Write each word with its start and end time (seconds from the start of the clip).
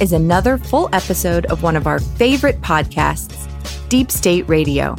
is 0.00 0.12
another 0.12 0.58
full 0.58 0.88
episode 0.92 1.46
of 1.46 1.62
one 1.62 1.76
of 1.76 1.86
our 1.86 1.98
favorite 1.98 2.60
podcasts, 2.60 3.48
Deep 3.88 4.10
State 4.10 4.48
Radio. 4.48 4.96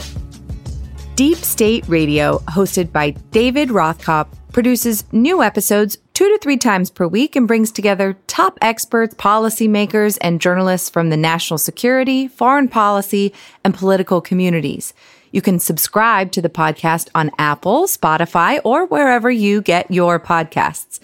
Deep 1.15 1.37
State 1.37 1.87
Radio, 1.87 2.39
hosted 2.49 2.91
by 2.91 3.11
David 3.31 3.69
Rothkopf, 3.69 4.27
produces 4.51 5.03
new 5.11 5.43
episodes 5.43 5.97
two 6.13 6.27
to 6.27 6.37
three 6.39 6.57
times 6.57 6.89
per 6.89 7.07
week 7.07 7.35
and 7.35 7.47
brings 7.47 7.71
together 7.71 8.17
top 8.27 8.57
experts, 8.61 9.15
policymakers, 9.15 10.17
and 10.21 10.41
journalists 10.41 10.89
from 10.89 11.09
the 11.09 11.17
national 11.17 11.57
security, 11.57 12.27
foreign 12.27 12.67
policy, 12.67 13.33
and 13.63 13.73
political 13.73 14.19
communities. 14.21 14.93
You 15.31 15.41
can 15.41 15.59
subscribe 15.59 16.31
to 16.33 16.41
the 16.41 16.49
podcast 16.49 17.09
on 17.13 17.31
Apple, 17.37 17.83
Spotify, 17.83 18.59
or 18.63 18.85
wherever 18.85 19.29
you 19.29 19.61
get 19.61 19.91
your 19.91 20.19
podcasts. 20.19 20.99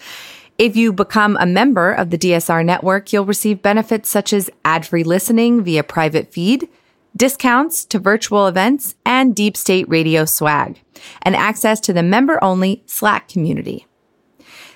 If 0.58 0.74
you 0.74 0.94
become 0.94 1.36
a 1.38 1.44
member 1.44 1.92
of 1.92 2.08
the 2.08 2.16
DSR 2.16 2.64
network, 2.64 3.12
you'll 3.12 3.26
receive 3.26 3.60
benefits 3.60 4.08
such 4.08 4.32
as 4.32 4.48
ad 4.64 4.86
free 4.86 5.04
listening 5.04 5.62
via 5.62 5.82
private 5.82 6.32
feed, 6.32 6.70
discounts 7.14 7.84
to 7.84 7.98
virtual 7.98 8.46
events, 8.46 8.94
and 9.04 9.36
deep 9.36 9.54
state 9.54 9.86
radio 9.86 10.24
swag, 10.24 10.80
and 11.20 11.36
access 11.36 11.78
to 11.80 11.92
the 11.92 12.02
member 12.02 12.42
only 12.42 12.82
Slack 12.86 13.28
community. 13.28 13.86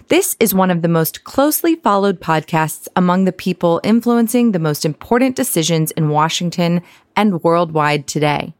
This 0.09 0.37
is 0.39 0.53
one 0.53 0.71
of 0.71 0.83
the 0.83 0.89
most 0.89 1.25
closely 1.25 1.77
followed 1.77 2.21
podcasts 2.21 2.87
among 2.95 3.25
the 3.25 3.33
people 3.33 3.81
influencing 3.83 4.53
the 4.53 4.59
most 4.59 4.85
important 4.85 5.35
decisions 5.35 5.93
in 5.93 6.11
Washington 6.11 6.83
and 7.17 7.43
worldwide 7.43 8.07
today. 8.07 8.53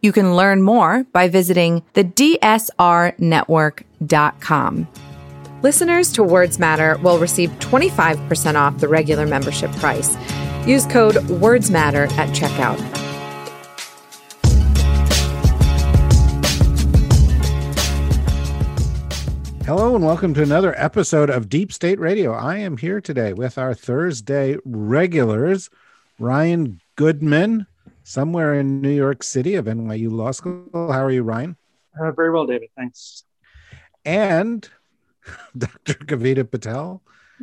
You 0.00 0.12
can 0.12 0.36
learn 0.36 0.62
more 0.62 1.06
by 1.12 1.28
visiting 1.28 1.82
the 1.94 2.04
DSRnetwork.com. 2.04 4.88
Listeners 5.66 6.12
to 6.12 6.22
Words 6.22 6.60
Matter 6.60 6.96
will 7.02 7.18
receive 7.18 7.50
25% 7.58 8.54
off 8.54 8.78
the 8.78 8.86
regular 8.86 9.26
membership 9.26 9.72
price. 9.72 10.16
Use 10.64 10.86
code 10.86 11.16
WordsMatter 11.16 12.08
at 12.12 12.28
checkout. 12.28 12.78
Hello 19.64 19.96
and 19.96 20.04
welcome 20.04 20.34
to 20.34 20.42
another 20.44 20.72
episode 20.76 21.30
of 21.30 21.48
Deep 21.48 21.72
State 21.72 21.98
Radio. 21.98 22.32
I 22.32 22.58
am 22.58 22.76
here 22.76 23.00
today 23.00 23.32
with 23.32 23.58
our 23.58 23.74
Thursday 23.74 24.58
regulars, 24.64 25.68
Ryan 26.20 26.80
Goodman, 26.94 27.66
somewhere 28.04 28.54
in 28.54 28.80
New 28.80 28.94
York 28.94 29.24
City 29.24 29.56
of 29.56 29.64
NYU 29.64 30.12
Law 30.12 30.30
School. 30.30 30.68
How 30.72 31.04
are 31.04 31.10
you, 31.10 31.24
Ryan? 31.24 31.56
Uh, 32.00 32.12
very 32.12 32.30
well, 32.30 32.46
David. 32.46 32.68
Thanks. 32.76 33.24
And 34.04 34.70
Dr. 35.58 35.94
Kavita 35.94 36.48
Patel 36.48 37.02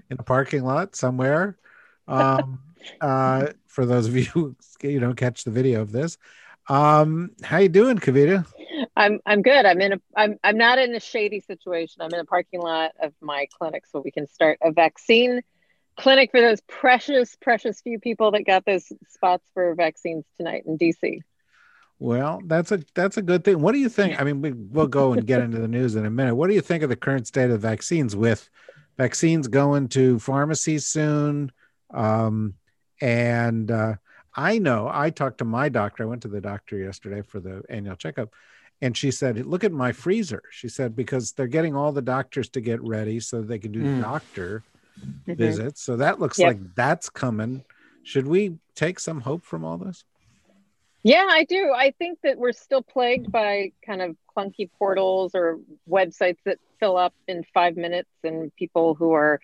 in 0.09 0.17
a 0.19 0.23
parking 0.23 0.63
lot 0.63 0.95
somewhere. 0.95 1.57
Um, 2.07 2.59
uh, 3.01 3.47
for 3.67 3.85
those 3.85 4.07
of 4.07 4.15
you 4.15 4.25
who 4.25 4.55
you 4.81 4.99
know 4.99 5.13
catch 5.13 5.43
the 5.43 5.51
video 5.51 5.81
of 5.81 5.91
this, 5.91 6.17
um, 6.69 7.31
how 7.43 7.57
you 7.57 7.69
doing, 7.69 7.97
Kavita? 7.97 8.45
I'm 8.95 9.19
I'm 9.25 9.41
good. 9.41 9.65
I'm 9.65 9.81
in 9.81 9.93
a 9.93 10.01
I'm 10.15 10.37
I'm 10.43 10.57
not 10.57 10.79
in 10.79 10.93
a 10.95 10.99
shady 10.99 11.39
situation. 11.39 12.01
I'm 12.01 12.13
in 12.13 12.19
a 12.19 12.25
parking 12.25 12.61
lot 12.61 12.91
of 13.01 13.13
my 13.21 13.47
clinic, 13.57 13.85
so 13.87 14.01
we 14.03 14.11
can 14.11 14.27
start 14.27 14.59
a 14.61 14.71
vaccine 14.71 15.41
clinic 15.95 16.31
for 16.31 16.41
those 16.41 16.61
precious, 16.61 17.35
precious 17.41 17.81
few 17.81 17.99
people 17.99 18.31
that 18.31 18.45
got 18.45 18.65
those 18.65 18.91
spots 19.09 19.45
for 19.53 19.75
vaccines 19.75 20.25
tonight 20.37 20.63
in 20.65 20.77
DC. 20.77 21.19
Well, 22.03 22.41
that's 22.47 22.73
a 22.73 22.81
that's 22.95 23.15
a 23.15 23.21
good 23.21 23.45
thing. 23.45 23.61
What 23.61 23.71
do 23.71 23.79
you 23.79 23.87
think? 23.87 24.19
I 24.19 24.25
mean, 24.25 24.41
we, 24.41 24.51
we'll 24.51 24.87
go 24.87 25.13
and 25.13 25.25
get 25.25 25.39
into 25.39 25.57
the 25.57 25.69
news 25.69 25.95
in 25.95 26.05
a 26.05 26.09
minute. 26.09 26.35
What 26.35 26.49
do 26.49 26.53
you 26.53 26.59
think 26.59 26.83
of 26.83 26.89
the 26.89 26.97
current 26.97 27.27
state 27.27 27.49
of 27.49 27.61
vaccines? 27.61 28.13
With 28.13 28.49
vaccines 28.97 29.47
going 29.47 29.87
to 29.89 30.19
pharmacies 30.19 30.85
soon, 30.85 31.53
um, 31.93 32.55
and 32.99 33.71
uh, 33.71 33.93
I 34.35 34.57
know 34.59 34.91
I 34.91 35.11
talked 35.11 35.37
to 35.37 35.45
my 35.45 35.69
doctor. 35.69 36.03
I 36.03 36.07
went 36.07 36.23
to 36.23 36.27
the 36.27 36.41
doctor 36.41 36.77
yesterday 36.77 37.21
for 37.21 37.39
the 37.39 37.63
annual 37.69 37.95
checkup, 37.95 38.33
and 38.81 38.97
she 38.97 39.09
said, 39.09 39.37
"Look 39.45 39.63
at 39.63 39.71
my 39.71 39.93
freezer." 39.93 40.43
She 40.51 40.67
said 40.67 40.97
because 40.97 41.31
they're 41.31 41.47
getting 41.47 41.73
all 41.73 41.93
the 41.93 42.01
doctors 42.01 42.49
to 42.49 42.59
get 42.59 42.83
ready 42.83 43.21
so 43.21 43.41
they 43.41 43.59
can 43.59 43.71
do 43.71 43.81
mm. 43.81 44.01
doctor 44.01 44.65
mm-hmm. 44.99 45.35
visits. 45.35 45.81
So 45.81 45.95
that 45.95 46.19
looks 46.19 46.37
yep. 46.37 46.47
like 46.47 46.75
that's 46.75 47.09
coming. 47.09 47.63
Should 48.03 48.27
we 48.27 48.57
take 48.75 48.99
some 48.99 49.21
hope 49.21 49.45
from 49.45 49.63
all 49.63 49.77
this? 49.77 50.03
Yeah, 51.03 51.27
I 51.29 51.43
do. 51.43 51.71
I 51.75 51.91
think 51.91 52.19
that 52.23 52.37
we're 52.37 52.53
still 52.53 52.81
plagued 52.81 53.29
by 53.29 53.73
kind 53.85 54.01
of 54.01 54.15
clunky 54.35 54.69
portals 54.79 55.35
or 55.35 55.59
websites 55.89 56.37
that 56.45 56.59
fill 56.79 56.95
up 56.95 57.13
in 57.27 57.43
five 57.53 57.75
minutes 57.75 58.09
and 58.23 58.55
people 58.55 58.95
who 58.95 59.11
are 59.11 59.41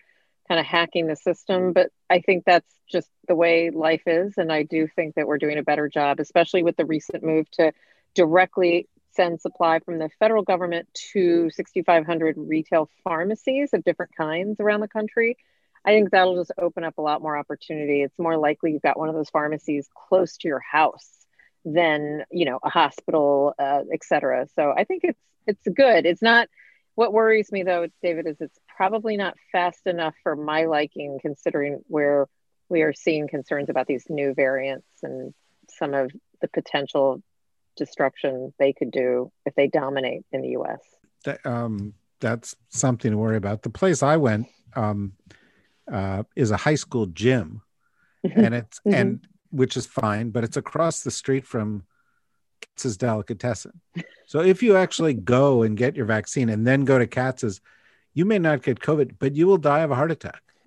kind 0.48 0.58
of 0.58 0.64
hacking 0.64 1.06
the 1.06 1.16
system. 1.16 1.74
But 1.74 1.90
I 2.08 2.20
think 2.20 2.44
that's 2.46 2.72
just 2.90 3.10
the 3.28 3.34
way 3.34 3.68
life 3.70 4.02
is. 4.06 4.38
And 4.38 4.50
I 4.50 4.62
do 4.62 4.88
think 4.96 5.16
that 5.16 5.26
we're 5.26 5.38
doing 5.38 5.58
a 5.58 5.62
better 5.62 5.86
job, 5.86 6.18
especially 6.18 6.62
with 6.62 6.78
the 6.78 6.86
recent 6.86 7.22
move 7.22 7.50
to 7.52 7.72
directly 8.14 8.88
send 9.12 9.40
supply 9.42 9.80
from 9.80 9.98
the 9.98 10.08
federal 10.18 10.42
government 10.42 10.88
to 11.12 11.50
6,500 11.50 12.36
retail 12.38 12.88
pharmacies 13.04 13.74
of 13.74 13.84
different 13.84 14.16
kinds 14.16 14.60
around 14.60 14.80
the 14.80 14.88
country. 14.88 15.36
I 15.84 15.90
think 15.90 16.10
that'll 16.10 16.36
just 16.36 16.52
open 16.58 16.84
up 16.84 16.96
a 16.96 17.02
lot 17.02 17.20
more 17.20 17.36
opportunity. 17.36 18.02
It's 18.02 18.18
more 18.18 18.38
likely 18.38 18.72
you've 18.72 18.82
got 18.82 18.98
one 18.98 19.10
of 19.10 19.14
those 19.14 19.30
pharmacies 19.30 19.88
close 19.94 20.38
to 20.38 20.48
your 20.48 20.60
house 20.60 21.19
than 21.64 22.24
you 22.30 22.44
know 22.44 22.58
a 22.62 22.70
hospital, 22.70 23.54
uh, 23.58 23.82
et 23.92 24.04
cetera. 24.04 24.46
So 24.54 24.72
I 24.76 24.84
think 24.84 25.02
it's 25.04 25.20
it's 25.46 25.66
good. 25.74 26.06
It's 26.06 26.22
not. 26.22 26.48
What 26.96 27.12
worries 27.12 27.50
me 27.50 27.62
though, 27.62 27.86
David, 28.02 28.26
is 28.26 28.36
it's 28.40 28.58
probably 28.68 29.16
not 29.16 29.36
fast 29.52 29.86
enough 29.86 30.14
for 30.22 30.36
my 30.36 30.66
liking, 30.66 31.18
considering 31.22 31.80
where 31.86 32.26
we 32.68 32.82
are 32.82 32.92
seeing 32.92 33.28
concerns 33.28 33.68
about 33.68 33.86
these 33.86 34.04
new 34.08 34.34
variants 34.34 34.86
and 35.02 35.32
some 35.68 35.94
of 35.94 36.10
the 36.40 36.48
potential 36.48 37.22
destruction 37.76 38.52
they 38.58 38.72
could 38.72 38.90
do 38.90 39.30
if 39.46 39.54
they 39.54 39.66
dominate 39.66 40.24
in 40.32 40.42
the 40.42 40.48
U.S. 40.48 40.80
That, 41.24 41.44
um, 41.46 41.94
that's 42.20 42.54
something 42.68 43.10
to 43.10 43.16
worry 43.16 43.36
about. 43.36 43.62
The 43.62 43.70
place 43.70 44.02
I 44.02 44.16
went 44.16 44.46
um, 44.74 45.12
uh, 45.90 46.24
is 46.36 46.50
a 46.50 46.56
high 46.56 46.74
school 46.74 47.06
gym, 47.06 47.62
mm-hmm. 48.26 48.40
and 48.40 48.54
it's 48.54 48.78
mm-hmm. 48.80 48.94
and 48.94 49.26
which 49.50 49.76
is 49.76 49.86
fine, 49.86 50.30
but 50.30 50.44
it's 50.44 50.56
across 50.56 51.02
the 51.02 51.10
street 51.10 51.46
from 51.46 51.84
Katz's 52.60 52.96
Delicatessen. 52.96 53.80
So 54.26 54.40
if 54.40 54.62
you 54.62 54.76
actually 54.76 55.14
go 55.14 55.62
and 55.62 55.76
get 55.76 55.96
your 55.96 56.06
vaccine 56.06 56.48
and 56.48 56.66
then 56.66 56.84
go 56.84 56.98
to 56.98 57.06
Katz's, 57.06 57.60
you 58.14 58.24
may 58.24 58.38
not 58.38 58.62
get 58.62 58.80
COVID, 58.80 59.16
but 59.18 59.34
you 59.34 59.46
will 59.46 59.58
die 59.58 59.80
of 59.80 59.90
a 59.90 59.94
heart 59.94 60.10
attack. 60.10 60.42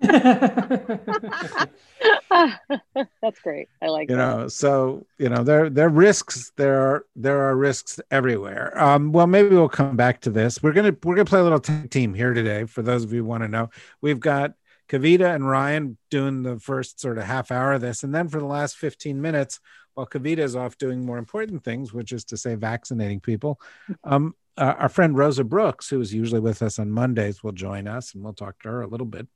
That's 3.22 3.40
great. 3.42 3.68
I 3.80 3.88
like 3.88 4.10
you 4.10 4.16
that. 4.16 4.36
know. 4.38 4.48
So 4.48 5.06
you 5.18 5.28
know 5.28 5.44
there 5.44 5.70
there 5.70 5.86
are 5.86 5.90
risks. 5.90 6.52
There 6.56 6.80
are 6.80 7.06
there 7.16 7.40
are 7.48 7.56
risks 7.56 8.00
everywhere. 8.10 8.78
Um, 8.80 9.12
well, 9.12 9.26
maybe 9.26 9.50
we'll 9.50 9.68
come 9.68 9.96
back 9.96 10.20
to 10.22 10.30
this. 10.30 10.62
We're 10.62 10.72
gonna 10.72 10.94
we're 11.04 11.14
gonna 11.14 11.24
play 11.24 11.40
a 11.40 11.44
little 11.44 11.60
team 11.60 12.12
here 12.12 12.34
today. 12.34 12.64
For 12.64 12.82
those 12.82 13.04
of 13.04 13.12
you 13.12 13.20
who 13.20 13.24
want 13.24 13.44
to 13.44 13.48
know, 13.48 13.70
we've 14.00 14.20
got 14.20 14.54
Kavita 14.88 15.34
and 15.34 15.48
Ryan 15.48 15.96
doing 16.10 16.42
the 16.42 16.58
first 16.58 17.00
sort 17.00 17.18
of 17.18 17.24
half 17.24 17.50
hour 17.50 17.72
of 17.72 17.80
this. 17.80 18.02
And 18.02 18.14
then 18.14 18.28
for 18.28 18.38
the 18.38 18.46
last 18.46 18.76
15 18.76 19.20
minutes, 19.20 19.60
while 19.94 20.06
Kavita 20.06 20.38
is 20.38 20.56
off 20.56 20.76
doing 20.76 21.04
more 21.04 21.18
important 21.18 21.64
things, 21.64 21.92
which 21.92 22.12
is 22.12 22.24
to 22.26 22.36
say 22.36 22.54
vaccinating 22.54 23.20
people, 23.20 23.60
um, 24.02 24.34
uh, 24.56 24.74
our 24.78 24.88
friend 24.88 25.16
Rosa 25.16 25.44
Brooks, 25.44 25.88
who 25.88 26.00
is 26.00 26.14
usually 26.14 26.40
with 26.40 26.62
us 26.62 26.78
on 26.78 26.90
Mondays, 26.90 27.42
will 27.42 27.52
join 27.52 27.88
us 27.88 28.14
and 28.14 28.22
we'll 28.22 28.34
talk 28.34 28.60
to 28.62 28.68
her 28.68 28.82
a 28.82 28.86
little 28.86 29.06
bit 29.06 29.26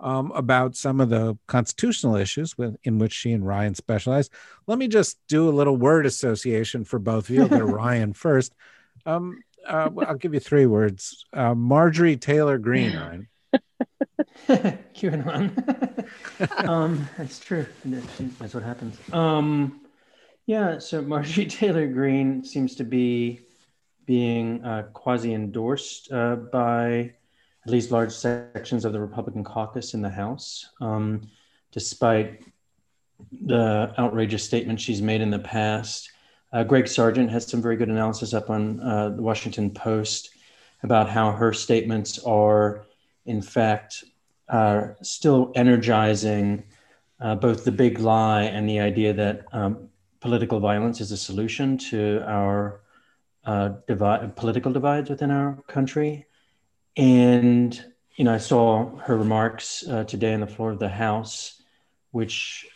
um, 0.00 0.32
about 0.32 0.74
some 0.74 1.00
of 1.00 1.10
the 1.10 1.38
constitutional 1.46 2.16
issues 2.16 2.56
with, 2.56 2.76
in 2.84 2.98
which 2.98 3.12
she 3.12 3.32
and 3.32 3.46
Ryan 3.46 3.74
specialize. 3.74 4.30
Let 4.66 4.78
me 4.78 4.88
just 4.88 5.18
do 5.28 5.48
a 5.48 5.50
little 5.50 5.76
word 5.76 6.06
association 6.06 6.84
for 6.84 6.98
both 6.98 7.28
of 7.28 7.34
you. 7.34 7.42
I'll 7.42 7.48
go 7.48 7.58
to 7.58 7.64
Ryan 7.66 8.12
first. 8.12 8.54
Um, 9.06 9.42
uh, 9.66 9.90
I'll 10.06 10.14
give 10.14 10.34
you 10.34 10.40
three 10.40 10.66
words 10.66 11.24
uh, 11.32 11.54
Marjorie 11.54 12.16
Taylor 12.16 12.58
Greene, 12.58 12.96
Ryan. 12.96 13.28
QAnon. 14.48 16.08
um, 16.68 17.08
that's 17.16 17.38
true. 17.38 17.66
That's 17.84 18.54
what 18.54 18.62
happens. 18.62 18.98
Um, 19.12 19.80
yeah, 20.46 20.78
so 20.78 21.02
Marjorie 21.02 21.46
Taylor 21.60 21.86
Greene 21.86 22.44
seems 22.44 22.74
to 22.76 22.84
be 22.84 23.40
being 24.06 24.64
uh, 24.64 24.88
quasi 24.92 25.34
endorsed 25.34 26.10
uh, 26.12 26.36
by 26.36 27.14
at 27.64 27.70
least 27.70 27.90
large 27.90 28.12
sections 28.12 28.84
of 28.84 28.92
the 28.92 29.00
Republican 29.00 29.44
caucus 29.44 29.94
in 29.94 30.02
the 30.02 30.10
House, 30.10 30.70
um, 30.80 31.20
despite 31.70 32.42
the 33.42 33.94
outrageous 33.98 34.42
statements 34.42 34.82
she's 34.82 35.02
made 35.02 35.20
in 35.20 35.30
the 35.30 35.38
past. 35.38 36.10
Uh, 36.52 36.64
Greg 36.64 36.88
Sargent 36.88 37.30
has 37.30 37.46
some 37.46 37.62
very 37.62 37.76
good 37.76 37.88
analysis 37.88 38.34
up 38.34 38.50
on 38.50 38.80
uh, 38.80 39.10
the 39.10 39.22
Washington 39.22 39.70
Post 39.70 40.30
about 40.82 41.08
how 41.08 41.30
her 41.30 41.52
statements 41.52 42.18
are, 42.24 42.86
in 43.26 43.42
fact, 43.42 44.02
are 44.50 44.96
still 45.02 45.52
energizing 45.54 46.64
uh, 47.20 47.34
both 47.34 47.64
the 47.64 47.72
big 47.72 47.98
lie 47.98 48.42
and 48.42 48.68
the 48.68 48.80
idea 48.80 49.12
that 49.12 49.44
um, 49.52 49.88
political 50.20 50.60
violence 50.60 51.00
is 51.00 51.12
a 51.12 51.16
solution 51.16 51.78
to 51.78 52.22
our 52.26 52.80
uh, 53.44 53.70
divide, 53.86 54.36
political 54.36 54.72
divides 54.72 55.08
within 55.08 55.30
our 55.30 55.58
country. 55.66 56.26
And, 56.96 57.82
you 58.16 58.24
know, 58.24 58.34
I 58.34 58.38
saw 58.38 58.96
her 58.98 59.16
remarks 59.16 59.86
uh, 59.86 60.04
today 60.04 60.34
on 60.34 60.40
the 60.40 60.46
floor 60.46 60.70
of 60.70 60.78
the 60.78 60.88
House 60.88 61.60
which 62.12 62.66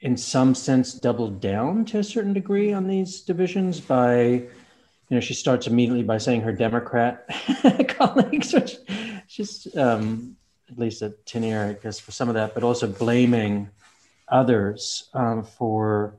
in 0.00 0.16
some 0.16 0.54
sense 0.54 0.94
doubled 0.94 1.40
down 1.40 1.84
to 1.84 1.98
a 1.98 2.04
certain 2.04 2.32
degree 2.32 2.72
on 2.72 2.86
these 2.86 3.20
divisions 3.22 3.80
by 3.80 4.20
you 4.20 4.48
know 5.10 5.20
she 5.20 5.34
starts 5.34 5.66
immediately 5.66 6.02
by 6.02 6.18
saying 6.18 6.40
her 6.40 6.52
democrat 6.52 7.26
colleagues 7.88 8.52
which 8.52 8.76
just 9.28 9.76
um, 9.76 10.36
at 10.70 10.78
least 10.78 11.02
a 11.02 11.10
tin 11.24 11.44
air 11.44 11.66
i 11.66 11.72
guess 11.82 11.98
for 11.98 12.12
some 12.12 12.28
of 12.28 12.34
that 12.34 12.54
but 12.54 12.62
also 12.62 12.86
blaming 12.86 13.68
others 14.28 15.08
um, 15.14 15.42
for 15.42 16.16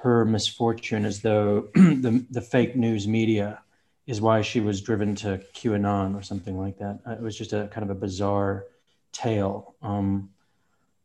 her 0.00 0.24
misfortune 0.24 1.04
as 1.04 1.20
though 1.20 1.68
the, 1.74 2.24
the 2.30 2.40
fake 2.40 2.74
news 2.76 3.06
media 3.06 3.60
is 4.06 4.20
why 4.20 4.42
she 4.42 4.60
was 4.60 4.80
driven 4.80 5.14
to 5.14 5.40
qanon 5.54 6.18
or 6.18 6.22
something 6.22 6.58
like 6.58 6.78
that 6.78 6.98
uh, 7.06 7.12
it 7.12 7.20
was 7.20 7.36
just 7.36 7.52
a 7.52 7.68
kind 7.72 7.84
of 7.84 7.90
a 7.90 7.98
bizarre 7.98 8.64
tale 9.12 9.74
um, 9.82 10.30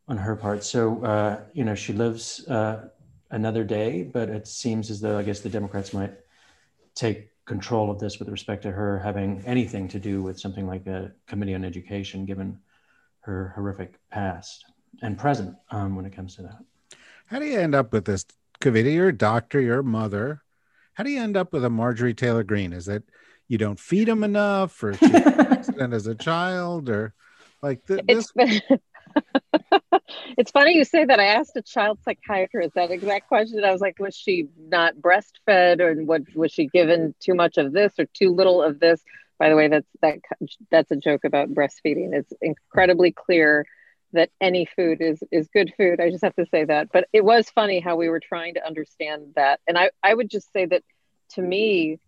on 0.08 0.18
her 0.18 0.36
part. 0.36 0.64
So, 0.64 1.04
uh, 1.04 1.42
you 1.54 1.64
know, 1.64 1.76
she 1.76 1.94
lives 1.94 2.48
uh, 2.48 2.90
another 3.32 3.64
day, 3.64 4.04
but 4.04 4.30
it 4.30 4.48
seems 4.48 4.90
as 4.90 5.02
though 5.02 5.18
I 5.18 5.24
guess 5.24 5.42
the 5.42 5.50
Democrats 5.50 5.94
might 5.94 6.14
take 6.96 7.30
control 7.46 7.92
of 7.92 8.00
this 8.00 8.20
with 8.20 8.30
respect 8.30 8.64
to 8.64 8.72
her 8.72 9.00
having 9.00 9.42
anything 9.46 9.88
to 9.90 10.00
do 10.00 10.22
with 10.22 10.40
something 10.40 10.68
like 10.68 10.88
a 10.88 11.12
committee 11.28 11.56
on 11.56 11.64
education, 11.64 12.26
given 12.26 12.60
her 13.28 13.52
horrific 13.56 14.00
past 14.10 14.66
and 15.02 15.18
present 15.18 15.54
um, 15.72 15.96
when 15.96 16.06
it 16.06 16.14
comes 16.14 16.36
to 16.38 16.44
that. 16.44 16.60
How 17.26 17.40
do 17.40 17.46
you 17.46 17.60
end 17.60 17.76
up 17.76 17.92
with 17.92 18.06
this, 18.06 18.26
Kavita? 18.62 18.92
You're 18.92 19.10
a 19.10 19.18
doctor, 19.18 19.60
you're 19.60 19.80
a 19.80 19.84
mother. 19.84 20.42
How 20.94 21.04
do 21.04 21.12
you 21.12 21.22
end 21.22 21.36
up 21.36 21.52
with 21.52 21.66
a 21.66 21.70
Marjorie 21.70 22.14
Taylor 22.14 22.44
Greene? 22.44 22.72
Is 22.72 22.88
it 22.88 23.04
you 23.50 23.58
don't 23.58 23.80
feed 23.80 24.08
him 24.08 24.24
enough, 24.24 24.82
or 24.82 24.94
accident 24.94 25.94
as 25.94 26.08
a 26.08 26.16
child, 26.16 26.90
or 26.90 27.14
like 27.62 27.86
th- 27.86 28.06
this? 28.08 28.32
it's 30.38 30.52
funny 30.52 30.76
you 30.76 30.86
say 30.86 31.04
that. 31.04 31.20
I 31.20 31.26
asked 31.26 31.56
a 31.58 31.62
child 31.62 32.00
psychiatrist 32.04 32.76
that 32.76 32.92
exact 32.92 33.28
question. 33.28 33.64
I 33.64 33.74
was 33.74 33.82
like, 33.82 34.00
was 34.00 34.16
she 34.16 34.48
not 34.58 34.96
breastfed, 34.96 35.82
or 35.82 36.02
what 36.04 36.22
was 36.34 36.54
she 36.54 36.68
given 36.68 37.14
too 37.20 37.36
much 37.36 37.58
of 37.58 37.74
this 37.74 37.94
or 38.00 38.06
too 38.06 38.34
little 38.34 38.64
of 38.64 38.80
this? 38.80 39.04
By 39.40 39.50
the 39.50 39.56
way, 39.56 39.68
that's 39.68 39.88
that 40.02 40.20
that's 40.72 40.92
a 40.92 40.96
joke 40.96 41.24
about 41.24 41.50
breastfeeding. 41.50 42.14
It's 42.14 42.34
incredibly 42.42 43.12
clear 43.12 43.66
that 44.14 44.30
any 44.42 44.66
food 44.66 45.02
is 45.02 45.22
is 45.32 45.48
good 45.54 45.74
food. 45.78 46.00
I 46.00 46.10
just 46.10 46.24
have 46.24 46.36
to 46.36 46.46
say 46.50 46.66
that. 46.66 46.92
But 46.92 47.08
it 47.14 47.24
was 47.24 47.50
funny 47.50 47.80
how 47.80 47.96
we 47.98 48.10
were 48.10 48.20
trying 48.20 48.56
to 48.56 48.66
understand 48.66 49.34
that, 49.36 49.60
and 49.68 49.78
I 49.78 49.92
I 50.02 50.14
would 50.14 50.30
just 50.30 50.52
say 50.54 50.66
that 50.66 50.84
to 51.32 51.42
me 51.42 52.00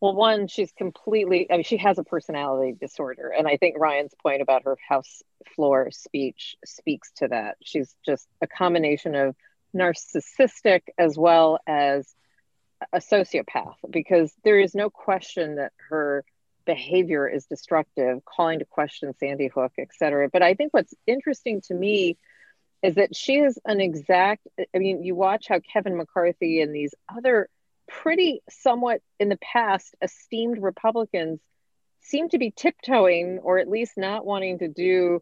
well, 0.00 0.14
one, 0.14 0.48
she's 0.48 0.72
completely, 0.72 1.46
I 1.50 1.56
mean, 1.56 1.64
she 1.64 1.76
has 1.76 1.98
a 1.98 2.04
personality 2.04 2.74
disorder. 2.80 3.28
And 3.36 3.46
I 3.46 3.58
think 3.58 3.78
Ryan's 3.78 4.14
point 4.22 4.40
about 4.40 4.64
her 4.64 4.78
house 4.88 5.22
floor 5.54 5.90
speech 5.90 6.56
speaks 6.64 7.12
to 7.16 7.28
that. 7.28 7.58
She's 7.62 7.94
just 8.04 8.26
a 8.40 8.46
combination 8.46 9.14
of 9.14 9.36
narcissistic 9.74 10.82
as 10.98 11.18
well 11.18 11.58
as 11.66 12.14
a 12.94 12.98
sociopath, 12.98 13.74
because 13.90 14.32
there 14.42 14.58
is 14.58 14.74
no 14.74 14.88
question 14.88 15.56
that 15.56 15.72
her 15.90 16.24
behavior 16.74 17.28
is 17.28 17.46
destructive, 17.46 18.24
calling 18.24 18.60
to 18.60 18.64
question 18.64 19.12
Sandy 19.18 19.48
Hook, 19.48 19.72
et 19.76 19.88
cetera. 19.98 20.28
But 20.28 20.42
I 20.42 20.54
think 20.54 20.72
what's 20.72 20.94
interesting 21.04 21.60
to 21.62 21.74
me 21.74 22.16
is 22.80 22.94
that 22.94 23.16
she 23.16 23.40
is 23.40 23.58
an 23.64 23.80
exact, 23.80 24.46
I 24.74 24.78
mean, 24.78 25.02
you 25.02 25.16
watch 25.16 25.46
how 25.48 25.58
Kevin 25.72 25.96
McCarthy 25.96 26.62
and 26.62 26.72
these 26.72 26.94
other 27.14 27.48
pretty 27.88 28.40
somewhat 28.48 29.00
in 29.18 29.28
the 29.28 29.38
past 29.52 29.96
esteemed 30.00 30.62
Republicans 30.62 31.40
seem 32.02 32.28
to 32.28 32.38
be 32.38 32.52
tiptoeing 32.52 33.40
or 33.42 33.58
at 33.58 33.68
least 33.68 33.94
not 33.96 34.24
wanting 34.24 34.60
to 34.60 34.68
do 34.68 35.20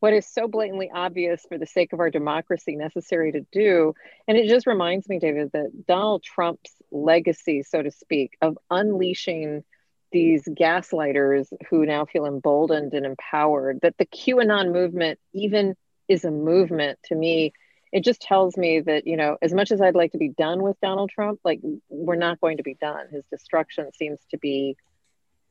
what 0.00 0.12
is 0.12 0.26
so 0.26 0.48
blatantly 0.48 0.90
obvious 0.92 1.46
for 1.48 1.58
the 1.58 1.66
sake 1.66 1.92
of 1.92 2.00
our 2.00 2.10
democracy 2.10 2.76
necessary 2.76 3.32
to 3.32 3.46
do. 3.52 3.94
And 4.26 4.36
it 4.36 4.48
just 4.48 4.66
reminds 4.66 5.08
me, 5.08 5.18
David, 5.18 5.50
that 5.52 5.86
Donald 5.86 6.22
Trump's 6.22 6.72
legacy, 6.90 7.62
so 7.62 7.82
to 7.82 7.90
speak, 7.90 8.36
of 8.40 8.58
unleashing 8.68 9.64
these 10.12 10.44
gaslighters 10.44 11.52
who 11.68 11.84
now 11.84 12.04
feel 12.04 12.26
emboldened 12.26 12.94
and 12.94 13.04
empowered, 13.04 13.80
that 13.82 13.96
the 13.98 14.06
QAnon 14.06 14.72
movement 14.72 15.18
even 15.32 15.74
is 16.08 16.24
a 16.24 16.30
movement 16.30 16.98
to 17.04 17.14
me. 17.14 17.52
It 17.92 18.04
just 18.04 18.20
tells 18.20 18.56
me 18.56 18.80
that 18.80 19.06
you 19.06 19.16
know 19.16 19.38
as 19.40 19.54
much 19.54 19.70
as 19.70 19.80
i'd 19.80 19.94
like 19.94 20.12
to 20.12 20.18
be 20.18 20.28
done 20.28 20.62
with 20.62 20.78
donald 20.82 21.10
trump 21.10 21.40
like 21.42 21.60
we're 21.88 22.16
not 22.16 22.40
going 22.40 22.58
to 22.58 22.62
be 22.62 22.74
done. 22.74 23.06
His 23.10 23.24
destruction 23.30 23.90
seems 23.94 24.18
to 24.30 24.38
be 24.38 24.76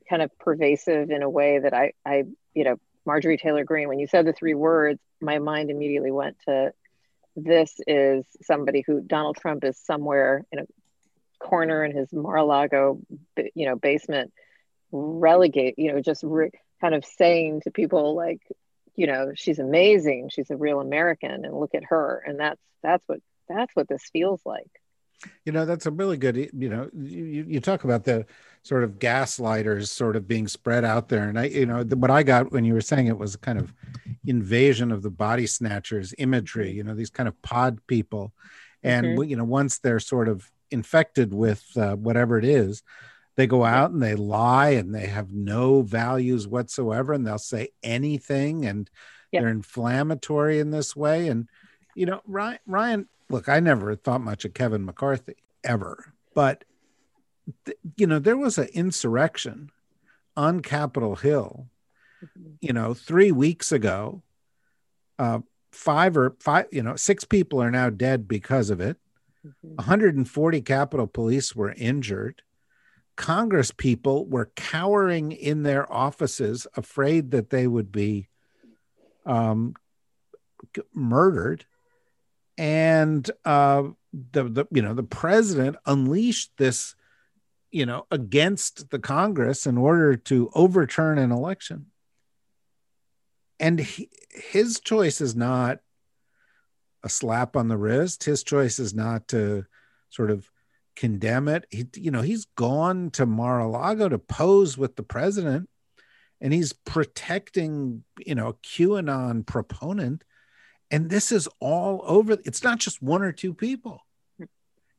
kind 0.09 0.21
of 0.21 0.31
pervasive 0.39 1.09
in 1.09 1.23
a 1.23 1.29
way 1.29 1.59
that 1.59 1.73
i 1.73 1.93
i 2.05 2.23
you 2.53 2.63
know 2.63 2.77
marjorie 3.05 3.37
taylor 3.37 3.63
greene 3.63 3.87
when 3.87 3.99
you 3.99 4.07
said 4.07 4.25
the 4.25 4.33
three 4.33 4.53
words 4.53 4.99
my 5.19 5.39
mind 5.39 5.69
immediately 5.69 6.11
went 6.11 6.37
to 6.47 6.71
this 7.35 7.75
is 7.87 8.25
somebody 8.41 8.83
who 8.85 9.01
donald 9.01 9.35
trump 9.35 9.63
is 9.63 9.77
somewhere 9.77 10.43
in 10.51 10.59
a 10.59 10.65
corner 11.39 11.83
in 11.83 11.95
his 11.95 12.11
mar-a-lago 12.13 12.99
you 13.53 13.65
know 13.67 13.75
basement 13.75 14.31
relegate 14.91 15.77
you 15.77 15.91
know 15.91 16.01
just 16.01 16.23
re- 16.23 16.51
kind 16.81 16.95
of 16.95 17.03
saying 17.05 17.61
to 17.61 17.71
people 17.71 18.15
like 18.15 18.41
you 18.95 19.07
know 19.07 19.31
she's 19.35 19.59
amazing. 19.59 20.29
She's 20.29 20.49
a 20.49 20.57
real 20.57 20.79
american 20.79 21.45
and 21.45 21.53
look 21.53 21.75
at 21.75 21.85
her 21.85 22.23
and 22.25 22.39
that's 22.39 22.61
that's 22.83 23.03
what 23.07 23.19
that's 23.47 23.75
what 23.75 23.87
this 23.87 24.03
feels 24.11 24.41
like. 24.45 24.69
You 25.45 25.51
know 25.51 25.65
that's 25.65 25.85
a 25.85 25.91
really 25.91 26.17
good 26.17 26.35
you 26.37 26.69
know 26.69 26.89
you, 26.93 27.45
you 27.47 27.59
talk 27.59 27.83
about 27.83 28.03
the 28.03 28.25
sort 28.63 28.83
of 28.83 28.99
gaslighters 28.99 29.87
sort 29.87 30.15
of 30.15 30.27
being 30.27 30.47
spread 30.47 30.83
out 30.83 31.07
there 31.07 31.29
and 31.29 31.39
i 31.39 31.45
you 31.45 31.65
know 31.65 31.83
the, 31.83 31.95
what 31.95 32.11
i 32.11 32.21
got 32.21 32.51
when 32.51 32.65
you 32.65 32.73
were 32.73 32.81
saying 32.81 33.07
it 33.07 33.17
was 33.17 33.33
a 33.33 33.37
kind 33.37 33.57
of 33.57 33.73
invasion 34.25 34.91
of 34.91 35.01
the 35.01 35.09
body 35.09 35.47
snatchers 35.47 36.13
imagery 36.17 36.71
you 36.71 36.83
know 36.83 36.93
these 36.93 37.09
kind 37.09 37.27
of 37.27 37.41
pod 37.41 37.79
people. 37.87 38.33
And 38.83 39.05
mm-hmm. 39.07 39.23
you 39.23 39.35
know 39.35 39.43
once 39.43 39.79
they're 39.79 39.99
sort 39.99 40.27
of 40.27 40.51
infected 40.69 41.33
with 41.33 41.65
uh, 41.77 41.95
whatever 41.95 42.37
it 42.37 42.45
is 42.45 42.83
they 43.37 43.47
go 43.47 43.63
out 43.63 43.91
and 43.91 44.01
they 44.01 44.15
lie 44.15 44.71
and 44.71 44.93
they 44.93 45.05
have 45.05 45.31
no 45.31 45.81
values 45.81 46.47
whatsoever 46.47 47.13
and 47.13 47.25
they'll 47.25 47.37
say 47.37 47.69
anything 47.83 48.65
and 48.65 48.89
yep. 49.31 49.41
they're 49.41 49.49
inflammatory 49.49 50.59
in 50.59 50.71
this 50.71 50.95
way 50.95 51.29
and 51.29 51.47
you 51.95 52.05
know 52.05 52.21
ryan, 52.27 52.59
ryan 52.65 53.07
look 53.29 53.47
i 53.47 53.59
never 53.59 53.95
thought 53.95 54.21
much 54.21 54.43
of 54.43 54.53
kevin 54.53 54.83
mccarthy 54.83 55.35
ever 55.63 56.13
but 56.33 56.65
th- 57.65 57.77
you 57.95 58.05
know 58.05 58.19
there 58.19 58.37
was 58.37 58.57
an 58.57 58.67
insurrection 58.73 59.69
on 60.35 60.59
capitol 60.59 61.15
hill 61.15 61.67
mm-hmm. 62.23 62.53
you 62.59 62.73
know 62.73 62.93
three 62.93 63.31
weeks 63.31 63.71
ago 63.71 64.21
uh 65.19 65.39
five 65.71 66.17
or 66.17 66.35
five 66.39 66.65
you 66.71 66.81
know 66.81 66.95
six 66.95 67.23
people 67.23 67.61
are 67.61 67.71
now 67.71 67.89
dead 67.89 68.27
because 68.27 68.71
of 68.71 68.81
it 68.81 68.97
mm-hmm. 69.45 69.75
140 69.75 70.61
capitol 70.61 71.05
police 71.05 71.55
were 71.55 71.73
injured 71.73 72.41
Congress 73.17 73.71
people 73.71 74.25
were 74.25 74.51
cowering 74.55 75.33
in 75.33 75.63
their 75.63 75.91
offices, 75.91 76.65
afraid 76.77 77.31
that 77.31 77.49
they 77.49 77.67
would 77.67 77.91
be 77.91 78.29
um, 79.25 79.73
murdered. 80.93 81.65
And 82.57 83.29
uh, 83.43 83.83
the, 84.31 84.43
the 84.43 84.65
you 84.71 84.81
know 84.81 84.93
the 84.93 85.03
president 85.03 85.75
unleashed 85.85 86.51
this 86.57 86.95
you 87.71 87.85
know 87.85 88.07
against 88.09 88.89
the 88.89 88.99
Congress 88.99 89.67
in 89.67 89.77
order 89.77 90.15
to 90.15 90.49
overturn 90.53 91.17
an 91.17 91.31
election. 91.31 91.87
And 93.59 93.79
he, 93.79 94.09
his 94.29 94.79
choice 94.79 95.19
is 95.21 95.35
not 95.35 95.79
a 97.03 97.09
slap 97.09 97.55
on 97.55 97.67
the 97.67 97.77
wrist. 97.77 98.23
His 98.23 98.43
choice 98.43 98.79
is 98.79 98.93
not 98.93 99.27
to 99.29 99.65
sort 100.09 100.31
of 100.31 100.49
condemn 100.97 101.47
it. 101.47 101.65
He, 101.69 101.85
you 101.95 102.11
know, 102.11 102.21
he's 102.21 102.45
gone 102.55 103.11
to 103.11 103.25
Mar-a-Lago 103.25 104.09
to 104.09 104.17
pose 104.17 104.77
with 104.77 104.95
the 104.95 105.03
president, 105.03 105.69
and 106.41 106.51
he's 106.51 106.73
protecting, 106.73 108.03
you 108.25 108.35
know, 108.35 108.49
a 108.49 108.53
QAnon 108.55 109.45
proponent. 109.45 110.23
And 110.91 111.09
this 111.09 111.31
is 111.31 111.47
all 111.59 112.01
over. 112.05 112.37
It's 112.43 112.63
not 112.63 112.79
just 112.79 113.01
one 113.01 113.21
or 113.21 113.31
two 113.31 113.53
people. 113.53 114.01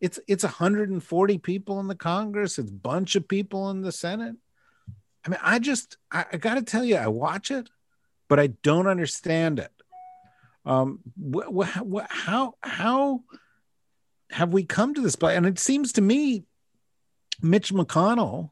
It's 0.01 0.21
it's 0.29 0.45
140 0.45 1.39
people 1.39 1.81
in 1.81 1.89
the 1.89 1.97
Congress. 1.97 2.59
It's 2.59 2.71
a 2.71 2.75
bunch 2.75 3.17
of 3.17 3.27
people 3.27 3.71
in 3.71 3.83
the 3.83 3.91
Senate. 3.91 4.37
I 5.27 5.29
mean, 5.29 5.41
I 5.43 5.59
just 5.59 5.97
I, 6.13 6.25
I 6.33 6.37
got 6.37 6.55
to 6.55 6.63
tell 6.63 6.85
you, 6.85 6.97
I 6.97 7.09
watch 7.09 7.51
it, 7.51 7.69
but 8.29 8.39
I 8.39 8.49
don't 8.63 8.87
understand 8.87 9.59
it. 9.59 9.73
Um, 10.65 11.01
wh- 11.19 11.65
wh- 11.67 12.07
how 12.09 12.55
how 12.61 13.25
have 14.31 14.53
we 14.53 14.65
come 14.65 14.95
to 14.95 15.01
this 15.01 15.17
place? 15.17 15.37
And 15.37 15.47
it 15.47 15.59
seems 15.59 15.93
to 15.93 16.01
me, 16.01 16.45
Mitch 17.41 17.73
McConnell, 17.73 18.51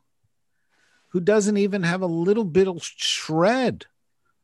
who 1.09 1.21
doesn't 1.21 1.57
even 1.57 1.83
have 1.83 2.03
a 2.03 2.07
little 2.07 2.45
bit 2.45 2.69
of 2.69 2.83
shred 2.83 3.87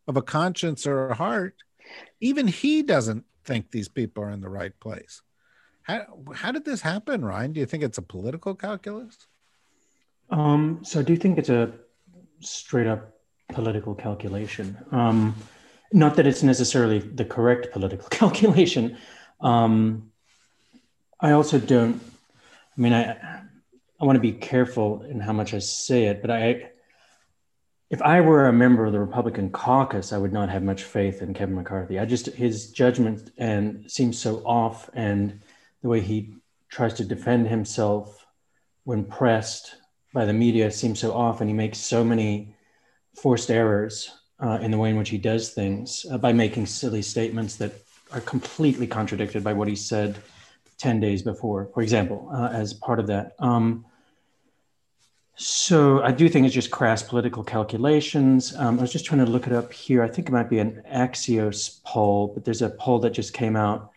of 0.07 0.17
a 0.17 0.23
conscience 0.23 0.87
or 0.87 1.09
a 1.09 1.15
heart, 1.15 1.57
even 2.21 2.49
he 2.49 2.83
doesn't 2.83 3.25
think 3.45 3.71
these 3.71 3.89
people 3.89 4.23
are 4.23 4.31
in 4.31 4.41
the 4.41 4.49
right 4.49 4.79
place. 4.81 5.23
How, 5.83 6.07
how 6.35 6.53
did 6.53 6.65
this 6.65 6.81
happen, 6.81 7.25
Ryan? 7.25 7.53
Do 7.53 7.61
you 7.61 7.67
think 7.67 7.83
it's 7.83 7.99
a 7.99 8.03
political 8.03 8.55
calculus? 8.55 9.17
Um, 10.31 10.81
so 10.83 11.01
I 11.01 11.03
do 11.03 11.17
think 11.17 11.39
it's 11.39 11.49
a 11.49 11.73
straight 12.41 12.87
up 12.87 13.13
political 13.53 13.95
calculation. 13.95 14.79
Um, 14.91 15.35
not 15.93 16.17
that 16.17 16.27
it's 16.27 16.43
necessarily 16.43 17.01
the 17.01 17.25
correct 17.25 17.73
political 17.73 18.09
calculation. 18.11 18.97
Um, 19.41 20.12
I 21.23 21.31
also 21.31 21.61
don't. 21.61 22.03
I 22.77 22.81
mean, 22.81 22.93
I 22.93 23.13
I 24.01 24.05
want 24.05 24.17
to 24.17 24.21
be 24.21 24.33
careful 24.33 25.03
in 25.03 25.21
how 25.21 25.33
much 25.33 25.55
I 25.55 25.61
say 25.61 26.07
it, 26.07 26.21
but 26.21 26.33
I, 26.33 26.71
if 27.89 28.03
I 28.03 28.21
were 28.21 28.49
a 28.49 28.53
member 28.53 28.85
of 28.85 28.93
the 28.93 28.99
Republican 28.99 29.51
caucus, 29.51 30.13
I 30.13 30.19
would 30.19 30.33
not 30.33 30.49
have 30.49 30.65
much 30.65 30.83
faith 30.83 31.23
in 31.23 31.33
Kevin 31.33 31.55
McCarthy. 31.55 32.01
I 32.01 32.05
just 32.05 32.27
his 32.27 32.73
judgment 32.73 33.31
and 33.39 33.89
seems 33.89 34.19
so 34.19 34.39
off, 34.45 34.91
and 34.95 35.41
the 35.83 35.89
way 35.89 36.01
he 36.01 36.35
tries 36.69 36.95
to 36.95 37.05
defend 37.05 37.47
himself 37.47 38.27
when 38.83 39.05
pressed 39.05 39.77
by 40.13 40.25
the 40.25 40.33
media 40.33 40.73
seems 40.73 40.99
so 40.99 41.13
off, 41.13 41.41
and 41.41 41.49
he 41.49 41.55
makes 41.55 41.79
so 41.79 42.03
many 42.03 42.57
forced 43.15 43.49
errors 43.49 44.11
uh, 44.41 44.59
in 44.61 44.73
the 44.73 44.79
way 44.79 44.91
in 44.91 44.97
which 44.97 45.11
he 45.11 45.19
does 45.19 45.51
things 45.51 46.05
uh, 46.11 46.19
by 46.19 46.33
making 46.33 46.67
silly 46.67 47.03
statements 47.03 47.55
that 47.55 47.73
are 48.11 48.21
completely 48.23 48.89
contradicted 48.89 49.45
by 49.45 49.53
what 49.53 49.69
he 49.69 49.77
said 49.77 50.21
10 50.83 50.99
days 50.99 51.23
before, 51.23 51.71
for 51.73 51.81
example, 51.81 52.29
uh, 52.35 52.49
as 52.53 52.75
part 52.75 52.99
of 52.99 53.07
that. 53.07 53.37
Um, 53.39 53.87
so 55.37 56.03
I 56.03 56.11
do 56.11 56.29
think 56.29 56.45
it's 56.45 56.55
just 56.55 56.73
crass 56.73 57.05
political 57.05 57.45
calculations. 57.45 58.55
Um, 58.57 58.79
I 58.79 58.83
was 58.83 58.93
just 58.93 59.05
trying 59.05 59.25
to 59.25 59.31
look 59.31 59.47
it 59.47 59.53
up 59.53 59.73
here. 59.73 60.03
I 60.03 60.09
think 60.09 60.29
it 60.29 60.33
might 60.33 60.51
be 60.51 60.59
an 60.59 60.83
Axios 60.93 61.83
poll, 61.85 62.33
but 62.35 62.45
there's 62.45 62.63
a 62.63 62.71
poll 62.71 62.99
that 63.01 63.11
just 63.11 63.33
came 63.33 63.55
out. 63.55 63.93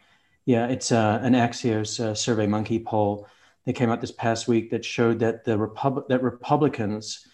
Yeah, 0.46 0.68
it's 0.68 0.92
uh, 0.92 1.20
an 1.24 1.34
Axios 1.34 2.00
uh, 2.00 2.14
Survey 2.14 2.46
Monkey 2.46 2.80
poll 2.80 3.28
that 3.66 3.74
came 3.74 3.90
out 3.90 4.00
this 4.00 4.12
past 4.12 4.48
week 4.48 4.70
that 4.70 4.86
showed 4.86 5.20
that 5.20 5.44
the 5.44 5.58
Repub- 5.58 6.08
that 6.08 6.22
Republicans 6.22 7.28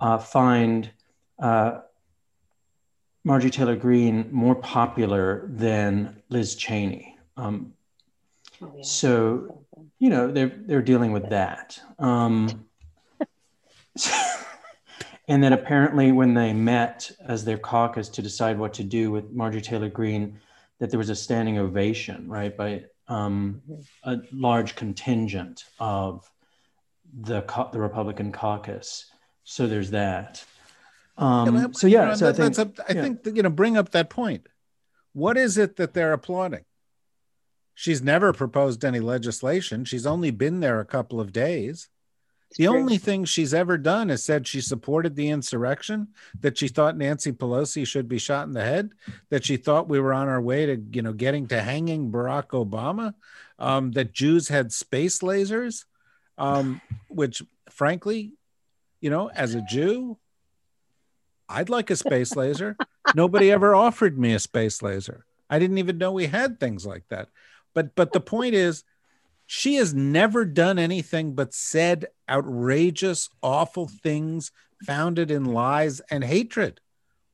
uh, 0.00 0.18
find 0.18 0.90
uh, 1.38 1.80
Marjorie 3.24 3.50
Taylor 3.50 3.76
Greene 3.76 4.28
more 4.30 4.54
popular 4.54 5.48
than 5.48 6.22
Liz 6.28 6.56
Cheney. 6.56 7.16
Um, 7.38 7.72
oh, 8.62 8.72
yeah. 8.76 8.82
So, 8.82 9.64
you 9.98 10.10
know, 10.10 10.30
they're 10.30 10.52
they're 10.54 10.82
dealing 10.82 11.12
with 11.12 11.28
that. 11.30 11.78
Um, 11.98 12.66
and 15.28 15.42
then 15.42 15.52
apparently, 15.52 16.12
when 16.12 16.34
they 16.34 16.52
met 16.52 17.10
as 17.26 17.44
their 17.44 17.58
caucus 17.58 18.08
to 18.10 18.22
decide 18.22 18.58
what 18.58 18.74
to 18.74 18.84
do 18.84 19.10
with 19.10 19.30
Marjorie 19.32 19.60
Taylor 19.60 19.88
Greene, 19.88 20.38
that 20.78 20.90
there 20.90 20.98
was 20.98 21.10
a 21.10 21.16
standing 21.16 21.58
ovation, 21.58 22.28
right, 22.28 22.56
by 22.56 22.84
um, 23.08 23.62
a 24.04 24.18
large 24.32 24.76
contingent 24.76 25.64
of 25.78 26.30
the 27.20 27.42
the 27.72 27.78
Republican 27.78 28.32
caucus. 28.32 29.10
So 29.44 29.66
there's 29.66 29.90
that. 29.92 30.44
Um, 31.18 31.72
so 31.72 31.86
yeah, 31.86 32.14
so 32.14 32.28
I 32.28 32.32
think, 32.32 32.58
a, 32.58 32.72
I 32.88 32.92
yeah. 32.92 33.02
think 33.02 33.22
that, 33.22 33.36
you 33.36 33.42
know, 33.42 33.48
bring 33.48 33.76
up 33.76 33.90
that 33.92 34.10
point. 34.10 34.46
What 35.14 35.38
is 35.38 35.56
it 35.56 35.76
that 35.76 35.94
they're 35.94 36.12
applauding? 36.12 36.64
She's 37.78 38.02
never 38.02 38.32
proposed 38.32 38.86
any 38.86 39.00
legislation. 39.00 39.84
She's 39.84 40.06
only 40.06 40.30
been 40.30 40.60
there 40.60 40.80
a 40.80 40.86
couple 40.86 41.20
of 41.20 41.30
days. 41.30 41.90
It's 42.48 42.56
the 42.56 42.64
true. 42.64 42.74
only 42.74 42.96
thing 42.96 43.26
she's 43.26 43.52
ever 43.52 43.76
done 43.76 44.08
is 44.08 44.24
said 44.24 44.46
she 44.46 44.62
supported 44.62 45.14
the 45.14 45.28
insurrection, 45.28 46.08
that 46.40 46.56
she 46.56 46.68
thought 46.68 46.96
Nancy 46.96 47.32
Pelosi 47.32 47.86
should 47.86 48.08
be 48.08 48.16
shot 48.16 48.46
in 48.46 48.54
the 48.54 48.64
head, 48.64 48.92
that 49.28 49.44
she 49.44 49.58
thought 49.58 49.90
we 49.90 50.00
were 50.00 50.14
on 50.14 50.26
our 50.26 50.40
way 50.40 50.64
to, 50.64 50.82
you 50.90 51.02
know, 51.02 51.12
getting 51.12 51.48
to 51.48 51.60
hanging 51.60 52.10
Barack 52.10 52.48
Obama, 52.48 53.12
um, 53.58 53.92
that 53.92 54.14
Jews 54.14 54.48
had 54.48 54.72
space 54.72 55.18
lasers, 55.18 55.84
um, 56.38 56.80
which 57.08 57.42
frankly, 57.68 58.32
you 59.02 59.10
know, 59.10 59.28
as 59.28 59.54
a 59.54 59.60
Jew, 59.60 60.16
I'd 61.46 61.68
like 61.68 61.90
a 61.90 61.96
space 61.96 62.34
laser. 62.34 62.74
Nobody 63.14 63.52
ever 63.52 63.74
offered 63.74 64.18
me 64.18 64.32
a 64.32 64.38
space 64.38 64.80
laser. 64.80 65.26
I 65.50 65.58
didn't 65.58 65.78
even 65.78 65.98
know 65.98 66.12
we 66.12 66.26
had 66.26 66.58
things 66.58 66.86
like 66.86 67.04
that. 67.10 67.28
But 67.76 67.94
but 67.94 68.12
the 68.14 68.20
point 68.20 68.54
is 68.54 68.84
she 69.44 69.74
has 69.74 69.92
never 69.92 70.46
done 70.46 70.78
anything 70.78 71.34
but 71.34 71.52
said 71.52 72.06
outrageous 72.26 73.28
awful 73.42 73.86
things 73.86 74.50
founded 74.82 75.30
in 75.30 75.44
lies 75.44 76.00
and 76.10 76.24
hatred. 76.24 76.80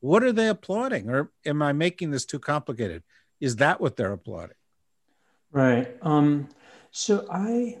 What 0.01 0.21
are 0.21 0.33
they 0.33 0.49
applauding? 0.49 1.09
Or 1.09 1.31
am 1.45 1.61
I 1.61 1.71
making 1.71 2.11
this 2.11 2.25
too 2.25 2.39
complicated? 2.39 3.03
Is 3.39 3.55
that 3.55 3.79
what 3.79 3.95
they're 3.95 4.11
applauding? 4.11 4.57
Right. 5.53 5.95
Um 6.01 6.49
so 6.91 7.25
I 7.31 7.77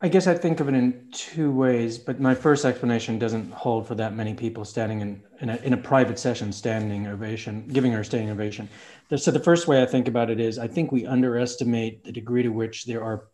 I 0.00 0.08
guess 0.08 0.26
I 0.26 0.34
think 0.34 0.60
of 0.60 0.68
it 0.68 0.74
in 0.74 1.08
two 1.12 1.50
ways, 1.52 1.98
but 1.98 2.20
my 2.20 2.34
first 2.34 2.64
explanation 2.64 3.18
doesn't 3.18 3.50
hold 3.52 3.86
for 3.86 3.94
that 3.94 4.14
many 4.14 4.34
people 4.34 4.64
standing 4.64 5.00
in, 5.00 5.22
in, 5.40 5.48
a, 5.48 5.56
in 5.56 5.72
a 5.72 5.76
private 5.76 6.18
session, 6.18 6.52
standing 6.52 7.06
ovation, 7.06 7.66
giving 7.68 7.92
her 7.92 8.00
a 8.00 8.04
standing 8.04 8.28
ovation. 8.30 8.68
So 9.14 9.30
the 9.30 9.38
first 9.38 9.68
way 9.68 9.82
I 9.82 9.86
think 9.86 10.08
about 10.08 10.30
it 10.30 10.40
is 10.40 10.58
I 10.58 10.66
think 10.66 10.90
we 10.90 11.06
underestimate 11.06 12.02
the 12.02 12.10
degree 12.10 12.42
to 12.42 12.48
which 12.48 12.86
there 12.86 13.04
are 13.04 13.28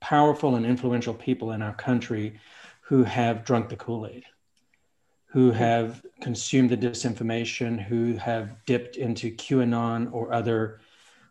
powerful 0.00 0.54
and 0.54 0.64
influential 0.64 1.12
people 1.12 1.52
in 1.52 1.60
our 1.60 1.74
country 1.74 2.40
who 2.82 3.04
have 3.04 3.44
drunk 3.44 3.68
the 3.68 3.76
Kool-Aid, 3.76 4.24
who 5.26 5.50
have 5.50 6.02
consumed 6.22 6.70
the 6.70 6.76
disinformation, 6.76 7.82
who 7.82 8.14
have 8.14 8.64
dipped 8.64 8.96
into 8.96 9.30
QAnon 9.30 10.10
or 10.12 10.32
other 10.32 10.80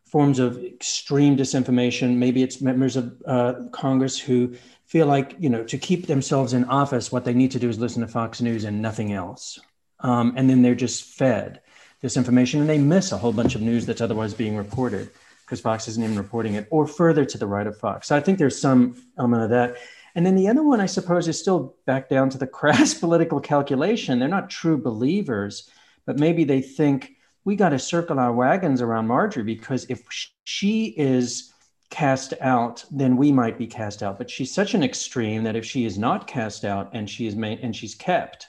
forms 0.03 0.37
of 0.37 0.63
extreme 0.63 1.35
disinformation. 1.35 2.17
Maybe 2.17 2.43
it's 2.43 2.61
members 2.61 2.95
of 2.95 3.21
uh, 3.25 3.53
Congress 3.71 4.19
who 4.19 4.55
feel 4.85 5.07
like, 5.07 5.35
you 5.39 5.49
know, 5.49 5.63
to 5.63 5.79
keep 5.79 6.05
themselves 6.05 6.53
in 6.53 6.65
office, 6.65 7.11
what 7.11 7.25
they 7.25 7.33
need 7.33 7.51
to 7.51 7.59
do 7.59 7.69
is 7.69 7.79
listen 7.79 8.01
to 8.01 8.07
Fox 8.07 8.39
News 8.39 8.65
and 8.65 8.83
nothing 8.83 9.13
else. 9.13 9.59
Um, 10.01 10.33
and 10.35 10.47
then 10.47 10.61
they're 10.61 10.75
just 10.75 11.05
fed 11.05 11.61
this 12.05 12.17
information 12.17 12.59
and 12.61 12.69
they 12.69 12.77
miss 12.77 13.11
a 13.11 13.17
whole 13.17 13.33
bunch 13.33 13.55
of 13.55 13.63
news 13.63 13.83
that's 13.83 13.99
otherwise 13.99 14.31
being 14.31 14.55
reported 14.55 15.09
because 15.41 15.59
Fox 15.59 15.87
isn't 15.87 16.03
even 16.03 16.15
reporting 16.15 16.53
it, 16.53 16.67
or 16.69 16.85
further 16.85 17.25
to 17.25 17.37
the 17.39 17.47
right 17.47 17.65
of 17.65 17.75
Fox. 17.79 18.07
So 18.07 18.15
I 18.15 18.19
think 18.19 18.37
there's 18.37 18.59
some 18.59 19.01
element 19.17 19.41
of 19.41 19.49
that. 19.49 19.77
And 20.13 20.23
then 20.23 20.35
the 20.35 20.47
other 20.47 20.61
one, 20.61 20.79
I 20.79 20.85
suppose, 20.85 21.27
is 21.27 21.39
still 21.39 21.75
back 21.87 22.07
down 22.07 22.29
to 22.29 22.37
the 22.37 22.45
crass 22.45 22.93
political 23.05 23.39
calculation. 23.39 24.19
They're 24.19 24.27
not 24.27 24.51
true 24.51 24.77
believers, 24.77 25.67
but 26.05 26.19
maybe 26.19 26.43
they 26.43 26.61
think 26.61 27.13
we 27.43 27.55
got 27.55 27.69
to 27.69 27.79
circle 27.79 28.19
our 28.19 28.33
wagons 28.33 28.83
around 28.83 29.07
Marjorie 29.07 29.43
because 29.43 29.87
if 29.89 30.03
she 30.43 30.93
is 30.97 31.53
cast 31.89 32.35
out, 32.39 32.85
then 32.91 33.17
we 33.17 33.31
might 33.31 33.57
be 33.57 33.65
cast 33.65 34.03
out. 34.03 34.19
But 34.19 34.29
she's 34.29 34.53
such 34.53 34.75
an 34.75 34.83
extreme 34.83 35.43
that 35.43 35.55
if 35.55 35.65
she 35.65 35.85
is 35.85 35.97
not 35.97 36.27
cast 36.27 36.65
out 36.65 36.91
and 36.93 37.09
she 37.09 37.25
is 37.25 37.35
made 37.35 37.61
and 37.61 37.75
she's 37.75 37.95
kept 37.95 38.47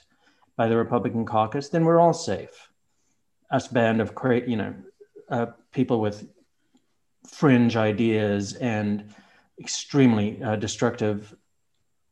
by 0.57 0.67
the 0.67 0.77
Republican 0.77 1.25
caucus, 1.25 1.69
then 1.69 1.85
we're 1.85 1.99
all 1.99 2.13
safe. 2.13 2.66
Us 3.49 3.67
band 3.67 4.01
of 4.01 4.15
cra- 4.15 4.47
you 4.47 4.57
know 4.57 4.73
uh, 5.29 5.47
people 5.71 6.01
with 6.01 6.27
fringe 7.27 7.75
ideas 7.75 8.53
and 8.53 9.13
extremely 9.59 10.41
uh, 10.41 10.55
destructive 10.55 11.35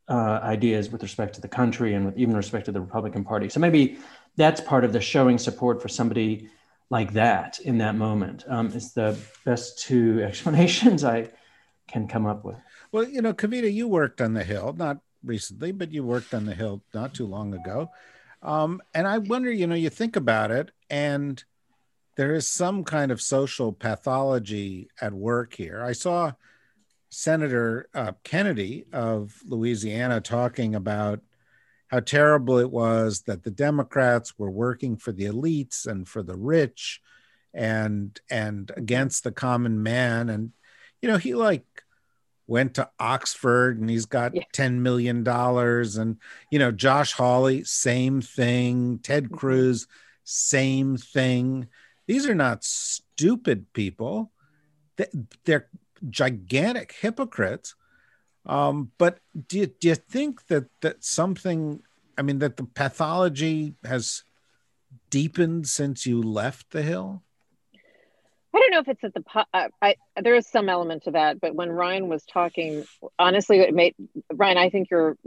uh, 0.08 0.39
ideas 0.44 0.89
with 0.89 1.01
respect 1.01 1.36
to 1.36 1.42
the 1.42 1.48
country 1.48 1.94
and 1.94 2.06
with 2.06 2.18
even 2.18 2.36
respect 2.36 2.65
to 2.65 2.72
the 2.72 2.82
Republican 2.82 3.24
Party. 3.24 3.50
So 3.50 3.60
maybe 3.60 3.98
that's 4.36 4.62
part 4.62 4.84
of 4.84 4.94
the 4.94 5.01
showing 5.01 5.38
support 5.38 5.82
for 5.82 5.88
somebody 5.88 6.50
like 6.89 7.13
that 7.13 7.60
in 7.60 7.80
that 7.80 7.96
moment. 7.96 8.44
Um, 8.48 8.68
it's 8.68 8.92
the 8.92 9.18
best 9.46 9.80
two 9.80 10.22
explanations 10.27 11.04
I 11.04 11.30
can 11.88 12.08
come 12.08 12.25
up 12.25 12.44
with. 12.44 12.58
Well, 12.92 13.08
you 13.08 13.22
know, 13.22 13.34
Kavita, 13.34 13.72
you 13.72 13.88
worked 13.88 14.22
on 14.22 14.34
the 14.34 14.44
Hill, 14.44 14.74
not 14.77 15.00
recently, 15.24 15.72
but 15.72 15.92
you 15.92 16.04
worked 16.04 16.34
on 16.34 16.46
the 16.46 16.54
Hill 16.54 16.84
not 16.94 17.13
too 17.13 17.25
long 17.25 17.54
ago. 17.54 17.89
Um, 18.46 18.82
and 18.94 19.08
I 19.08 19.18
wonder, 19.18 19.52
you 19.52 19.66
know, 19.66 19.75
you 19.75 19.90
think 19.90 20.16
about 20.16 20.52
it, 20.52 20.72
and 20.90 21.44
there 22.16 22.36
is 22.36 22.48
some 22.48 22.84
kind 22.84 23.12
of 23.12 23.20
social 23.20 23.74
pathology 23.74 24.88
at 25.02 25.14
work 25.14 25.56
here. 25.56 25.84
I 25.84 25.94
saw 25.94 26.34
Senator 27.10 27.90
uh, 27.94 28.12
Kennedy 28.24 28.86
of 28.94 29.34
Louisiana 29.46 30.22
talking 30.22 30.75
about 30.75 31.22
how 31.88 32.00
terrible 32.02 32.60
it 32.60 32.70
was 32.70 33.22
that 33.22 33.44
the 33.44 33.52
Democrats 33.52 34.38
were 34.38 34.52
working 34.52 34.96
for 34.96 35.12
the 35.12 35.25
elites 35.25 35.88
and 35.88 36.08
for 36.08 36.22
the 36.24 36.36
rich 36.36 37.02
and 37.54 38.20
and 38.30 38.72
against 38.75 39.24
the 39.24 39.32
common 39.32 39.82
man 39.82 40.28
and 40.30 40.52
you 41.02 41.08
know 41.08 41.18
he 41.18 41.34
like 41.34 41.75
went 42.48 42.75
to 42.75 42.90
Oxford 43.00 43.80
and 43.80 43.90
he's 43.90 44.06
got 44.06 44.36
yeah. 44.36 44.44
10 44.54 44.84
million 44.84 45.24
dollars 45.24 45.98
and 45.98 46.18
you 46.52 46.60
know 46.60 46.72
Josh 46.72 47.14
Hawley 47.14 47.64
same 47.64 48.22
thing 48.22 49.00
Ted 49.00 49.25
mm-hmm. 49.25 49.36
Cruz 49.36 49.88
same 50.24 50.98
thing 50.98 51.68
these 52.08 52.28
are 52.28 52.36
not 52.36 52.64
stupid 52.64 53.72
people 53.74 54.32
they're 55.46 55.68
gigantic 56.10 56.96
hypocrites 57.00 57.75
um, 58.46 58.92
but 58.98 59.20
do 59.48 59.60
you, 59.60 59.68
do 59.68 59.88
you 59.90 59.96
think 59.96 60.48
that 60.48 60.66
that 60.82 61.04
something? 61.04 61.82
I 62.18 62.22
mean, 62.22 62.40
that 62.40 62.58
the 62.58 62.64
pathology 62.64 63.75
has 63.84 64.24
deepened 65.10 65.68
since 65.68 66.06
you 66.06 66.22
left 66.22 66.72
the 66.72 66.82
hill. 66.82 67.24
I 68.56 68.60
don't 68.60 68.72
know 68.72 68.80
if 68.80 68.88
it's 68.88 69.04
at 69.04 69.14
the 69.14 69.24
uh, 69.54 69.68
I 69.82 69.96
there 70.22 70.36
is 70.36 70.48
some 70.48 70.70
element 70.70 71.04
to 71.04 71.12
that, 71.12 71.42
but 71.42 71.54
when 71.54 71.70
Ryan 71.70 72.08
was 72.08 72.24
talking, 72.24 72.86
honestly, 73.20 73.60
it 73.60 73.74
made 73.74 73.96
Ryan. 74.34 74.58
I 74.58 74.70
think 74.70 74.90
your 74.90 75.18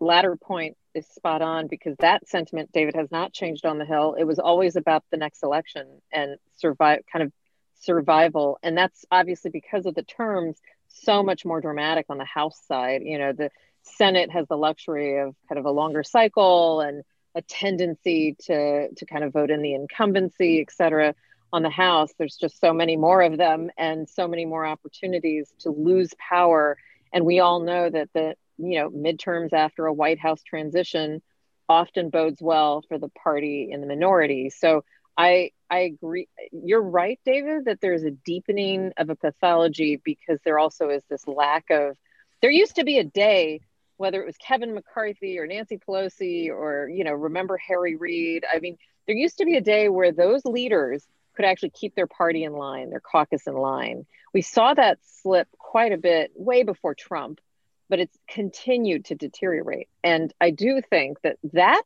latter 0.00 0.36
point 0.36 0.76
is 0.94 1.06
spot 1.06 1.42
on 1.42 1.66
because 1.66 1.96
that 1.98 2.26
sentiment, 2.28 2.70
David, 2.72 2.94
has 2.96 3.10
not 3.10 3.32
changed 3.32 3.66
on 3.66 3.76
the 3.78 3.84
Hill. 3.84 4.16
It 4.18 4.24
was 4.24 4.38
always 4.38 4.76
about 4.76 5.04
the 5.10 5.18
next 5.18 5.42
election 5.42 6.00
and 6.10 6.36
survive, 6.56 7.00
kind 7.12 7.24
of 7.24 7.32
survival, 7.80 8.58
and 8.62 8.76
that's 8.76 9.04
obviously 9.10 9.50
because 9.50 9.84
of 9.84 9.94
the 9.94 10.02
terms 10.02 10.56
so 10.88 11.22
much 11.22 11.44
more 11.44 11.60
dramatic 11.60 12.06
on 12.08 12.16
the 12.16 12.24
House 12.24 12.58
side. 12.66 13.02
You 13.04 13.18
know, 13.18 13.32
the 13.34 13.50
Senate 13.82 14.30
has 14.30 14.48
the 14.48 14.56
luxury 14.56 15.18
of 15.18 15.34
kind 15.48 15.58
of 15.58 15.66
a 15.66 15.70
longer 15.70 16.02
cycle 16.02 16.80
and 16.80 17.02
a 17.34 17.42
tendency 17.42 18.34
to 18.46 18.88
to 18.94 19.04
kind 19.04 19.24
of 19.24 19.32
vote 19.34 19.50
in 19.50 19.60
the 19.60 19.74
incumbency, 19.74 20.62
et 20.62 20.72
cetera. 20.72 21.14
On 21.52 21.62
the 21.62 21.70
House, 21.70 22.12
there's 22.18 22.36
just 22.36 22.60
so 22.60 22.72
many 22.72 22.96
more 22.96 23.22
of 23.22 23.36
them 23.36 23.70
and 23.78 24.08
so 24.08 24.28
many 24.28 24.44
more 24.44 24.66
opportunities 24.66 25.52
to 25.60 25.70
lose 25.70 26.12
power. 26.18 26.76
And 27.12 27.24
we 27.24 27.40
all 27.40 27.60
know 27.60 27.88
that 27.88 28.10
the 28.12 28.34
you 28.58 28.78
know 28.78 28.90
midterms 28.90 29.52
after 29.52 29.86
a 29.86 29.92
White 29.92 30.18
House 30.18 30.42
transition 30.42 31.22
often 31.68 32.10
bodes 32.10 32.40
well 32.40 32.82
for 32.88 32.98
the 32.98 33.08
party 33.08 33.68
in 33.70 33.80
the 33.80 33.86
minority. 33.86 34.50
So 34.50 34.84
I 35.16 35.52
I 35.70 35.80
agree. 35.80 36.28
You're 36.52 36.82
right, 36.82 37.18
David, 37.24 37.66
that 37.66 37.80
there's 37.80 38.04
a 38.04 38.10
deepening 38.10 38.92
of 38.96 39.10
a 39.10 39.16
pathology 39.16 40.00
because 40.04 40.38
there 40.44 40.58
also 40.58 40.90
is 40.90 41.02
this 41.08 41.26
lack 41.26 41.70
of. 41.70 41.96
There 42.42 42.50
used 42.50 42.76
to 42.76 42.84
be 42.84 42.98
a 42.98 43.04
day 43.04 43.60
whether 43.96 44.20
it 44.20 44.26
was 44.26 44.36
Kevin 44.36 44.74
McCarthy 44.74 45.38
or 45.38 45.46
Nancy 45.46 45.78
Pelosi 45.78 46.50
or, 46.50 46.88
you 46.88 47.04
know, 47.04 47.12
remember 47.12 47.56
Harry 47.56 47.96
Reid. 47.96 48.44
I 48.52 48.60
mean, 48.60 48.76
there 49.06 49.16
used 49.16 49.38
to 49.38 49.44
be 49.44 49.56
a 49.56 49.60
day 49.60 49.88
where 49.88 50.12
those 50.12 50.44
leaders 50.44 51.06
could 51.36 51.44
actually 51.44 51.70
keep 51.70 51.94
their 51.94 52.06
party 52.06 52.44
in 52.44 52.52
line, 52.52 52.90
their 52.90 53.00
caucus 53.00 53.46
in 53.46 53.54
line. 53.54 54.06
We 54.32 54.42
saw 54.42 54.74
that 54.74 54.98
slip 55.02 55.48
quite 55.58 55.92
a 55.92 55.98
bit 55.98 56.32
way 56.34 56.62
before 56.62 56.94
Trump, 56.94 57.40
but 57.88 58.00
it's 58.00 58.16
continued 58.28 59.06
to 59.06 59.14
deteriorate. 59.14 59.88
And 60.02 60.32
I 60.40 60.50
do 60.50 60.80
think 60.88 61.20
that 61.22 61.38
that 61.52 61.84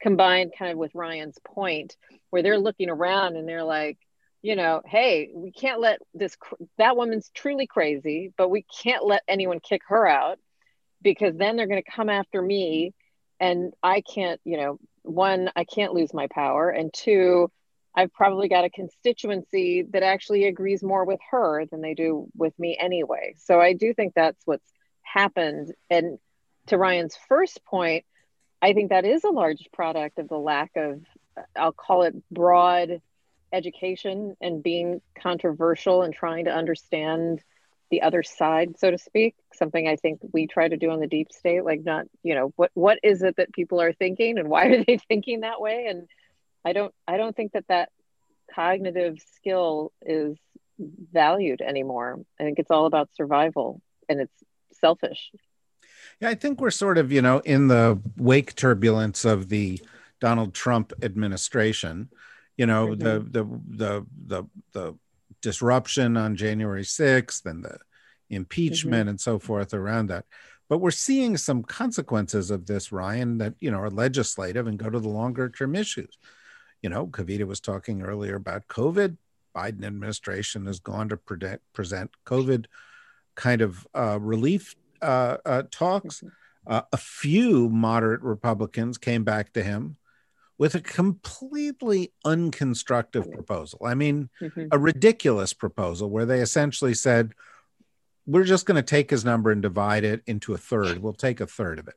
combined 0.00 0.52
kind 0.58 0.72
of 0.72 0.78
with 0.78 0.94
Ryan's 0.94 1.38
point, 1.44 1.96
where 2.30 2.42
they're 2.42 2.58
looking 2.58 2.90
around 2.90 3.36
and 3.36 3.48
they're 3.48 3.64
like, 3.64 3.98
you 4.42 4.56
know, 4.56 4.80
hey, 4.86 5.30
we 5.34 5.52
can't 5.52 5.80
let 5.80 6.00
this, 6.14 6.36
that 6.78 6.96
woman's 6.96 7.30
truly 7.34 7.66
crazy, 7.66 8.32
but 8.38 8.48
we 8.48 8.64
can't 8.82 9.04
let 9.04 9.22
anyone 9.28 9.60
kick 9.60 9.82
her 9.88 10.06
out 10.06 10.38
because 11.02 11.36
then 11.36 11.56
they're 11.56 11.66
going 11.66 11.82
to 11.82 11.90
come 11.90 12.08
after 12.08 12.40
me 12.40 12.94
and 13.38 13.72
I 13.82 14.02
can't, 14.02 14.40
you 14.44 14.56
know, 14.56 14.78
one, 15.02 15.50
I 15.56 15.64
can't 15.64 15.94
lose 15.94 16.12
my 16.14 16.26
power. 16.30 16.70
And 16.70 16.92
two, 16.92 17.50
I've 17.94 18.12
probably 18.12 18.48
got 18.48 18.64
a 18.64 18.70
constituency 18.70 19.82
that 19.90 20.02
actually 20.02 20.44
agrees 20.44 20.82
more 20.82 21.04
with 21.04 21.20
her 21.30 21.66
than 21.66 21.80
they 21.80 21.94
do 21.94 22.28
with 22.36 22.56
me 22.58 22.76
anyway. 22.80 23.34
So 23.38 23.60
I 23.60 23.72
do 23.72 23.92
think 23.92 24.14
that's 24.14 24.40
what's 24.44 24.72
happened. 25.02 25.72
And 25.88 26.18
to 26.66 26.78
Ryan's 26.78 27.18
first 27.28 27.64
point, 27.64 28.04
I 28.62 28.74
think 28.74 28.90
that 28.90 29.04
is 29.04 29.24
a 29.24 29.30
large 29.30 29.68
product 29.72 30.18
of 30.18 30.28
the 30.28 30.38
lack 30.38 30.72
of, 30.76 31.02
I'll 31.56 31.72
call 31.72 32.02
it 32.02 32.14
broad 32.30 33.00
education 33.52 34.36
and 34.40 34.62
being 34.62 35.00
controversial 35.20 36.02
and 36.02 36.14
trying 36.14 36.44
to 36.44 36.54
understand 36.54 37.42
the 37.90 38.02
other 38.02 38.22
side, 38.22 38.78
so 38.78 38.90
to 38.90 38.98
speak. 38.98 39.34
Something 39.52 39.88
I 39.88 39.96
think 39.96 40.20
we 40.32 40.46
try 40.46 40.68
to 40.68 40.76
do 40.76 40.90
on 40.90 41.00
the 41.00 41.08
deep 41.08 41.32
state, 41.32 41.64
like 41.64 41.82
not, 41.84 42.06
you 42.22 42.34
know, 42.34 42.52
what 42.56 42.70
what 42.74 42.98
is 43.02 43.22
it 43.22 43.36
that 43.36 43.52
people 43.52 43.80
are 43.80 43.92
thinking 43.92 44.38
and 44.38 44.48
why 44.48 44.66
are 44.66 44.84
they 44.84 44.98
thinking 45.08 45.40
that 45.40 45.60
way? 45.60 45.86
And 45.88 46.06
I 46.64 46.72
don't 46.72 46.94
I 47.06 47.16
don't 47.16 47.34
think 47.34 47.52
that 47.52 47.66
that 47.68 47.90
cognitive 48.54 49.18
skill 49.36 49.92
is 50.02 50.36
valued 51.12 51.60
anymore. 51.60 52.20
I 52.38 52.44
think 52.44 52.58
it's 52.58 52.70
all 52.70 52.86
about 52.86 53.10
survival 53.14 53.80
and 54.08 54.20
it's 54.20 54.44
selfish. 54.72 55.30
Yeah, 56.20 56.28
I 56.30 56.34
think 56.34 56.60
we're 56.60 56.70
sort 56.70 56.98
of, 56.98 57.12
you 57.12 57.22
know, 57.22 57.38
in 57.40 57.68
the 57.68 58.00
wake 58.16 58.54
turbulence 58.54 59.24
of 59.24 59.48
the 59.48 59.80
Donald 60.20 60.54
Trump 60.54 60.92
administration. 61.02 62.10
You 62.56 62.66
know, 62.66 62.88
mm-hmm. 62.88 63.02
the 63.02 63.18
the 63.20 63.60
the 63.68 64.06
the 64.26 64.46
the 64.72 64.98
disruption 65.40 66.16
on 66.16 66.36
January 66.36 66.82
6th 66.82 67.46
and 67.46 67.64
the 67.64 67.78
impeachment 68.28 69.02
mm-hmm. 69.02 69.08
and 69.10 69.20
so 69.20 69.38
forth 69.38 69.72
around 69.72 70.08
that. 70.08 70.26
But 70.68 70.78
we're 70.78 70.90
seeing 70.90 71.36
some 71.36 71.62
consequences 71.62 72.50
of 72.50 72.66
this, 72.66 72.92
Ryan, 72.92 73.38
that 73.38 73.54
you 73.60 73.70
know 73.70 73.78
are 73.78 73.90
legislative 73.90 74.66
and 74.66 74.78
go 74.78 74.90
to 74.90 75.00
the 75.00 75.08
longer 75.08 75.48
term 75.48 75.74
issues. 75.74 76.16
You 76.82 76.90
know, 76.90 77.06
Kavita 77.06 77.46
was 77.46 77.60
talking 77.60 78.02
earlier 78.02 78.36
about 78.36 78.68
COVID. 78.68 79.16
Biden 79.54 79.84
administration 79.84 80.66
has 80.66 80.78
gone 80.78 81.08
to 81.08 81.16
pre- 81.16 81.58
present 81.72 82.10
COVID 82.26 82.66
kind 83.34 83.60
of 83.60 83.86
uh, 83.94 84.18
relief 84.20 84.76
uh, 85.02 85.38
uh, 85.44 85.62
talks. 85.70 86.18
Mm-hmm. 86.18 86.28
Uh, 86.66 86.82
a 86.92 86.96
few 86.96 87.68
moderate 87.68 88.22
Republicans 88.22 88.98
came 88.98 89.24
back 89.24 89.52
to 89.54 89.62
him 89.62 89.96
with 90.58 90.74
a 90.74 90.80
completely 90.80 92.12
unconstructive 92.24 93.32
proposal. 93.32 93.80
I 93.84 93.94
mean, 93.94 94.28
mm-hmm. 94.40 94.66
a 94.70 94.78
ridiculous 94.78 95.54
proposal 95.54 96.10
where 96.10 96.26
they 96.26 96.40
essentially 96.40 96.94
said, 96.94 97.32
we're 98.26 98.44
just 98.44 98.66
going 98.66 98.76
to 98.76 98.82
take 98.82 99.10
his 99.10 99.24
number 99.24 99.50
and 99.50 99.62
divide 99.62 100.04
it 100.04 100.22
into 100.26 100.52
a 100.52 100.58
third. 100.58 100.98
We'll 100.98 101.14
take 101.14 101.40
a 101.40 101.46
third 101.46 101.78
of 101.78 101.88
it. 101.88 101.94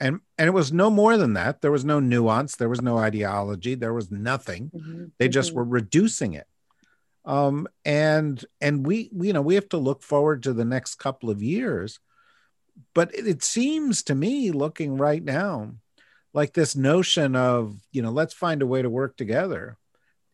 And 0.00 0.20
and 0.36 0.46
it 0.46 0.52
was 0.52 0.72
no 0.72 0.90
more 0.90 1.16
than 1.16 1.32
that. 1.34 1.60
There 1.60 1.72
was 1.72 1.84
no 1.84 1.98
nuance, 1.98 2.56
there 2.56 2.68
was 2.68 2.80
no 2.82 2.98
ideology, 2.98 3.74
there 3.74 3.94
was 3.94 4.10
nothing. 4.10 4.70
Mm-hmm. 4.74 5.04
They 5.18 5.28
just 5.28 5.50
mm-hmm. 5.50 5.58
were 5.58 5.64
reducing 5.64 6.34
it. 6.34 6.46
Um, 7.24 7.66
and 7.84 8.42
and 8.60 8.86
we 8.86 9.10
you 9.12 9.32
know 9.32 9.42
we 9.42 9.56
have 9.56 9.68
to 9.70 9.76
look 9.76 10.02
forward 10.02 10.44
to 10.44 10.52
the 10.52 10.64
next 10.64 10.96
couple 10.96 11.30
of 11.30 11.42
years 11.42 11.98
but 12.94 13.14
it, 13.14 13.26
it 13.26 13.42
seems 13.42 14.02
to 14.04 14.14
me 14.14 14.50
looking 14.50 14.96
right 14.96 15.22
now 15.22 15.72
like 16.32 16.52
this 16.52 16.76
notion 16.76 17.36
of 17.36 17.76
you 17.92 18.02
know 18.02 18.10
let's 18.10 18.34
find 18.34 18.62
a 18.62 18.66
way 18.66 18.82
to 18.82 18.90
work 18.90 19.16
together 19.16 19.76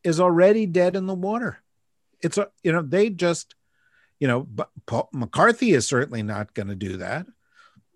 is 0.02 0.20
already 0.20 0.66
dead 0.66 0.96
in 0.96 1.06
the 1.06 1.14
water 1.14 1.58
it's 2.20 2.38
a 2.38 2.48
you 2.62 2.72
know 2.72 2.82
they 2.82 3.10
just 3.10 3.54
you 4.20 4.28
know 4.28 4.46
Paul, 4.86 5.08
mccarthy 5.12 5.72
is 5.72 5.86
certainly 5.86 6.22
not 6.22 6.54
going 6.54 6.68
to 6.68 6.74
do 6.74 6.98
that 6.98 7.26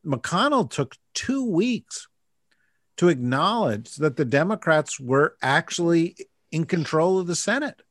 mcconnell 0.08 0.70
took 0.70 0.96
two 1.14 1.44
weeks 1.44 2.08
to 2.96 3.08
acknowledge 3.08 3.96
that 3.96 4.16
the 4.16 4.24
democrats 4.24 4.98
were 4.98 5.36
actually 5.42 6.16
in 6.50 6.64
control 6.64 7.18
of 7.18 7.26
the 7.26 7.36
senate 7.36 7.82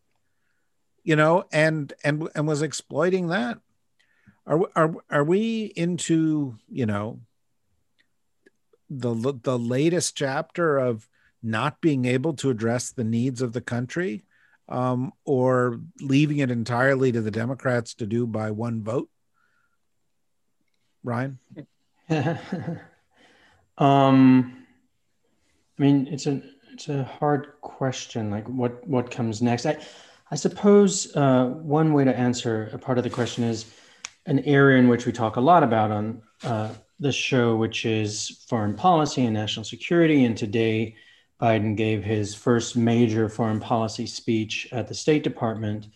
you 1.04 1.16
know 1.16 1.46
and 1.52 1.94
and 2.04 2.28
and 2.36 2.48
was 2.48 2.62
exploiting 2.62 3.28
that 3.28 3.60
are 4.46 4.62
are 4.76 4.96
are 5.10 5.24
we 5.24 5.66
into 5.76 6.56
you 6.70 6.86
know 6.86 7.20
the 8.90 9.34
the 9.44 9.60
latest 9.60 10.16
chapter 10.16 10.78
of 10.78 11.08
not 11.44 11.82
being 11.82 12.06
able 12.06 12.34
to 12.34 12.50
address 12.50 12.92
the 12.92 13.04
needs 13.04 13.42
of 13.42 13.54
the 13.54 13.62
country 13.62 14.24
um, 14.70 15.14
or 15.24 15.80
leaving 16.02 16.40
it 16.40 16.52
entirely 16.52 17.12
to 17.12 17.22
the 17.22 17.32
Democrats 17.32 17.94
to 17.96 18.06
do 18.06 18.26
by 18.26 18.52
one 18.52 18.84
vote? 18.84 19.10
Ryan? 21.04 21.40
um, 23.78 24.66
I 25.78 25.82
mean, 25.82 26.08
it's 26.08 26.26
a 26.26 26.42
it's 26.74 26.90
a 26.90 27.04
hard 27.04 27.48
question. 27.62 28.30
Like, 28.30 28.48
what 28.48 28.88
what 28.88 29.12
comes 29.12 29.42
next? 29.42 29.66
I 29.66 29.78
I 30.32 30.36
suppose 30.36 31.16
uh, 31.16 31.46
one 31.46 31.94
way 31.94 32.04
to 32.04 32.18
answer 32.18 32.70
a 32.74 32.78
part 32.78 32.98
of 32.98 33.04
the 33.04 33.10
question 33.10 33.44
is 33.44 33.66
an 34.26 34.40
area 34.40 34.78
in 34.78 34.88
which 34.88 35.06
we 35.06 35.12
talk 35.12 35.38
a 35.38 35.42
lot 35.42 35.64
about 35.64 35.92
on 35.92 36.22
uh, 36.44 36.70
the 37.00 37.12
show, 37.12 37.56
which 37.56 37.86
is 37.86 38.44
foreign 38.48 38.76
policy 38.76 39.26
and 39.26 39.34
national 39.34 39.64
security. 39.64 40.26
And 40.26 40.38
today, 40.38 40.96
Biden 41.42 41.78
gave 41.78 42.04
his 42.04 42.36
first 42.36 42.76
major 42.76 43.30
foreign 43.30 43.60
policy 43.60 44.06
speech 44.06 44.68
at 44.72 44.88
the 44.88 44.94
State 44.94 45.24
Department. 45.24 45.88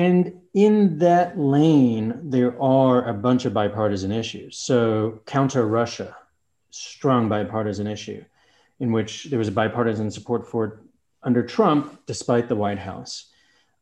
And 0.00 0.40
in 0.54 0.98
that 1.00 1.38
lane, 1.38 2.30
there 2.30 2.58
are 2.58 3.06
a 3.06 3.12
bunch 3.12 3.44
of 3.44 3.52
bipartisan 3.52 4.10
issues. 4.10 4.56
So, 4.56 5.20
counter 5.26 5.66
Russia, 5.66 6.16
strong 6.70 7.28
bipartisan 7.28 7.86
issue, 7.86 8.24
in 8.78 8.92
which 8.92 9.24
there 9.24 9.38
was 9.38 9.48
a 9.48 9.52
bipartisan 9.52 10.10
support 10.10 10.48
for 10.48 10.64
it 10.64 10.72
under 11.22 11.42
Trump, 11.42 12.00
despite 12.06 12.48
the 12.48 12.56
White 12.56 12.78
House. 12.78 13.26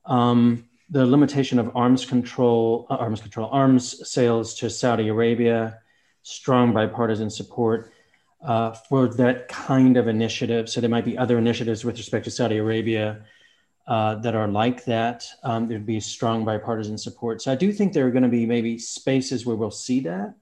Um, 0.06 0.64
the 0.90 1.06
limitation 1.06 1.60
of 1.60 1.76
arms 1.76 2.04
control, 2.04 2.88
uh, 2.90 2.96
arms 2.96 3.20
control, 3.20 3.48
arms 3.52 3.84
sales 4.10 4.54
to 4.54 4.68
Saudi 4.70 5.06
Arabia, 5.06 5.78
strong 6.24 6.72
bipartisan 6.72 7.30
support 7.30 7.92
uh, 8.42 8.72
for 8.72 9.06
that 9.06 9.46
kind 9.46 9.96
of 9.96 10.08
initiative. 10.08 10.68
So 10.68 10.80
there 10.80 10.90
might 10.90 11.04
be 11.04 11.16
other 11.16 11.38
initiatives 11.38 11.84
with 11.84 11.96
respect 11.96 12.24
to 12.24 12.32
Saudi 12.32 12.56
Arabia 12.56 13.24
uh, 13.88 14.14
that 14.16 14.34
are 14.34 14.46
like 14.46 14.84
that. 14.84 15.26
Um, 15.42 15.66
there'd 15.66 15.86
be 15.86 15.98
strong 15.98 16.44
bipartisan 16.44 16.96
support. 16.96 17.42
So 17.42 17.50
I 17.50 17.56
do 17.56 17.72
think 17.72 17.92
there 17.92 18.06
are 18.06 18.10
going 18.10 18.22
to 18.22 18.28
be 18.28 18.46
maybe 18.46 18.78
spaces 18.78 19.44
where 19.44 19.56
we'll 19.56 19.70
see 19.70 20.00
that. 20.00 20.34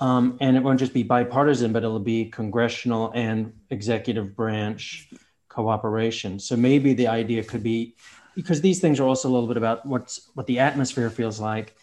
Um, 0.00 0.38
and 0.40 0.56
it 0.56 0.62
won't 0.62 0.78
just 0.78 0.94
be 0.94 1.02
bipartisan, 1.02 1.72
but 1.72 1.84
it'll 1.84 1.98
be 1.98 2.26
congressional 2.26 3.12
and 3.14 3.52
executive 3.70 4.34
branch 4.34 5.10
cooperation. 5.48 6.38
So 6.38 6.56
maybe 6.56 6.94
the 6.94 7.08
idea 7.08 7.44
could 7.44 7.62
be 7.62 7.94
because 8.34 8.60
these 8.60 8.80
things 8.80 8.98
are 8.98 9.04
also 9.04 9.28
a 9.28 9.32
little 9.32 9.48
bit 9.48 9.56
about 9.56 9.84
what's 9.84 10.30
what 10.34 10.46
the 10.46 10.58
atmosphere 10.58 11.10
feels 11.10 11.38
like 11.38 11.76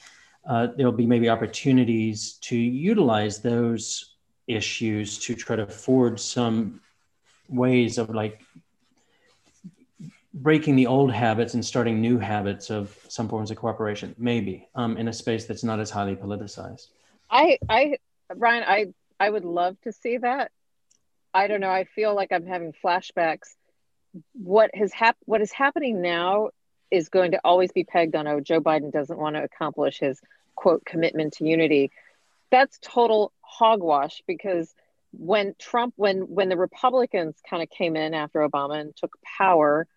uh, 0.48 0.68
there'll 0.76 0.92
be 0.92 1.06
maybe 1.06 1.30
opportunities 1.30 2.34
to 2.42 2.58
utilize 2.58 3.42
those 3.42 4.16
issues 4.48 5.20
to 5.20 5.36
try 5.36 5.56
to 5.56 5.68
forge 5.68 6.20
some 6.20 6.82
ways 7.48 7.98
of 7.98 8.10
like 8.10 8.42
breaking 10.34 10.76
the 10.76 10.88
old 10.88 11.12
habits 11.12 11.54
and 11.54 11.66
starting 11.66 12.00
new 12.00 12.18
habits 12.18 12.70
of 12.70 12.98
some 13.10 13.28
forms 13.28 13.52
of 13.52 13.58
cooperation 13.58 14.16
maybe 14.18 14.68
um, 14.76 14.98
in 14.98 15.08
a 15.08 15.14
space 15.14 15.46
that's 15.46 15.64
not 15.64 15.80
as 15.80 15.90
highly 15.90 16.16
politicized. 16.16 16.88
I 17.30 17.60
i 17.70 17.98
ryan 18.36 18.64
i 18.66 18.86
i 19.20 19.30
would 19.30 19.46
love 19.46 19.80
to 19.82 19.92
see 19.92 20.18
that. 20.18 20.52
I 21.34 21.48
don't 21.48 21.62
know. 21.62 21.70
I 21.70 21.86
feel 21.86 22.16
like 22.16 22.32
i'm 22.32 22.46
having 22.46 22.74
flashbacks. 22.84 23.56
What 24.34 24.72
has 24.74 24.92
hap- 24.92 25.18
what 25.26 25.42
is 25.42 25.52
happening 25.52 26.02
now 26.02 26.50
is 26.90 27.08
going 27.10 27.32
to 27.32 27.40
always 27.44 27.72
be 27.72 27.84
pegged 27.84 28.16
on 28.16 28.28
oh 28.28 28.40
joe 28.40 28.62
biden 28.62 28.92
doesn't 28.92 29.18
want 29.18 29.36
to 29.36 29.44
accomplish 29.44 30.00
his 30.00 30.20
quote 30.56 30.86
commitment 30.86 31.34
to 31.34 31.46
unity. 31.46 31.92
That's 32.52 32.78
total 32.82 33.32
hogwash 33.42 34.22
because 34.28 34.74
when 35.12 35.56
Trump, 35.60 35.94
when 35.98 36.20
when 36.22 36.50
the 36.50 36.58
Republicans 36.58 37.36
kind 37.50 37.64
of 37.64 37.70
came 37.70 37.96
in 37.96 38.14
after 38.14 38.48
Obama 38.48 38.80
and 38.80 38.96
took 38.96 39.18
power, 39.38 39.88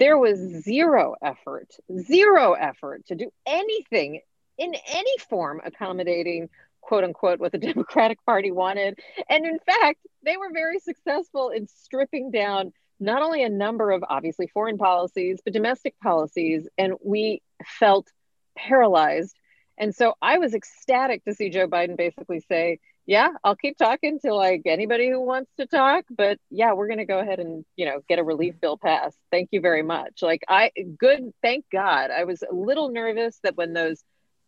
there 0.00 0.18
was 0.18 0.38
zero 0.64 1.14
effort, 1.22 1.68
zero 2.00 2.54
effort 2.54 3.06
to 3.06 3.14
do 3.14 3.30
anything 3.46 4.20
in 4.58 4.74
any 4.88 5.18
form 5.28 5.60
accommodating 5.64 6.48
quote 6.80 7.04
unquote 7.04 7.38
what 7.38 7.52
the 7.52 7.58
Democratic 7.72 8.18
Party 8.24 8.50
wanted. 8.50 8.98
And 9.28 9.46
in 9.46 9.58
fact, 9.60 10.00
they 10.24 10.36
were 10.36 10.50
very 10.52 10.80
successful 10.80 11.50
in 11.50 11.68
stripping 11.68 12.30
down 12.30 12.72
not 12.98 13.22
only 13.22 13.44
a 13.44 13.48
number 13.48 13.90
of 13.92 14.02
obviously 14.08 14.46
foreign 14.48 14.76
policies, 14.76 15.40
but 15.44 15.52
domestic 15.52 15.94
policies. 16.02 16.68
And 16.76 16.94
we 17.04 17.42
felt 17.64 18.08
paralyzed. 18.56 19.36
And 19.78 19.94
so 19.94 20.14
I 20.20 20.38
was 20.38 20.54
ecstatic 20.54 21.24
to 21.24 21.34
see 21.34 21.48
Joe 21.48 21.66
Biden 21.66 21.96
basically 21.96 22.40
say, 22.40 22.80
yeah, 23.10 23.30
I'll 23.42 23.56
keep 23.56 23.76
talking 23.76 24.20
to 24.20 24.32
like 24.32 24.62
anybody 24.66 25.10
who 25.10 25.20
wants 25.20 25.50
to 25.56 25.66
talk, 25.66 26.04
but 26.16 26.38
yeah, 26.48 26.74
we're 26.74 26.86
going 26.86 27.00
to 27.00 27.04
go 27.04 27.18
ahead 27.18 27.40
and, 27.40 27.64
you 27.74 27.84
know, 27.84 28.02
get 28.08 28.20
a 28.20 28.22
relief 28.22 28.54
bill 28.60 28.78
passed. 28.78 29.18
Thank 29.32 29.48
you 29.50 29.60
very 29.60 29.82
much. 29.82 30.22
Like 30.22 30.44
I 30.48 30.70
good, 30.96 31.32
thank 31.42 31.64
God. 31.72 32.12
I 32.12 32.22
was 32.22 32.44
a 32.48 32.54
little 32.54 32.88
nervous 32.88 33.36
that 33.42 33.56
when 33.56 33.72
those 33.72 34.04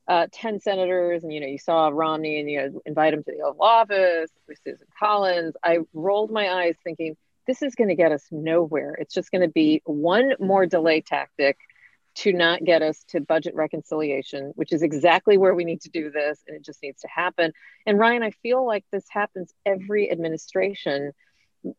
uh, 0.07 0.29
10 0.33 0.61
senators 0.61 1.25
and, 1.25 1.33
you 1.33 1.40
know, 1.40 1.48
you 1.48 1.59
saw 1.59 1.88
Romney 1.88 2.38
and, 2.38 2.48
you 2.48 2.62
know, 2.62 2.81
invite 2.87 3.14
him 3.14 3.25
to 3.25 3.33
the 3.37 3.42
Oval 3.42 3.64
Office 3.64 4.31
with 4.46 4.59
Susan 4.64 4.87
Collins, 4.96 5.55
I 5.64 5.79
rolled 5.92 6.31
my 6.31 6.48
eyes 6.48 6.77
thinking, 6.85 7.16
this 7.48 7.62
is 7.62 7.75
going 7.75 7.88
to 7.88 7.96
get 7.96 8.12
us 8.12 8.29
nowhere. 8.31 8.94
It's 8.94 9.12
just 9.12 9.33
going 9.33 9.42
to 9.42 9.53
be 9.53 9.83
one 9.87 10.35
more 10.38 10.66
delay 10.66 11.01
tactic 11.01 11.59
to 12.14 12.33
not 12.33 12.64
get 12.64 12.83
us 12.83 13.05
to 13.09 13.20
budget 13.20 13.55
reconciliation, 13.55 14.53
which 14.55 14.72
is 14.72 14.83
exactly 14.83 15.38
where 15.38 15.55
we 15.55 15.64
need 15.64 15.81
to 15.83 15.90
do 15.90 16.11
this, 16.11 16.42
and 16.46 16.57
it 16.57 16.64
just 16.64 16.83
needs 16.83 17.01
to 17.01 17.09
happen. 17.09 17.53
And 17.87 17.98
Ryan, 17.98 18.22
I 18.22 18.31
feel 18.31 18.66
like 18.66 18.85
this 18.92 19.07
happens 19.09 19.53
every 19.64 20.11
administration. 20.11 21.12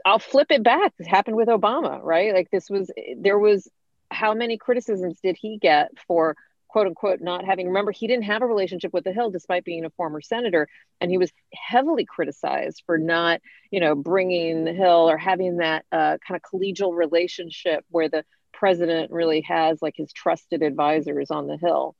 I'll 0.06 0.20
flip 0.20 0.48
it 0.50 0.64
back. 0.64 0.94
Happened 1.06 1.36
with 1.36 1.50
Obama, 1.50 2.02
right? 2.02 2.34
Like 2.34 2.50
this 2.52 2.70
was 2.70 2.92
there 3.18 3.38
was 3.38 3.70
how 4.10 4.34
many 4.34 4.58
criticisms 4.58 5.20
did 5.22 5.38
he 5.40 5.58
get 5.58 5.92
for 6.08 6.36
quote 6.74 6.88
unquote 6.88 7.22
not 7.22 7.46
having 7.46 7.68
remember 7.68 7.92
he 7.92 8.08
didn't 8.08 8.24
have 8.24 8.42
a 8.42 8.48
relationship 8.48 8.92
with 8.94 9.04
the 9.04 9.14
hill 9.14 9.30
despite 9.30 9.64
being 9.64 9.86
a 9.86 9.90
former 9.92 10.22
senator 10.22 10.68
and 11.00 11.12
he 11.12 11.20
was 11.20 11.32
heavily 11.54 12.04
criticized 12.04 12.82
for 12.86 12.98
not 12.98 13.42
you 13.70 13.80
know 13.80 13.94
bringing 13.94 14.64
the 14.64 14.74
hill 14.74 15.10
or 15.10 15.18
having 15.18 15.58
that 15.58 15.86
uh, 15.92 16.18
kind 16.28 16.36
of 16.36 16.42
collegial 16.42 16.96
relationship 16.96 17.86
where 17.90 18.10
the 18.10 18.24
president 18.64 19.12
really 19.12 19.42
has 19.42 19.82
like 19.82 19.96
his 19.98 20.14
trusted 20.14 20.62
advisors 20.62 21.32
on 21.32 21.48
the 21.48 21.58
hill. 21.58 21.98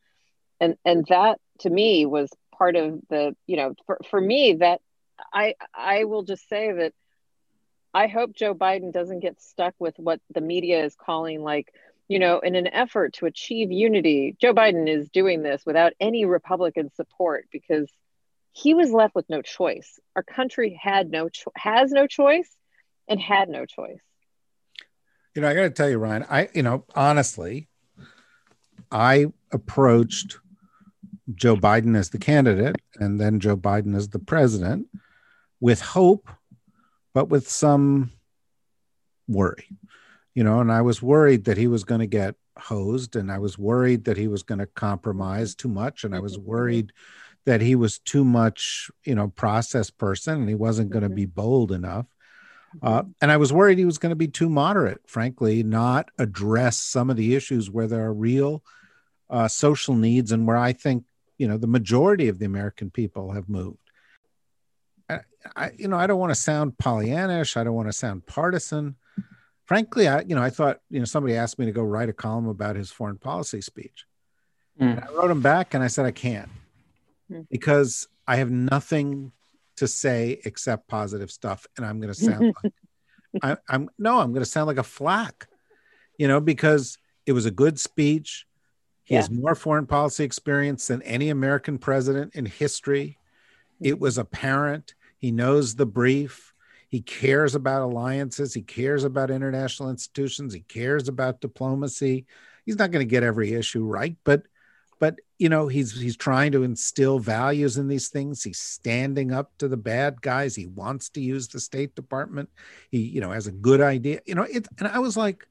And 0.62 0.78
and 0.86 1.06
that 1.10 1.38
to 1.60 1.70
me 1.70 2.06
was 2.06 2.30
part 2.58 2.78
of 2.78 3.02
the 3.10 3.36
you 3.48 3.58
know 3.58 3.76
for, 3.86 3.98
for 4.10 4.22
me 4.22 4.54
that 4.54 4.80
i 5.34 5.56
i 5.74 6.06
will 6.06 6.24
just 6.24 6.48
say 6.48 6.72
that 6.72 6.94
i 7.94 8.08
hope 8.08 8.34
joe 8.34 8.56
biden 8.56 8.94
doesn't 8.94 9.20
get 9.20 9.42
stuck 9.42 9.74
with 9.78 9.96
what 9.98 10.22
the 10.34 10.40
media 10.40 10.86
is 10.86 10.96
calling 10.96 11.42
like 11.42 11.68
you 12.08 12.20
know 12.20 12.40
in 12.40 12.56
an 12.56 12.68
effort 12.68 13.12
to 13.16 13.26
achieve 13.26 13.70
unity 13.70 14.38
joe 14.40 14.54
biden 14.54 14.88
is 14.88 15.10
doing 15.10 15.44
this 15.44 15.66
without 15.66 15.92
any 16.00 16.24
republican 16.24 16.90
support 16.96 17.46
because 17.52 17.92
he 18.54 18.74
was 18.74 18.92
left 18.92 19.16
with 19.16 19.30
no 19.30 19.42
choice. 19.42 20.00
Our 20.16 20.22
country 20.22 20.80
had 20.80 21.10
no 21.10 21.28
cho- 21.28 21.52
has 21.56 21.92
no 21.92 22.06
choice 22.06 22.56
and 23.10 23.20
had 23.20 23.50
no 23.50 23.66
choice 23.66 24.00
you 25.36 25.42
know, 25.42 25.48
I 25.48 25.54
got 25.54 25.62
to 25.64 25.70
tell 25.70 25.90
you, 25.90 25.98
Ryan, 25.98 26.26
I, 26.30 26.50
you 26.54 26.64
know, 26.64 26.86
honestly, 26.96 27.68
I 28.92 29.28
approached 29.52 30.38
Joe 31.34 31.56
Biden 31.56 31.98
as 31.98 32.10
the 32.10 32.20
candidate 32.20 32.76
and 32.96 33.20
then 33.20 33.40
Joe 33.40 33.58
Biden 33.58 33.96
as 33.96 34.10
the 34.10 34.20
president 34.20 34.88
with 35.60 35.82
hope, 35.82 36.30
but 37.14 37.30
with 37.30 37.50
some 37.50 38.12
worry, 39.28 39.70
you 40.36 40.44
know, 40.44 40.60
and 40.60 40.72
I 40.72 40.82
was 40.82 41.02
worried 41.02 41.46
that 41.46 41.58
he 41.58 41.68
was 41.68 41.84
going 41.84 42.02
to 42.02 42.08
get 42.08 42.36
hosed 42.58 43.16
and 43.16 43.32
I 43.32 43.40
was 43.40 43.58
worried 43.58 44.06
that 44.06 44.18
he 44.18 44.28
was 44.28 44.44
going 44.44 44.60
to 44.60 44.68
compromise 44.68 45.56
too 45.56 45.70
much. 45.70 46.04
And 46.04 46.16
I 46.16 46.20
was 46.20 46.38
worried 46.38 46.92
that 47.46 47.62
he 47.62 47.76
was 47.76 48.00
too 48.00 48.24
much, 48.24 48.92
you 49.06 49.16
know, 49.16 49.30
process 49.30 49.90
person 49.90 50.42
and 50.42 50.50
he 50.50 50.56
wasn't 50.56 50.92
going 50.92 51.04
to 51.04 51.10
be 51.10 51.26
bold 51.26 51.72
enough. 51.72 52.06
Uh, 52.82 53.04
and 53.22 53.32
I 53.32 53.38
was 53.38 53.54
worried 53.54 53.78
he 53.78 53.86
was 53.86 53.98
going 53.98 54.10
to 54.12 54.16
be 54.16 54.28
too 54.28 54.50
moderate, 54.50 55.02
frankly, 55.08 55.64
not 55.64 56.10
address 56.18 56.78
some 56.78 57.10
of 57.10 57.18
the 57.18 57.36
issues 57.36 57.70
where 57.70 57.88
there 57.88 58.06
are 58.06 58.14
real 58.14 58.64
uh, 59.30 59.48
social 59.48 59.96
needs 59.96 60.32
and 60.32 60.48
where 60.48 60.58
I 60.58 60.74
think, 60.74 61.06
you 61.38 61.48
know, 61.48 61.58
the 61.58 61.68
majority 61.68 62.28
of 62.28 62.40
the 62.40 62.46
American 62.46 62.90
people 62.90 63.32
have 63.32 63.50
moved. 63.50 63.78
I, 65.10 65.20
I 65.56 65.72
you 65.78 65.88
know, 65.88 65.98
I 65.98 66.08
don't 66.08 66.20
want 66.20 66.32
to 66.32 66.40
sound 66.40 66.78
Pollyannish. 66.78 67.58
I 67.58 67.64
don't 67.64 67.76
want 67.76 67.90
to 67.90 67.94
sound 67.94 68.26
partisan. 68.26 68.96
Frankly, 69.66 70.08
I, 70.08 70.22
you 70.22 70.36
know, 70.36 70.44
I 70.44 70.50
thought, 70.50 70.80
you 70.90 71.00
know, 71.00 71.06
somebody 71.06 71.36
asked 71.36 71.58
me 71.58 71.66
to 71.66 71.72
go 71.72 71.84
write 71.84 72.10
a 72.10 72.14
column 72.14 72.48
about 72.48 72.76
his 72.76 72.92
foreign 72.92 73.18
policy 73.18 73.62
speech. 73.62 74.06
Mm. 74.80 75.08
I 75.08 75.14
wrote 75.14 75.32
him 75.32 75.42
back 75.42 75.74
and 75.74 75.84
I 75.84 75.88
said, 75.88 76.06
I 76.06 76.12
can't 76.12 76.50
mm. 77.32 77.48
because 77.50 78.08
I 78.28 78.38
have 78.38 78.52
nothing 78.52 79.32
to 79.78 79.88
say 79.88 80.40
except 80.46 80.88
positive 80.88 81.32
stuff, 81.32 81.66
and 81.78 81.86
I'm 81.86 82.00
going 82.00 82.14
to 82.14 82.20
sound 82.20 82.54
like 82.64 82.74
I, 83.42 83.58
I'm 83.68 83.90
no, 83.98 84.20
I'm 84.20 84.32
going 84.32 84.44
to 84.44 84.50
sound 84.50 84.68
like 84.68 84.78
a 84.78 84.84
flack, 84.84 85.48
you 86.18 86.28
know, 86.28 86.40
because 86.40 86.98
it 87.26 87.32
was 87.32 87.46
a 87.46 87.52
good 87.52 87.80
speech. 87.80 88.46
He 89.04 89.16
yeah. 89.16 89.22
has 89.22 89.30
more 89.30 89.56
foreign 89.56 89.86
policy 89.86 90.24
experience 90.24 90.88
than 90.88 91.02
any 91.02 91.30
American 91.30 91.78
president 91.78 92.36
in 92.36 92.46
history. 92.46 93.18
Hmm. 93.80 93.86
It 93.88 94.00
was 94.00 94.18
apparent. 94.18 94.96
He 95.18 95.32
knows 95.32 95.76
the 95.76 95.86
brief. 95.86 96.54
He 96.90 97.02
cares 97.02 97.56
about 97.56 97.82
alliances. 97.82 98.54
He 98.54 98.62
cares 98.62 99.04
about 99.04 99.32
international 99.32 99.90
institutions. 99.90 100.54
He 100.54 100.62
cares 100.62 101.08
about 101.08 101.42
diplomacy. 101.42 102.28
He's 102.66 102.78
not 102.78 102.92
going 102.92 103.06
to 103.06 103.10
get 103.10 103.24
every 103.24 103.54
issue 103.54 103.84
right, 103.84 104.16
but 104.24 104.44
but 105.04 105.20
you 105.38 105.50
know 105.50 105.68
he's 105.68 106.00
he's 106.00 106.16
trying 106.16 106.54
to 106.54 106.64
instill 106.64 107.20
values 107.20 107.78
in 107.78 107.90
these 107.90 108.08
things. 108.08 108.42
He's 108.42 108.60
standing 108.60 109.34
up 109.34 109.52
to 109.58 109.68
the 109.68 109.76
bad 109.76 110.22
guys. 110.22 110.56
He 110.56 110.66
wants 110.66 111.10
to 111.10 111.20
use 111.20 111.50
the 111.50 111.60
state 111.60 111.94
department. 111.94 112.48
He 112.90 113.00
you 113.00 113.20
know 113.20 113.32
has 113.32 113.48
a 113.48 113.52
good 113.52 113.82
idea 113.82 114.22
you 114.26 114.34
know 114.34 114.44
it 114.44 114.66
and 114.80 114.88
i 114.88 115.00
was 115.00 115.18
like 115.18 115.46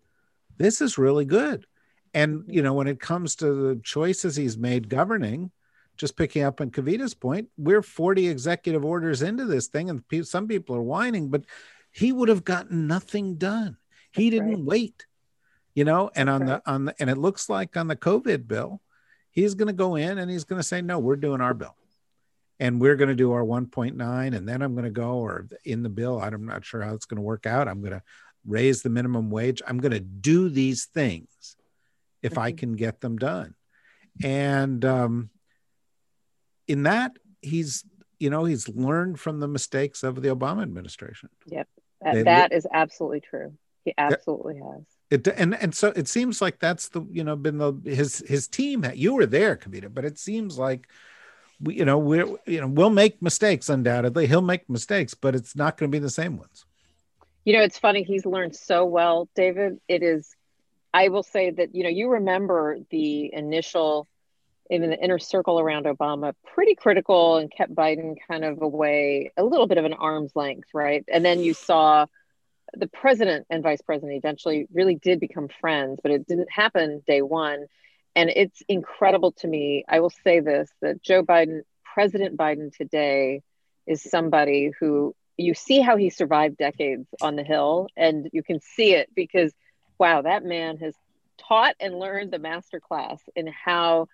this 0.57 0.81
is 0.81 0.97
really 0.97 1.27
good. 1.27 1.67
And 2.15 2.45
you 2.47 2.63
know 2.63 2.73
when 2.73 2.87
it 2.87 2.99
comes 2.99 3.37
to 3.37 3.53
the 3.53 3.81
choices 3.85 4.37
he's 4.37 4.57
made 4.57 4.89
governing 4.89 5.51
just 5.99 6.17
picking 6.17 6.45
up 6.45 6.63
on 6.63 6.71
kavita's 6.71 7.13
point 7.13 7.51
we're 7.59 7.83
40 7.83 8.29
executive 8.29 8.87
orders 8.87 9.21
into 9.21 9.45
this 9.45 9.67
thing 9.67 9.91
and 9.91 10.03
some 10.27 10.49
people 10.49 10.77
are 10.77 10.89
whining 10.95 11.29
but 11.29 11.45
he 11.91 12.11
would 12.11 12.31
have 12.31 12.43
gotten 12.43 12.87
nothing 12.87 13.37
done. 13.37 13.77
He 14.13 14.31
That's 14.31 14.41
didn't 14.41 14.61
right. 14.61 14.73
wait 14.73 15.07
you 15.75 15.85
know 15.85 16.11
and 16.17 16.31
That's 16.31 16.41
on 16.41 16.49
right. 16.49 16.65
the 16.65 16.71
on 16.73 16.85
the 16.87 16.95
and 16.99 17.11
it 17.11 17.19
looks 17.19 17.51
like 17.51 17.77
on 17.77 17.89
the 17.89 17.97
covid 17.97 18.49
bill 18.49 18.81
he's 19.33 19.55
going 19.55 19.67
to 19.67 19.73
go 19.73 19.97
in 19.97 20.19
and 20.19 20.31
he's 20.31 20.45
going 20.45 20.61
to 20.61 20.67
say, 20.67 20.81
no, 20.81 20.99
we're 20.99 21.17
doing 21.17 21.41
our 21.41 21.55
bill. 21.55 21.75
And 22.61 22.81
we're 22.81 22.97
going 22.97 23.09
to 23.09 23.17
do 23.17 23.33
our 23.33 23.43
1.9. 23.43 24.37
And 24.37 24.49
then 24.49 24.63
I'm 24.63 24.75
going 24.75 24.85
to 24.85 24.91
go, 24.91 25.15
or 25.15 25.49
in 25.65 25.83
the 25.83 25.89
bill, 25.89 26.21
I'm 26.21 26.47
not 26.47 26.65
sure 26.65 26.83
how 26.83 26.95
it's 26.95 27.07
going 27.07 27.17
to 27.17 27.23
work 27.23 27.45
out. 27.45 27.67
I'm 27.67 27.81
going 27.81 27.93
to 27.93 28.03
raise 28.47 28.83
the 28.83 28.91
minimum 28.91 29.31
wage. 29.31 29.61
I'm 29.67 29.79
going 29.79 29.93
to 29.93 30.01
do 30.01 30.49
these 30.49 30.85
things 30.85 31.57
if 32.23 32.39
I 32.39 32.53
can 32.53 32.77
get 32.77 33.01
them 33.01 33.19
done. 33.19 33.55
And 34.23 34.85
um, 34.85 35.31
in 36.69 36.85
that, 36.85 37.17
he's, 37.41 37.85
you 38.21 38.31
know, 38.31 38.45
he's 38.45 38.69
learned 38.69 39.19
from 39.19 39.41
the 39.41 39.49
mistakes 39.49 40.05
of 40.05 40.23
the 40.23 40.29
Obama 40.29 40.63
administration. 40.63 41.31
Yep. 41.47 41.69
That, 42.03 42.25
that 42.27 42.53
is 42.53 42.67
absolutely 42.73 43.21
true. 43.21 43.55
He 43.85 43.95
absolutely 43.99 44.57
has. 44.57 44.85
It, 45.13 45.29
and 45.29 45.55
and 45.55 45.75
so 45.75 45.93
it 45.95 46.09
seems 46.09 46.41
like 46.41 46.59
that's 46.59 46.89
the 46.89 47.03
you 47.11 47.23
know 47.23 47.37
been 47.37 47.59
the 47.59 47.75
his 47.85 48.25
his 48.27 48.49
team 48.49 48.83
you 48.95 49.13
were 49.13 49.27
there 49.27 49.57
Kavita 49.57 49.93
but 49.93 50.07
it 50.07 50.19
seems 50.19 50.59
like 50.59 50.89
we 51.61 51.75
you 51.75 51.85
know 51.85 51.99
we're 51.99 52.27
you 52.47 52.63
know 52.63 52.67
we'll 52.67 52.89
make 52.89 53.21
mistakes 53.21 53.69
undoubtedly. 53.69 54.27
He'll 54.27 54.41
make 54.41 54.71
mistakes 54.71 55.13
but 55.13 55.35
it's 55.35 55.55
not 55.55 55.77
going 55.77 55.91
to 55.91 55.95
be 55.95 55.99
the 55.99 56.09
same 56.09 56.39
ones. 56.39 56.65
You 57.45 57.53
know 57.53 57.61
it's 57.61 57.79
funny 57.79 58.05
he's 58.05 58.25
learned 58.25 58.57
so 58.57 58.87
well 58.87 59.29
David. 59.35 59.81
It 59.87 60.03
is 60.03 60.35
I 60.95 61.09
will 61.09 61.23
say 61.23 61.51
that 61.51 61.75
you 61.75 61.83
know 61.83 61.91
you 61.91 62.09
remember 62.13 62.79
the 62.89 63.35
initial 63.35 64.09
in 64.71 64.81
the 64.81 64.99
inner 64.99 65.19
circle 65.19 65.61
around 65.61 65.85
Obama 65.85 66.33
pretty 66.55 66.75
critical 66.75 67.37
and 67.37 67.53
kept 67.55 67.75
Biden 67.75 68.15
kind 68.27 68.47
of 68.47 68.63
away, 68.63 69.31
a 69.37 69.45
little 69.45 69.67
bit 69.67 69.77
of 69.77 69.85
an 69.85 69.93
arm's 69.93 70.35
length, 70.35 70.71
right? 70.73 71.05
And 71.13 71.23
then 71.23 71.41
you 71.41 71.53
saw 71.53 72.07
the 72.75 72.87
president 72.87 73.47
and 73.51 73.63
vice 73.63 73.83
president 73.83 74.17
eventually 74.17 74.67
really 74.73 74.95
did 74.95 75.21
become 75.21 75.49
friends, 75.61 76.01
but 76.03 76.13
it 76.13 76.27
didn't 76.27 76.51
happen 76.51 77.03
day 77.07 77.23
one. 77.23 77.67
And 78.15 78.31
it's 78.31 78.63
incredible 78.69 79.33
to 79.33 79.49
me. 79.49 79.85
I 79.89 80.01
will 80.01 80.13
say 80.25 80.41
this 80.41 80.71
that 80.81 81.03
Joe 81.03 81.23
Biden, 81.23 81.63
President 81.95 82.37
Biden 82.37 82.75
today, 82.77 83.43
is 83.87 84.03
somebody 84.03 84.71
who 84.79 85.15
you 85.37 85.55
see 85.55 85.81
how 85.81 85.97
he 85.97 86.11
survived 86.11 86.59
decades 86.59 87.09
on 87.21 87.37
the 87.37 87.43
Hill, 87.43 87.89
and 87.97 88.29
you 88.33 88.43
can 88.43 88.61
see 88.61 88.95
it 88.95 89.09
because, 89.15 89.53
wow, 89.99 90.23
that 90.23 90.45
man 90.45 90.79
has 90.79 90.95
taught 91.39 91.75
and 91.81 91.99
learned 91.99 92.33
the 92.33 92.39
master 92.39 92.81
class 92.81 93.21
in 93.35 93.47
how 93.47 94.09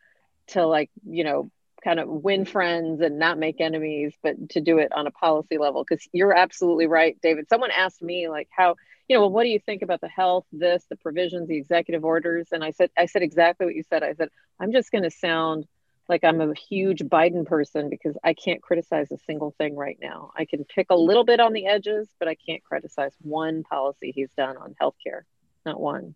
to, 0.48 0.64
like, 0.66 0.90
you 1.04 1.24
know, 1.24 1.50
kind 1.82 2.00
of 2.00 2.08
win 2.08 2.44
friends 2.44 3.00
and 3.00 3.18
not 3.18 3.38
make 3.38 3.60
enemies, 3.60 4.12
but 4.22 4.50
to 4.50 4.60
do 4.60 4.78
it 4.78 4.92
on 4.92 5.06
a 5.06 5.10
policy 5.10 5.58
level. 5.58 5.84
Because 5.88 6.06
you're 6.12 6.34
absolutely 6.34 6.86
right, 6.86 7.16
David. 7.22 7.48
Someone 7.48 7.70
asked 7.70 8.02
me, 8.02 8.28
like, 8.28 8.48
how, 8.50 8.76
you 9.08 9.16
know, 9.16 9.22
well, 9.22 9.30
what 9.30 9.44
do 9.44 9.50
you 9.50 9.60
think 9.60 9.82
about 9.82 10.00
the 10.00 10.08
health, 10.08 10.44
this, 10.52 10.84
the 10.88 10.96
provisions, 10.96 11.48
the 11.48 11.56
executive 11.56 12.04
orders? 12.04 12.48
And 12.52 12.64
I 12.64 12.70
said, 12.70 12.90
I 12.96 13.06
said 13.06 13.22
exactly 13.22 13.66
what 13.66 13.74
you 13.74 13.82
said. 13.88 14.02
I 14.02 14.14
said, 14.14 14.28
I'm 14.60 14.72
just 14.72 14.90
going 14.90 15.04
to 15.04 15.10
sound 15.10 15.66
like 16.08 16.24
I'm 16.24 16.40
a 16.40 16.54
huge 16.54 17.00
Biden 17.00 17.44
person 17.46 17.90
because 17.90 18.16
I 18.24 18.32
can't 18.32 18.62
criticize 18.62 19.12
a 19.12 19.18
single 19.26 19.54
thing 19.58 19.76
right 19.76 19.98
now. 20.00 20.30
I 20.36 20.46
can 20.46 20.64
pick 20.64 20.86
a 20.90 20.96
little 20.96 21.24
bit 21.24 21.38
on 21.38 21.52
the 21.52 21.66
edges, 21.66 22.08
but 22.18 22.28
I 22.28 22.34
can't 22.34 22.64
criticize 22.64 23.12
one 23.20 23.62
policy 23.62 24.12
he's 24.14 24.30
done 24.36 24.56
on 24.56 24.74
healthcare, 24.80 25.22
not 25.66 25.78
one. 25.78 26.14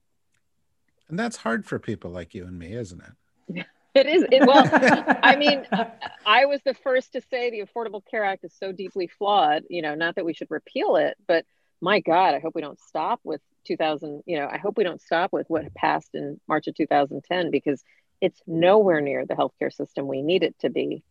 And 1.08 1.18
that's 1.18 1.36
hard 1.38 1.66
for 1.66 1.78
people 1.78 2.10
like 2.10 2.34
you 2.34 2.46
and 2.46 2.58
me, 2.58 2.72
isn't 2.72 3.02
it? 3.02 3.66
It 3.94 4.06
is. 4.06 4.24
It, 4.30 4.46
well, 4.46 4.68
I 5.22 5.36
mean, 5.36 5.66
uh, 5.70 5.84
I 6.24 6.46
was 6.46 6.60
the 6.64 6.74
first 6.74 7.12
to 7.12 7.20
say 7.20 7.50
the 7.50 7.62
Affordable 7.62 8.02
Care 8.10 8.24
Act 8.24 8.44
is 8.44 8.54
so 8.58 8.72
deeply 8.72 9.06
flawed. 9.06 9.64
You 9.68 9.82
know, 9.82 9.94
not 9.94 10.16
that 10.16 10.24
we 10.24 10.32
should 10.32 10.50
repeal 10.50 10.96
it, 10.96 11.16
but 11.26 11.44
my 11.80 12.00
God, 12.00 12.34
I 12.34 12.38
hope 12.40 12.54
we 12.54 12.62
don't 12.62 12.80
stop 12.80 13.20
with 13.24 13.40
2000. 13.66 14.22
You 14.26 14.38
know, 14.38 14.48
I 14.50 14.58
hope 14.58 14.78
we 14.78 14.84
don't 14.84 15.00
stop 15.00 15.32
with 15.32 15.48
what 15.50 15.74
passed 15.74 16.14
in 16.14 16.40
March 16.48 16.68
of 16.68 16.74
2010 16.74 17.50
because 17.50 17.82
it's 18.20 18.40
nowhere 18.46 19.00
near 19.00 19.26
the 19.26 19.34
healthcare 19.34 19.72
system 19.72 20.06
we 20.06 20.22
need 20.22 20.42
it 20.42 20.58
to 20.60 20.70
be. 20.70 21.02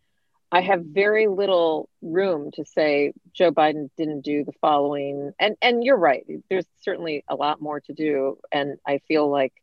I 0.52 0.62
have 0.62 0.82
very 0.84 1.28
little 1.28 1.88
room 2.02 2.52
to 2.54 2.66
say 2.66 3.14
Joe 3.34 3.52
Biden 3.52 3.90
didn't 3.96 4.22
do 4.22 4.44
the 4.44 4.52
following. 4.60 5.32
And 5.40 5.56
and 5.62 5.84
you're 5.84 5.98
right. 5.98 6.26
There's 6.50 6.66
certainly 6.82 7.24
a 7.30 7.36
lot 7.36 7.62
more 7.62 7.80
to 7.82 7.94
do. 7.94 8.38
And 8.52 8.78
I 8.86 9.00
feel 9.08 9.30
like 9.30 9.54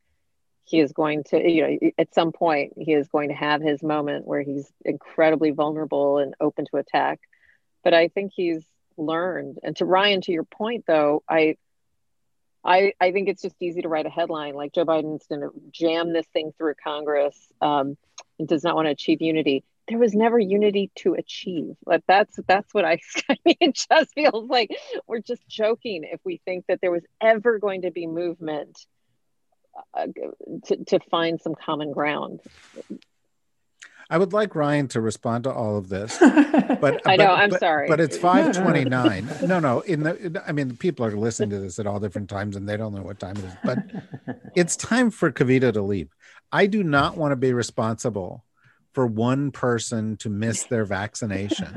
he 0.69 0.81
is 0.81 0.93
going 0.93 1.25
to, 1.25 1.51
you 1.51 1.63
know, 1.63 1.91
at 1.99 2.15
some 2.15 2.33
point 2.33 2.75
he 2.77 2.93
is 2.93 3.09
going 3.09 3.31
to 3.31 3.35
have 3.35 3.63
his 3.63 3.83
moment 3.83 4.27
where 4.27 4.43
he's 4.43 4.71
incredibly 4.85 5.51
vulnerable 5.51 6.19
and 6.19 6.35
open 6.41 6.67
to 6.67 6.77
attack. 6.77 7.21
But 7.83 7.95
I 7.95 8.09
think 8.09 8.33
he's 8.35 8.65
learned. 8.97 9.59
And 9.63 9.77
to 9.77 9.85
Ryan, 9.85 10.21
to 10.23 10.33
your 10.33 10.45
point 10.45 10.85
though, 10.87 11.23
I 11.29 11.57
I, 12.65 12.93
I 13.01 13.13
think 13.13 13.29
it's 13.29 13.41
just 13.41 13.55
easy 13.61 13.83
to 13.83 13.89
write 13.89 14.05
a 14.05 14.11
headline 14.11 14.55
like 14.55 14.75
Joe 14.75 14.85
Biden's 14.85 15.27
going 15.27 15.41
to 15.41 15.53
jam 15.71 16.13
this 16.13 16.27
thing 16.33 16.53
through 16.59 16.75
Congress 16.83 17.37
um, 17.63 17.97
and 18.39 18.49
does 18.49 18.65
not 18.65 18.75
want 18.75 18.87
to 18.87 18.91
achieve 18.91 19.23
unity. 19.23 19.65
There 19.87 19.99
was 19.99 20.13
never 20.13 20.39
unity 20.39 20.91
to 20.97 21.15
achieve. 21.15 21.77
Like 21.87 22.03
that's 22.07 22.39
that's 22.47 22.75
what 22.75 22.85
I, 22.85 22.99
I 23.31 23.37
mean. 23.45 23.57
It 23.61 23.87
just 23.91 24.13
feels 24.13 24.51
like 24.51 24.71
we're 25.07 25.21
just 25.21 25.47
joking 25.49 26.05
if 26.05 26.21
we 26.25 26.43
think 26.45 26.67
that 26.69 26.81
there 26.83 26.91
was 26.91 27.05
ever 27.23 27.59
going 27.59 27.83
to 27.83 27.91
be 27.91 28.07
movement 28.07 28.79
to 30.67 30.85
to 30.85 31.01
find 31.11 31.41
some 31.41 31.55
common 31.55 31.93
ground. 31.93 32.41
I 34.11 34.17
would 34.17 34.33
like 34.33 34.55
Ryan 34.55 34.89
to 34.89 35.03
respond 35.03 35.45
to 35.45 35.53
all 35.53 35.77
of 35.77 35.91
this, 35.91 36.17
but 36.21 37.03
I 37.07 37.17
know 37.17 37.27
but, 37.27 37.39
I'm 37.39 37.51
but, 37.51 37.61
sorry, 37.61 37.89
but 37.89 38.01
it's 38.01 38.17
five 38.17 38.57
twenty 38.57 38.85
nine. 38.85 39.29
no, 39.45 39.61
no. 39.61 39.81
In 39.81 40.03
the, 40.03 40.43
I 40.47 40.53
mean, 40.53 40.77
people 40.77 41.05
are 41.05 41.11
listening 41.11 41.51
to 41.51 41.59
this 41.59 41.79
at 41.79 41.87
all 41.87 42.01
different 42.01 42.31
times, 42.31 42.57
and 42.57 42.69
they 42.69 42.77
don't 42.77 42.95
know 42.95 43.03
what 43.03 43.21
time 43.21 43.37
it 43.37 43.45
is. 43.45 43.53
But 43.63 43.79
it's 44.57 44.77
time 44.77 45.11
for 45.11 45.31
Kavita 45.31 45.73
to 45.75 45.83
leave. 45.83 46.09
I 46.51 46.67
do 46.67 46.83
not 46.83 47.19
want 47.19 47.33
to 47.33 47.37
be 47.37 47.53
responsible 47.53 48.45
for 48.95 49.07
one 49.07 49.51
person 49.51 50.17
to 50.17 50.31
miss 50.31 50.65
their 50.65 50.87
vaccination. 50.87 51.69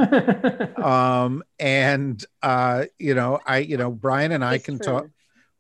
um, 0.82 1.44
and 1.60 2.24
uh, 2.42 2.86
you 2.98 3.14
know, 3.14 3.40
I, 3.46 3.58
you 3.58 3.76
know, 3.76 4.00
Ryan 4.02 4.32
and 4.32 4.46
I 4.46 4.56
It's 4.56 4.66
can 4.66 4.78
true. 4.78 4.86
talk. 4.86 5.08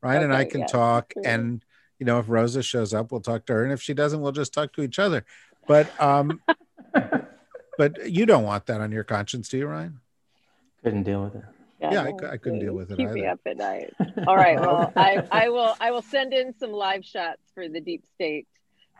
Ryan 0.01 0.23
and 0.23 0.33
I 0.33 0.45
can 0.45 0.61
yeah, 0.61 0.67
talk, 0.67 1.13
and 1.23 1.63
you 2.01 2.05
know, 2.05 2.17
if 2.17 2.27
Rosa 2.27 2.63
shows 2.63 2.95
up, 2.95 3.11
we'll 3.11 3.21
talk 3.21 3.45
to 3.45 3.53
her, 3.53 3.63
and 3.63 3.71
if 3.71 3.79
she 3.79 3.93
doesn't, 3.93 4.19
we'll 4.19 4.31
just 4.31 4.55
talk 4.55 4.73
to 4.73 4.81
each 4.81 4.97
other. 4.97 5.23
But 5.67 5.87
um, 6.01 6.41
but 7.77 8.09
you 8.11 8.25
don't 8.25 8.43
want 8.43 8.65
that 8.65 8.81
on 8.81 8.91
your 8.91 9.03
conscience, 9.03 9.49
do 9.49 9.59
you, 9.59 9.67
Ryan? 9.67 9.99
Couldn't 10.83 11.03
deal 11.03 11.23
with 11.23 11.35
it. 11.35 11.43
Yeah, 11.79 12.01
I 12.01 12.33
I 12.33 12.37
couldn't 12.37 12.57
deal 12.57 12.73
with 12.73 12.89
it 12.89 12.97
Keep 12.97 13.11
me 13.11 13.27
up 13.27 13.39
at 13.45 13.57
night. 13.57 13.93
All 14.27 14.35
right. 14.35 14.59
Well, 14.59 14.91
I, 14.97 15.23
I 15.31 15.49
will 15.49 15.75
I 15.79 15.91
will 15.91 16.01
send 16.01 16.33
in 16.33 16.57
some 16.57 16.71
live 16.71 17.05
shots 17.05 17.41
for 17.53 17.69
the 17.69 17.79
deep 17.79 18.03
state 18.15 18.47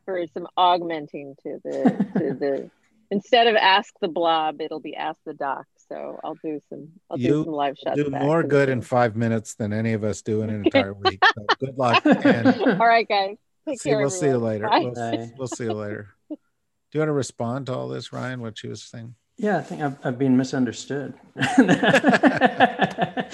for 0.06 0.24
some 0.32 0.48
augmenting 0.56 1.36
to 1.42 1.60
the 1.64 2.06
to 2.20 2.34
the 2.36 2.70
instead 3.10 3.48
of 3.48 3.56
ask 3.56 3.92
the 4.00 4.10
blob, 4.10 4.62
it'll 4.62 4.80
be 4.80 4.96
ask 4.96 5.20
the 5.26 5.34
doc. 5.34 5.66
So 5.92 6.20
I'll 6.24 6.36
do 6.36 6.62
some 6.70 6.88
I'll 7.10 7.20
You 7.20 7.28
do 7.30 7.44
some 7.44 7.54
live 7.54 7.76
shots. 7.78 7.98
Do 8.02 8.10
more 8.10 8.44
good 8.44 8.70
in 8.70 8.82
five 8.82 9.18
minutes 9.18 9.56
than 9.56 9.74
any 9.74 9.92
of 9.92 10.06
us 10.06 10.22
do 10.22 10.42
in 10.42 10.50
an 10.50 10.64
entire 10.74 10.94
week. 10.94 11.22
So 11.36 11.46
good 11.60 11.78
luck, 11.78 12.02
and 12.06 12.48
All 12.80 12.88
right, 12.88 13.06
guys. 13.08 13.36
Take 13.68 13.82
see, 13.82 13.90
care. 13.90 14.00
we'll 14.00 14.10
see 14.10 14.28
you 14.28 14.38
later. 14.38 14.70
Bye. 14.70 14.80
We'll, 14.80 14.94
Bye. 14.94 15.32
we'll 15.38 15.48
see 15.50 15.66
you 15.66 15.74
later. 15.74 16.08
Do 16.30 16.38
you 16.94 17.00
want 17.02 17.10
to 17.10 17.14
respond 17.14 17.66
to 17.66 17.76
all 17.76 17.90
this, 17.90 18.14
Ryan? 18.14 18.40
What 18.42 18.58
she 18.58 18.70
was 18.70 18.82
saying? 18.84 19.16
Yeah, 19.38 19.58
I 19.58 19.62
think 19.62 19.82
I've, 19.82 19.98
I've 20.06 20.18
been 20.20 20.38
misunderstood. 20.38 21.14
I 21.38 23.26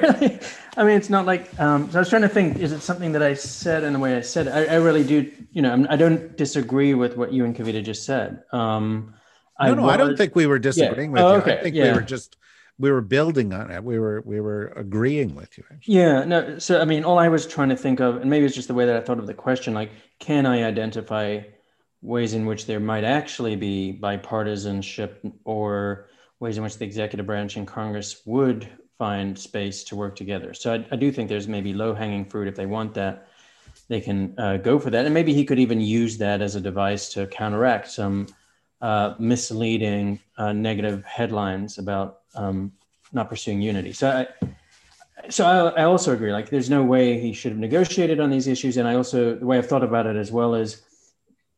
really, 0.00 0.38
I 0.76 0.84
mean, 0.84 0.96
it's 0.96 1.10
not 1.10 1.26
like, 1.26 1.58
um, 1.60 1.90
so 1.90 1.98
I 1.98 2.00
was 2.00 2.08
trying 2.10 2.22
to 2.22 2.28
think, 2.28 2.58
is 2.58 2.72
it 2.72 2.80
something 2.80 3.12
that 3.12 3.22
I 3.22 3.34
said 3.34 3.82
in 3.84 3.92
the 3.92 3.98
way 3.98 4.16
I 4.16 4.20
said 4.20 4.46
it? 4.46 4.50
I, 4.50 4.64
I 4.66 4.74
really 4.76 5.04
do, 5.04 5.30
you 5.52 5.62
know, 5.62 5.70
I'm- 5.70 5.86
I 5.90 5.96
don't 5.96 6.36
disagree 6.36 6.94
with 6.94 7.16
what 7.16 7.32
you 7.32 7.44
and 7.44 7.56
Kavita 7.56 7.82
just 7.82 8.04
said. 8.04 8.42
Um, 8.52 9.14
No, 9.60 9.74
no, 9.74 9.88
I 9.88 9.96
don't 9.96 10.16
think 10.16 10.34
we 10.34 10.46
were 10.46 10.58
disagreeing 10.58 11.12
with 11.12 11.22
Oh, 11.22 11.28
you. 11.28 11.34
I 11.34 11.38
okay, 11.42 11.60
think 11.62 11.74
we 11.74 11.92
were 11.92 12.00
just 12.00 12.36
we 12.78 12.90
were 12.90 13.02
building 13.02 13.52
on 13.52 13.70
it. 13.70 13.84
We 13.84 13.98
were 13.98 14.22
we 14.22 14.40
were 14.40 14.72
agreeing 14.76 15.34
with 15.34 15.56
you. 15.58 15.64
Actually. 15.70 15.94
Yeah, 15.94 16.24
no. 16.24 16.58
So, 16.58 16.80
I 16.80 16.84
mean, 16.84 17.04
all 17.04 17.18
I 17.18 17.28
was 17.28 17.46
trying 17.46 17.68
to 17.68 17.76
think 17.76 18.00
of, 18.00 18.16
and 18.16 18.30
maybe 18.30 18.46
it's 18.46 18.54
just 18.54 18.68
the 18.68 18.74
way 18.74 18.86
that 18.86 18.96
I 18.96 19.00
thought 19.00 19.18
of 19.18 19.26
the 19.26 19.34
question, 19.34 19.74
like, 19.74 19.90
can 20.18 20.46
I 20.46 20.64
identify 20.64 21.40
ways 22.00 22.34
in 22.34 22.46
which 22.46 22.66
there 22.66 22.80
might 22.80 23.04
actually 23.04 23.54
be 23.56 23.96
bipartisanship 24.02 25.32
or 25.44 26.08
ways 26.40 26.56
in 26.56 26.64
which 26.64 26.78
the 26.78 26.84
executive 26.84 27.26
branch 27.26 27.56
and 27.56 27.66
Congress 27.66 28.22
would 28.24 28.68
find 28.98 29.38
space 29.38 29.84
to 29.84 29.96
work 29.96 30.16
together? 30.16 30.54
So, 30.54 30.74
I, 30.74 30.86
I 30.90 30.96
do 30.96 31.12
think 31.12 31.28
there's 31.28 31.46
maybe 31.46 31.74
low 31.74 31.94
hanging 31.94 32.24
fruit 32.24 32.48
if 32.48 32.56
they 32.56 32.66
want 32.66 32.94
that. 32.94 33.28
They 33.88 34.00
can 34.00 34.34
uh, 34.38 34.56
go 34.56 34.78
for 34.78 34.90
that. 34.90 35.04
And 35.04 35.12
maybe 35.12 35.34
he 35.34 35.44
could 35.44 35.58
even 35.58 35.80
use 35.80 36.16
that 36.18 36.40
as 36.40 36.56
a 36.56 36.60
device 36.60 37.10
to 37.10 37.26
counteract 37.26 37.90
some 37.90 38.26
uh, 38.82 39.14
misleading 39.18 40.20
uh, 40.36 40.52
negative 40.52 41.04
headlines 41.04 41.78
about 41.78 42.20
um, 42.34 42.72
not 43.12 43.28
pursuing 43.28 43.62
unity. 43.62 43.92
So, 43.92 44.10
I, 44.10 45.30
so 45.30 45.46
I, 45.46 45.82
I 45.82 45.84
also 45.84 46.12
agree. 46.12 46.32
Like, 46.32 46.50
there's 46.50 46.68
no 46.68 46.82
way 46.82 47.20
he 47.20 47.32
should 47.32 47.52
have 47.52 47.60
negotiated 47.60 48.18
on 48.20 48.28
these 48.28 48.48
issues, 48.48 48.76
and 48.76 48.88
I 48.88 48.96
also 48.96 49.36
the 49.36 49.46
way 49.46 49.56
I've 49.56 49.68
thought 49.68 49.84
about 49.84 50.06
it 50.06 50.16
as 50.16 50.32
well 50.32 50.54
is 50.54 50.82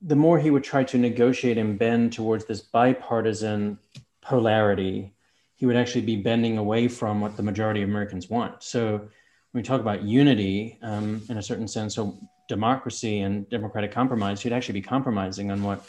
the 0.03 0.17
more 0.17 0.39
he 0.39 0.51
would 0.51 0.65
try 0.65 0.85
to 0.85 0.99
negotiate 0.99 1.57
and 1.57 1.79
bend 1.79 2.13
towards 2.13 2.45
this 2.45 2.61
bipartisan 2.61 3.79
polarity, 4.21 5.15
he 5.57 5.65
would 5.65 5.77
actually 5.77 6.03
be 6.03 6.17
bending 6.17 6.59
away 6.59 6.89
from 6.89 7.23
what 7.23 7.39
the 7.39 7.43
majority 7.43 7.83
of 7.83 7.89
Americans 7.89 8.29
want. 8.29 8.63
So 8.63 8.99
when 8.99 9.09
we 9.53 9.63
talk 9.63 9.81
about 9.81 10.03
unity, 10.03 10.79
um, 10.83 11.23
in 11.31 11.39
a 11.39 11.43
certain 11.43 11.69
sense, 11.69 11.95
so 11.95 12.19
democracy 12.51 13.21
and 13.21 13.49
democratic 13.49 13.93
compromise, 13.93 14.43
he'd 14.43 14.53
actually 14.53 14.75
be 14.75 14.83
compromising 14.83 15.51
on 15.51 15.63
what 15.63 15.87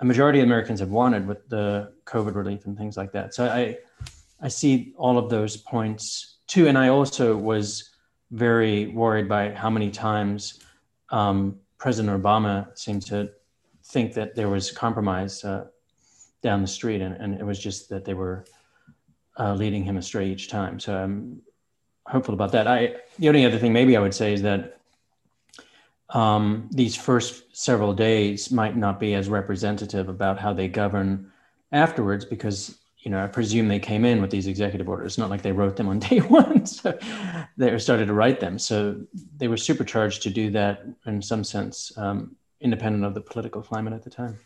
a 0.00 0.04
majority 0.04 0.40
of 0.40 0.46
Americans 0.46 0.80
have 0.80 0.90
wanted 0.90 1.26
with 1.26 1.48
the 1.48 1.92
COVID 2.06 2.34
relief 2.34 2.66
and 2.66 2.76
things 2.76 2.96
like 2.96 3.12
that. 3.12 3.34
So 3.34 3.46
I, 3.46 3.78
I 4.40 4.48
see 4.48 4.94
all 4.96 5.18
of 5.18 5.28
those 5.28 5.56
points 5.56 6.38
too, 6.46 6.68
and 6.68 6.76
I 6.76 6.88
also 6.88 7.36
was 7.36 7.90
very 8.30 8.88
worried 8.88 9.28
by 9.28 9.50
how 9.50 9.68
many 9.68 9.90
times 9.90 10.60
um, 11.10 11.56
President 11.78 12.22
Obama 12.22 12.76
seemed 12.78 13.02
to 13.06 13.30
think 13.84 14.14
that 14.14 14.34
there 14.34 14.48
was 14.48 14.70
compromise 14.70 15.44
uh, 15.44 15.66
down 16.42 16.62
the 16.62 16.68
street, 16.68 17.02
and, 17.02 17.14
and 17.16 17.34
it 17.38 17.44
was 17.44 17.58
just 17.58 17.88
that 17.90 18.04
they 18.04 18.14
were 18.14 18.44
uh, 19.38 19.54
leading 19.54 19.84
him 19.84 19.96
astray 19.96 20.28
each 20.28 20.48
time. 20.48 20.80
So 20.80 20.96
I'm 20.96 21.42
hopeful 22.06 22.34
about 22.34 22.52
that. 22.52 22.66
I 22.66 22.96
the 23.18 23.28
only 23.28 23.44
other 23.44 23.58
thing 23.58 23.72
maybe 23.72 23.96
I 23.96 24.00
would 24.00 24.14
say 24.14 24.32
is 24.32 24.42
that 24.42 24.79
um, 26.10 26.68
these 26.72 26.96
first 26.96 27.44
several 27.56 27.92
days 27.92 28.50
might 28.50 28.76
not 28.76 28.98
be 28.98 29.14
as 29.14 29.28
representative 29.28 30.08
about 30.08 30.38
how 30.38 30.52
they 30.52 30.68
govern 30.68 31.30
afterwards 31.72 32.24
because 32.24 32.78
you 32.98 33.10
know 33.10 33.22
i 33.22 33.26
presume 33.26 33.68
they 33.68 33.78
came 33.78 34.04
in 34.04 34.20
with 34.20 34.30
these 34.30 34.46
executive 34.46 34.88
orders 34.88 35.12
it's 35.12 35.18
not 35.18 35.30
like 35.30 35.42
they 35.42 35.52
wrote 35.52 35.76
them 35.76 35.88
on 35.88 35.98
day 36.10 36.18
one 36.18 36.66
so 36.66 36.98
they 37.56 37.78
started 37.78 38.06
to 38.06 38.12
write 38.12 38.40
them 38.40 38.58
so 38.58 39.00
they 39.36 39.48
were 39.48 39.56
supercharged 39.56 40.22
to 40.22 40.30
do 40.30 40.50
that 40.50 40.84
in 41.06 41.22
some 41.22 41.44
sense 41.44 41.92
um, 41.96 42.34
independent 42.60 43.04
of 43.04 43.14
the 43.14 43.20
political 43.20 43.62
climate 43.62 43.94
at 43.94 44.02
the 44.02 44.10
time 44.10 44.36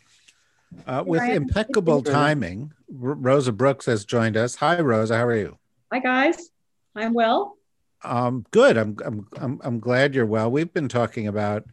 Uh, 0.87 1.03
with 1.05 1.21
impeccable 1.23 2.01
timing, 2.01 2.73
Rosa 2.89 3.51
Brooks 3.51 3.85
has 3.85 4.03
joined 4.03 4.35
us. 4.35 4.55
Hi, 4.55 4.79
Rosa. 4.81 5.15
How 5.15 5.25
are 5.25 5.35
you? 5.35 5.57
Hi, 5.93 5.99
guys. 5.99 6.49
I'm 6.95 7.13
well. 7.13 7.55
Um, 8.03 8.45
good. 8.51 8.77
I'm, 8.77 8.97
I'm 9.03 9.27
I'm 9.37 9.61
I'm 9.63 9.79
glad 9.79 10.13
you're 10.13 10.25
well. 10.25 10.51
We've 10.51 10.71
been 10.71 10.89
talking 10.89 11.27
about 11.27 11.65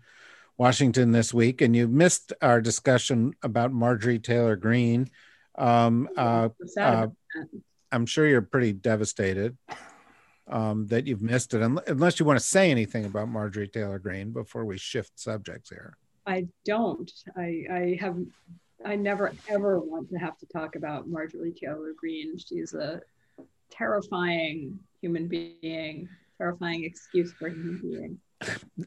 Washington 0.56 1.12
this 1.12 1.35
week, 1.35 1.61
and 1.61 1.74
you 1.74 1.88
missed 1.88 2.32
our 2.40 2.61
discussion 2.61 3.35
about 3.42 3.72
Marjorie 3.72 4.18
Taylor 4.18 4.56
Greene. 4.56 5.11
Um, 5.56 6.08
uh, 6.16 6.48
uh, 6.78 7.08
I'm 7.90 8.06
sure 8.06 8.26
you're 8.26 8.42
pretty 8.42 8.72
devastated 8.72 9.56
um, 10.48 10.87
that 10.87 11.06
you've 11.06 11.22
missed 11.22 11.54
it, 11.54 11.62
unless 11.62 12.18
you 12.18 12.26
want 12.26 12.38
to 12.38 12.44
say 12.44 12.70
anything 12.70 13.04
about 13.04 13.28
Marjorie 13.28 13.68
Taylor 13.68 13.98
Greene 13.98 14.32
before 14.32 14.64
we 14.64 14.78
shift 14.78 15.18
subjects 15.18 15.68
here. 15.68 15.96
I 16.26 16.46
don't. 16.64 17.11
I, 17.37 17.64
I 17.70 17.98
have. 18.00 18.16
I 18.85 18.96
never 18.96 19.32
ever 19.48 19.78
want 19.78 20.11
to 20.11 20.16
have 20.16 20.38
to 20.38 20.46
talk 20.46 20.76
about 20.76 21.08
Marjorie 21.08 21.52
Taylor 21.52 21.92
Greene. 21.96 22.37
She's 22.38 22.74
a 22.74 23.00
terrifying 23.70 24.78
human 25.02 25.28
being, 25.28 26.08
terrifying 26.38 26.84
excuse 26.84 27.32
for 27.32 27.48
human 27.48 27.80
being. 27.82 28.18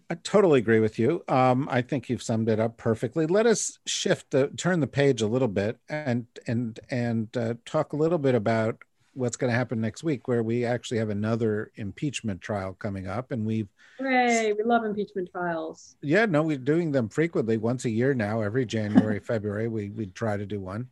I 0.10 0.16
totally 0.16 0.60
agree 0.60 0.80
with 0.80 0.98
you. 0.98 1.24
Um, 1.28 1.68
I 1.72 1.82
think 1.82 2.10
you've 2.10 2.24
summed 2.24 2.50
it 2.50 2.60
up 2.60 2.78
perfectly. 2.78 3.26
Let 3.26 3.46
us 3.46 3.80
shift, 3.86 4.32
the, 4.32 4.48
turn 4.48 4.80
the 4.80 4.88
page 4.88 5.22
a 5.22 5.28
little 5.28 5.48
bit, 5.48 5.78
and 5.88 6.26
and 6.48 6.80
and 6.90 7.38
uh, 7.38 7.54
talk 7.66 7.94
a 7.94 7.96
little 7.96 8.18
bit 8.18 8.36
about 8.36 8.78
what's 9.14 9.38
going 9.38 9.52
to 9.52 9.58
happen 9.58 9.80
next 9.80 10.04
week, 10.04 10.28
where 10.28 10.44
we 10.44 10.66
actually 10.66 10.98
have 10.98 11.10
another 11.10 11.72
impeachment 11.76 12.42
trial 12.42 12.74
coming 12.74 13.08
up, 13.08 13.32
and 13.32 13.46
we've. 13.46 13.70
Hooray! 13.98 14.52
We 14.52 14.64
love 14.66 14.84
impeachment 14.84 15.30
trials. 15.32 15.96
Yeah, 16.02 16.26
no, 16.26 16.44
we're 16.44 16.58
doing 16.58 16.92
them 16.92 17.08
frequently, 17.08 17.56
once 17.56 17.86
a 17.86 17.90
year 17.90 18.14
now. 18.14 18.42
Every 18.42 18.66
January, 18.66 19.20
February, 19.24 19.70
we 19.70 19.90
we 19.90 20.08
try 20.08 20.36
to 20.36 20.46
do 20.46 20.60
one. 20.60 20.90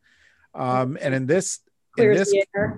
Um, 0.55 0.97
and 1.01 1.13
in 1.13 1.25
this, 1.25 1.59
clears 1.95 2.31
in 2.31 2.43
this. 2.53 2.71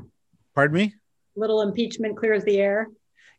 Pardon 0.56 0.76
me. 0.76 0.96
Little 1.36 1.62
impeachment 1.62 2.18
clears 2.18 2.44
the 2.44 2.58
air. 2.60 2.90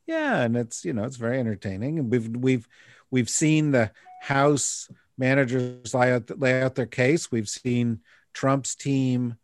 Yeah, 0.07 0.43
and 0.43 0.57
it's 0.57 0.85
you 0.85 0.93
know 0.93 1.05
it's 1.05 1.17
very 1.17 1.39
entertaining, 1.41 1.99
and 1.99 2.11
we've 2.11 2.29
we've 2.29 2.69
we've 3.11 3.31
seen 3.31 3.73
the 3.73 3.91
House 4.21 4.89
managers 5.19 5.95
lay 5.95 6.13
out 6.13 6.39
lay 6.39 6.63
out 6.63 6.75
their 6.75 6.87
case. 6.87 7.31
We've 7.31 7.49
seen 7.49 8.01
Trump's 8.33 8.75
team 8.75 9.37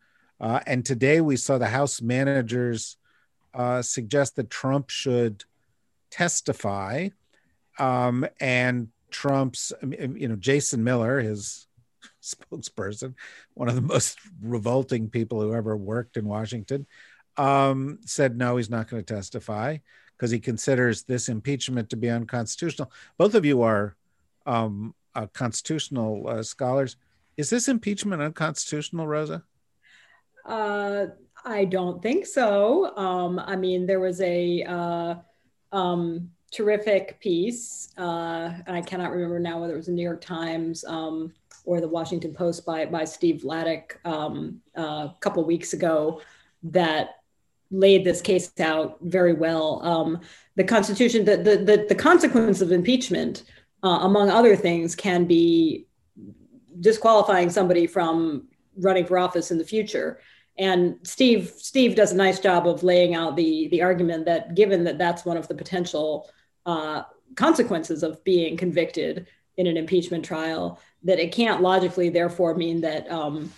uh, 0.43 0.59
and 0.67 0.85
today 0.85 1.21
we 1.21 1.37
saw 1.37 1.57
the 1.57 1.69
House 1.69 2.03
managers 2.03 2.97
uh, 3.55 3.81
suggest 3.81 4.35
that 4.37 4.51
Trump 4.51 4.91
should 4.91 5.45
testify. 6.11 7.11
Um, 7.79 8.27
and 8.41 8.89
Trump's, 9.11 9.73
you 9.83 10.27
know, 10.27 10.35
Jason 10.35 10.83
Miller, 10.83 11.21
his 11.21 11.69
spokesperson, 12.23 13.15
one 13.55 13.69
of 13.69 13.77
the 13.77 13.81
most 13.81 14.19
revolting 14.43 15.09
people 15.09 15.41
who 15.41 15.55
ever 15.55 15.77
worked 15.77 16.17
in 16.17 16.27
Washington, 16.27 16.87
um, 17.37 17.99
said 18.05 18.37
no, 18.37 18.57
he's 18.57 18.71
not 18.71 18.89
going 18.89 19.03
to 19.03 19.15
testify 19.15 19.79
because 20.17 20.31
he 20.31 20.39
considers 20.39 21.03
this 21.03 21.29
impeachment 21.29 21.91
to 21.91 21.97
be 21.97 22.09
unconstitutional. 22.09 22.93
Both 23.19 23.35
of 23.35 23.45
you 23.45 23.63
are 23.63 23.97
um, 24.47 24.95
uh, 25.15 25.27
constitutional 25.33 26.29
uh, 26.29 26.43
scholars. 26.43 26.97
Is 27.37 27.51
this 27.51 27.69
impeachment 27.69 28.23
unconstitutional, 28.23 29.07
Rosa? 29.07 29.43
Uh, 30.45 31.07
I 31.45 31.65
don't 31.65 32.03
think 32.03 32.27
so. 32.27 32.97
Um, 32.97 33.39
I 33.39 33.57
mean, 33.57 33.87
there 33.87 34.01
was 34.01 34.21
a 34.21 34.63
uh, 34.63 35.15
um, 35.73 36.31
terrific 36.53 37.19
piece, 37.21 37.89
uh, 37.99 38.53
and 38.67 38.77
I 38.77 38.81
cannot 38.81 39.11
remember 39.11 39.41
now 39.41 39.61
whether 39.61 39.73
it 39.73 39.77
was 39.77 39.87
the 39.87 39.93
New 39.93 40.03
York 40.03 40.21
Times 40.21 40.85
um, 40.85 41.33
or 41.65 41.81
the 41.81 41.89
Washington 41.89 42.35
Post 42.35 42.67
by 42.67 42.87
by 42.87 43.05
Steve 43.05 43.43
Vladeck 43.43 44.05
um, 44.05 44.61
uh, 44.77 45.09
a 45.11 45.17
couple 45.21 45.45
weeks 45.45 45.73
ago 45.73 46.21
that 46.65 47.22
laid 47.73 48.05
this 48.05 48.21
case 48.21 48.53
out 48.61 48.99
very 49.01 49.33
well. 49.33 49.81
Um, 49.83 50.21
the 50.55 50.65
Constitution, 50.65 51.25
the, 51.25 51.37
the 51.39 51.57
the 51.57 51.87
the 51.89 51.95
consequence 51.95 52.61
of 52.61 52.71
impeachment, 52.71 53.43
uh, 53.83 54.01
among 54.03 54.31
other 54.31 54.55
things, 54.55 54.95
can 54.95 55.25
be 55.25 55.87
disqualifying 56.79 57.51
somebody 57.51 57.87
from 57.87 58.49
running 58.77 59.05
for 59.05 59.19
office 59.19 59.51
in 59.51 59.59
the 59.59 59.65
future 59.65 60.21
and 60.59 60.97
steve 61.03 61.53
steve 61.57 61.95
does 61.95 62.13
a 62.13 62.17
nice 62.17 62.39
job 62.39 62.67
of 62.67 62.83
laying 62.83 63.15
out 63.15 63.37
the 63.37 63.69
the 63.69 63.83
argument 63.83 64.25
that 64.25 64.55
given 64.55 64.85
that 64.85 64.99
that's 64.99 65.25
one 65.25 65.37
of 65.37 65.49
the 65.49 65.55
potential 65.55 66.31
uh, 66.67 67.03
consequences 67.35 68.03
of 68.03 68.23
being 68.25 68.57
convicted 68.57 69.27
in 69.57 69.67
an 69.67 69.77
impeachment 69.77 70.25
trial 70.25 70.79
that 71.03 71.19
it 71.19 71.33
can't 71.33 71.63
logically 71.63 72.09
therefore 72.09 72.55
mean 72.55 72.81
that 72.81 73.11
um, 73.11 73.51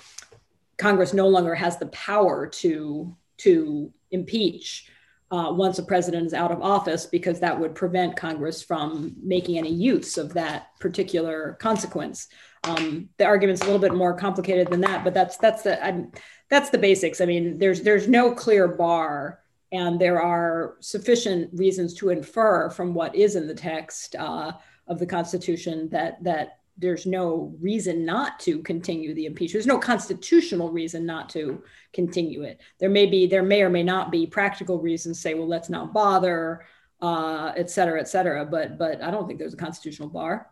congress 0.78 1.12
no 1.12 1.28
longer 1.28 1.54
has 1.54 1.78
the 1.78 1.86
power 1.86 2.46
to 2.46 3.14
to 3.36 3.92
impeach 4.14 4.88
uh, 5.30 5.50
once 5.52 5.78
a 5.78 5.82
president 5.82 6.26
is 6.26 6.34
out 6.34 6.52
of 6.52 6.62
office 6.62 7.06
because 7.06 7.40
that 7.40 7.58
would 7.58 7.74
prevent 7.74 8.16
congress 8.16 8.62
from 8.62 9.14
making 9.22 9.58
any 9.58 9.72
use 9.72 10.16
of 10.16 10.32
that 10.32 10.68
particular 10.80 11.56
consequence 11.60 12.28
um, 12.64 13.08
the 13.18 13.24
argument's 13.24 13.60
a 13.62 13.64
little 13.64 13.80
bit 13.80 13.94
more 13.94 14.14
complicated 14.14 14.68
than 14.68 14.80
that 14.80 15.04
but 15.04 15.12
that's 15.12 15.36
that's 15.38 15.62
the 15.62 15.84
I'm, 15.84 16.10
that's 16.50 16.70
the 16.70 16.78
basics. 16.78 17.20
I 17.20 17.26
mean, 17.26 17.58
there's 17.58 17.82
there's 17.82 18.08
no 18.08 18.32
clear 18.32 18.68
bar, 18.68 19.40
and 19.72 20.00
there 20.00 20.20
are 20.20 20.76
sufficient 20.80 21.50
reasons 21.52 21.94
to 21.94 22.10
infer 22.10 22.70
from 22.70 22.94
what 22.94 23.14
is 23.14 23.36
in 23.36 23.46
the 23.46 23.54
text 23.54 24.14
uh, 24.16 24.52
of 24.86 24.98
the 24.98 25.06
Constitution 25.06 25.88
that 25.90 26.22
that 26.22 26.58
there's 26.76 27.06
no 27.06 27.54
reason 27.60 28.04
not 28.04 28.40
to 28.40 28.58
continue 28.60 29.14
the 29.14 29.26
impeachment. 29.26 29.52
There's 29.52 29.66
no 29.66 29.78
constitutional 29.78 30.72
reason 30.72 31.06
not 31.06 31.28
to 31.30 31.62
continue 31.92 32.42
it. 32.42 32.60
There 32.78 32.90
may 32.90 33.06
be, 33.06 33.26
there 33.26 33.42
may 33.42 33.62
or 33.62 33.70
may 33.70 33.82
not 33.82 34.10
be 34.10 34.26
practical 34.26 34.80
reasons. 34.80 35.20
Say, 35.20 35.34
well, 35.34 35.46
let's 35.46 35.70
not 35.70 35.92
bother, 35.92 36.64
uh, 37.00 37.52
et 37.56 37.70
cetera, 37.70 38.00
et 38.00 38.08
cetera. 38.08 38.44
But 38.44 38.78
but 38.78 39.02
I 39.02 39.10
don't 39.10 39.26
think 39.26 39.38
there's 39.38 39.54
a 39.54 39.58
constitutional 39.58 40.08
bar. 40.08 40.50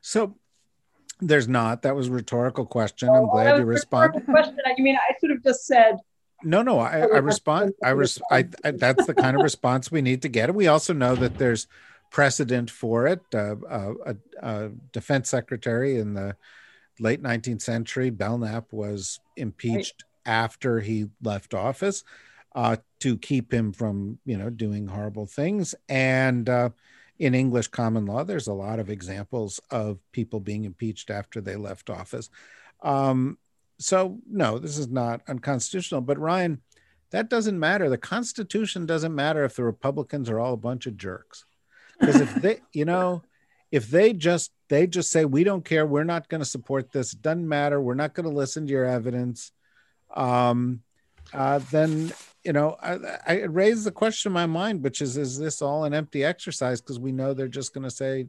So 0.00 0.36
there's 1.20 1.48
not. 1.48 1.82
That 1.82 1.96
was 1.96 2.08
a 2.08 2.12
rhetorical 2.12 2.64
question. 2.64 3.08
I'm 3.08 3.28
glad 3.28 3.58
you 3.58 3.64
responded. 3.64 4.24
Question. 4.26 4.58
You 4.76 4.84
mean 4.84 4.96
I 4.96 5.18
sort 5.18 5.32
of 5.32 5.42
just 5.42 5.66
said. 5.66 5.98
No, 6.44 6.62
no. 6.62 6.78
I, 6.78 7.00
I 7.00 7.18
respond. 7.18 7.74
I, 7.82 7.90
res, 7.90 8.20
I, 8.30 8.48
I, 8.62 8.70
That's 8.70 9.06
the 9.06 9.14
kind 9.14 9.36
of 9.36 9.42
response 9.42 9.90
we 9.90 10.02
need 10.02 10.22
to 10.22 10.28
get. 10.28 10.48
And 10.48 10.56
we 10.56 10.68
also 10.68 10.92
know 10.92 11.16
that 11.16 11.36
there's 11.36 11.66
precedent 12.10 12.70
for 12.70 13.06
it. 13.06 13.20
Uh, 13.34 13.56
uh, 13.68 13.94
a, 14.06 14.16
a 14.42 14.70
defense 14.92 15.28
secretary 15.28 15.98
in 15.98 16.14
the 16.14 16.36
late 17.00 17.22
19th 17.22 17.62
century, 17.62 18.10
Belknap, 18.10 18.72
was 18.72 19.20
impeached 19.36 20.04
right. 20.26 20.32
after 20.32 20.80
he 20.80 21.06
left 21.22 21.54
office 21.54 22.04
uh, 22.54 22.76
to 23.00 23.16
keep 23.16 23.52
him 23.52 23.72
from, 23.72 24.18
you 24.24 24.36
know, 24.36 24.50
doing 24.50 24.86
horrible 24.86 25.26
things. 25.26 25.74
And 25.88 26.48
uh, 26.48 26.70
in 27.18 27.34
English 27.34 27.68
common 27.68 28.06
law, 28.06 28.24
there's 28.24 28.48
a 28.48 28.52
lot 28.52 28.78
of 28.78 28.90
examples 28.90 29.60
of 29.70 29.98
people 30.12 30.40
being 30.40 30.64
impeached 30.64 31.10
after 31.10 31.40
they 31.40 31.56
left 31.56 31.90
office. 31.90 32.30
Um, 32.82 33.38
so, 33.78 34.18
no, 34.28 34.58
this 34.58 34.76
is 34.76 34.88
not 34.88 35.22
unconstitutional. 35.28 36.00
But, 36.00 36.18
Ryan, 36.18 36.60
that 37.10 37.30
doesn't 37.30 37.58
matter. 37.58 37.88
The 37.88 37.98
Constitution 37.98 38.86
doesn't 38.86 39.14
matter 39.14 39.44
if 39.44 39.54
the 39.54 39.64
Republicans 39.64 40.28
are 40.28 40.40
all 40.40 40.54
a 40.54 40.58
bunch 40.58 40.86
of 40.86 40.96
jerks. 40.96 41.44
Because 41.98 42.20
if 42.20 42.34
they, 42.36 42.60
you 42.72 42.84
know, 42.84 43.22
if 43.70 43.88
they 43.88 44.12
just 44.12 44.50
they 44.68 44.86
just 44.86 45.10
say 45.10 45.24
we 45.24 45.44
don't 45.44 45.64
care, 45.64 45.86
we're 45.86 46.04
not 46.04 46.28
going 46.28 46.40
to 46.40 46.44
support 46.44 46.92
this. 46.92 47.12
It 47.12 47.22
doesn't 47.22 47.48
matter. 47.48 47.80
We're 47.80 47.94
not 47.94 48.14
going 48.14 48.28
to 48.28 48.34
listen 48.34 48.66
to 48.66 48.72
your 48.72 48.84
evidence. 48.84 49.52
Um, 50.14 50.82
uh, 51.32 51.60
then 51.70 52.12
you 52.44 52.52
know, 52.52 52.76
I, 52.82 52.98
I 53.26 53.34
raised 53.42 53.84
the 53.84 53.90
question 53.90 54.30
in 54.30 54.34
my 54.34 54.46
mind, 54.46 54.82
which 54.82 55.02
is, 55.02 55.18
is 55.18 55.38
this 55.38 55.60
all 55.60 55.84
an 55.84 55.92
empty 55.92 56.24
exercise? 56.24 56.80
Because 56.80 56.98
we 56.98 57.12
know 57.12 57.34
they're 57.34 57.48
just 57.48 57.74
going 57.74 57.84
to 57.84 57.90
say, 57.90 58.28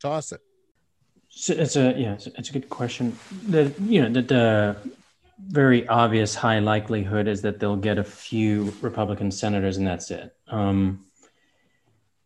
toss 0.00 0.30
it. 0.32 0.40
So 1.30 1.54
it's 1.54 1.76
a 1.76 1.94
yeah, 1.96 2.14
it's 2.14 2.48
a, 2.48 2.52
good 2.52 2.68
question. 2.68 3.16
The 3.48 3.72
you 3.80 4.02
know 4.02 4.08
the, 4.08 4.22
the 4.22 4.76
very 5.48 5.86
obvious 5.88 6.34
high 6.34 6.58
likelihood 6.58 7.28
is 7.28 7.42
that 7.42 7.60
they'll 7.60 7.76
get 7.76 7.98
a 7.98 8.04
few 8.04 8.74
Republican 8.80 9.30
senators 9.30 9.76
and 9.76 9.86
that's 9.86 10.10
it, 10.10 10.34
um, 10.48 11.04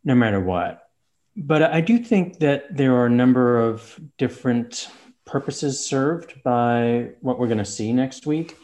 no 0.05 0.15
matter 0.15 0.39
what. 0.39 0.87
But 1.35 1.63
I 1.63 1.81
do 1.81 1.97
think 1.97 2.39
that 2.39 2.77
there 2.77 2.95
are 2.95 3.07
a 3.07 3.09
number 3.09 3.59
of 3.59 3.99
different 4.17 4.87
purposes 5.25 5.85
served 5.85 6.41
by 6.43 7.09
what 7.19 7.39
we're 7.39 7.47
going 7.47 7.57
to 7.57 7.65
see 7.65 7.91
next 7.91 8.25
week. 8.25 8.55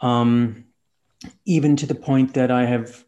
Um, 0.00 0.64
even 1.46 1.76
to 1.76 1.86
the 1.86 1.94
point 1.94 2.34
that 2.34 2.50
I 2.50 2.66
have 2.66 3.04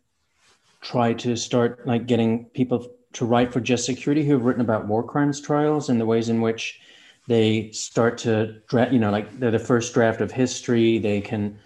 tried 0.80 1.18
to 1.18 1.36
start 1.36 1.86
like 1.86 2.06
getting 2.06 2.46
people 2.46 2.88
to 3.14 3.24
write 3.24 3.52
for 3.52 3.60
Just 3.60 3.84
Security 3.84 4.24
who 4.24 4.32
have 4.34 4.44
written 4.44 4.62
about 4.62 4.86
war 4.86 5.02
crimes 5.02 5.40
trials 5.40 5.88
and 5.88 6.00
the 6.00 6.06
ways 6.06 6.28
in 6.28 6.40
which 6.40 6.80
they 7.26 7.70
start 7.72 8.18
to 8.18 8.60
draft, 8.68 8.92
you 8.92 8.98
know, 8.98 9.10
like 9.10 9.38
they're 9.38 9.50
the 9.50 9.58
first 9.58 9.92
draft 9.94 10.20
of 10.20 10.30
history. 10.30 10.98
They 10.98 11.20
can 11.20 11.58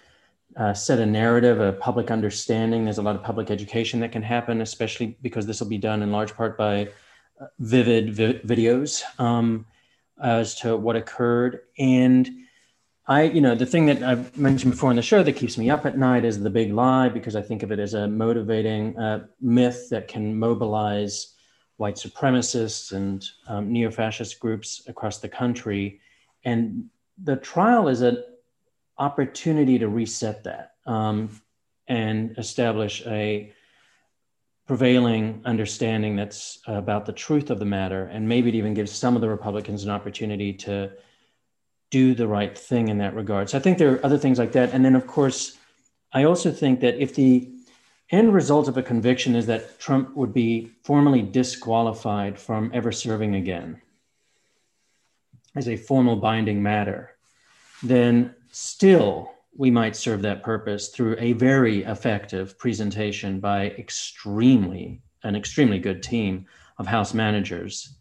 uh, 0.58 0.74
set 0.74 0.98
a 0.98 1.06
narrative, 1.06 1.60
a 1.60 1.72
public 1.72 2.10
understanding. 2.10 2.84
There's 2.84 2.98
a 2.98 3.02
lot 3.02 3.14
of 3.14 3.22
public 3.22 3.50
education 3.50 4.00
that 4.00 4.10
can 4.10 4.22
happen, 4.22 4.60
especially 4.60 5.16
because 5.22 5.46
this 5.46 5.60
will 5.60 5.68
be 5.68 5.78
done 5.78 6.02
in 6.02 6.10
large 6.10 6.34
part 6.34 6.58
by 6.58 6.88
uh, 7.40 7.46
vivid 7.60 8.12
vi- 8.12 8.40
videos 8.40 9.02
um, 9.20 9.64
as 10.20 10.56
to 10.56 10.76
what 10.76 10.96
occurred. 10.96 11.60
And 11.78 12.28
I, 13.06 13.22
you 13.22 13.40
know, 13.40 13.54
the 13.54 13.66
thing 13.66 13.86
that 13.86 14.02
I've 14.02 14.36
mentioned 14.36 14.72
before 14.72 14.90
in 14.90 14.96
the 14.96 15.02
show 15.02 15.22
that 15.22 15.32
keeps 15.34 15.56
me 15.56 15.70
up 15.70 15.86
at 15.86 15.96
night 15.96 16.24
is 16.24 16.40
the 16.40 16.50
big 16.50 16.72
lie 16.72 17.08
because 17.08 17.36
I 17.36 17.40
think 17.40 17.62
of 17.62 17.70
it 17.70 17.78
as 17.78 17.94
a 17.94 18.08
motivating 18.08 18.98
uh, 18.98 19.26
myth 19.40 19.88
that 19.90 20.08
can 20.08 20.36
mobilize 20.36 21.34
white 21.76 21.94
supremacists 21.94 22.90
and 22.92 23.24
um, 23.46 23.72
neo 23.72 23.92
fascist 23.92 24.40
groups 24.40 24.82
across 24.88 25.18
the 25.18 25.28
country. 25.28 26.00
And 26.44 26.86
the 27.22 27.36
trial 27.36 27.86
is 27.86 28.02
an 28.02 28.24
opportunity 28.98 29.78
to 29.78 29.88
reset 29.88 30.44
that 30.44 30.72
um, 30.86 31.40
and 31.86 32.36
establish 32.38 33.02
a 33.06 33.52
prevailing 34.66 35.40
understanding 35.46 36.14
that's 36.14 36.60
about 36.66 37.06
the 37.06 37.12
truth 37.12 37.50
of 37.50 37.58
the 37.58 37.64
matter, 37.64 38.04
and 38.04 38.28
maybe 38.28 38.50
it 38.50 38.54
even 38.54 38.74
gives 38.74 38.92
some 38.92 39.16
of 39.16 39.22
the 39.22 39.28
Republicans 39.28 39.84
an 39.84 39.90
opportunity 39.90 40.52
to 40.52 40.90
do 41.90 42.14
the 42.14 42.28
right 42.28 42.56
thing 42.56 42.88
in 42.88 42.98
that 42.98 43.14
regard. 43.14 43.48
So 43.48 43.56
I 43.56 43.62
think 43.62 43.78
there 43.78 43.94
are 43.94 44.04
other 44.04 44.18
things 44.18 44.38
like 44.38 44.52
that. 44.52 44.74
And 44.74 44.84
then, 44.84 44.94
of 44.94 45.06
course, 45.06 45.56
I 46.12 46.24
also 46.24 46.50
think 46.50 46.80
that 46.80 46.96
if 46.98 47.14
the 47.14 47.50
end 48.10 48.34
result 48.34 48.68
of 48.68 48.76
a 48.76 48.82
conviction 48.82 49.34
is 49.34 49.46
that 49.46 49.78
Trump 49.78 50.14
would 50.16 50.34
be 50.34 50.70
formally 50.84 51.22
disqualified 51.22 52.38
from 52.38 52.70
ever 52.74 52.92
serving 52.92 53.34
again 53.34 53.80
as 55.56 55.68
a 55.68 55.76
formal 55.76 56.16
binding 56.16 56.62
matter, 56.62 57.16
then 57.82 58.34
still 58.58 59.30
we 59.56 59.70
might 59.70 59.94
serve 59.94 60.22
that 60.22 60.42
purpose 60.42 60.88
through 60.88 61.14
a 61.18 61.32
very 61.32 61.84
effective 61.84 62.58
presentation 62.58 63.38
by 63.38 63.66
extremely 63.70 65.00
an 65.22 65.36
extremely 65.36 65.78
good 65.78 66.02
team 66.02 66.44
of 66.78 66.86
house 66.86 67.14
managers. 67.14 67.96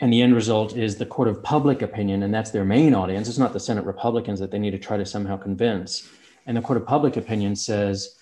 And 0.00 0.12
the 0.12 0.22
end 0.22 0.34
result 0.34 0.76
is 0.76 0.96
the 0.96 1.04
court 1.06 1.28
of 1.28 1.42
public 1.42 1.82
opinion 1.82 2.22
and 2.22 2.32
that's 2.32 2.50
their 2.50 2.64
main 2.64 2.94
audience. 2.94 3.28
It's 3.28 3.38
not 3.38 3.52
the 3.52 3.60
senate 3.60 3.84
republicans 3.84 4.40
that 4.40 4.50
they 4.50 4.58
need 4.58 4.70
to 4.70 4.78
try 4.78 4.96
to 4.96 5.04
somehow 5.04 5.36
convince. 5.36 6.08
And 6.46 6.56
the 6.56 6.62
court 6.62 6.78
of 6.78 6.86
public 6.86 7.18
opinion 7.18 7.54
says 7.54 8.16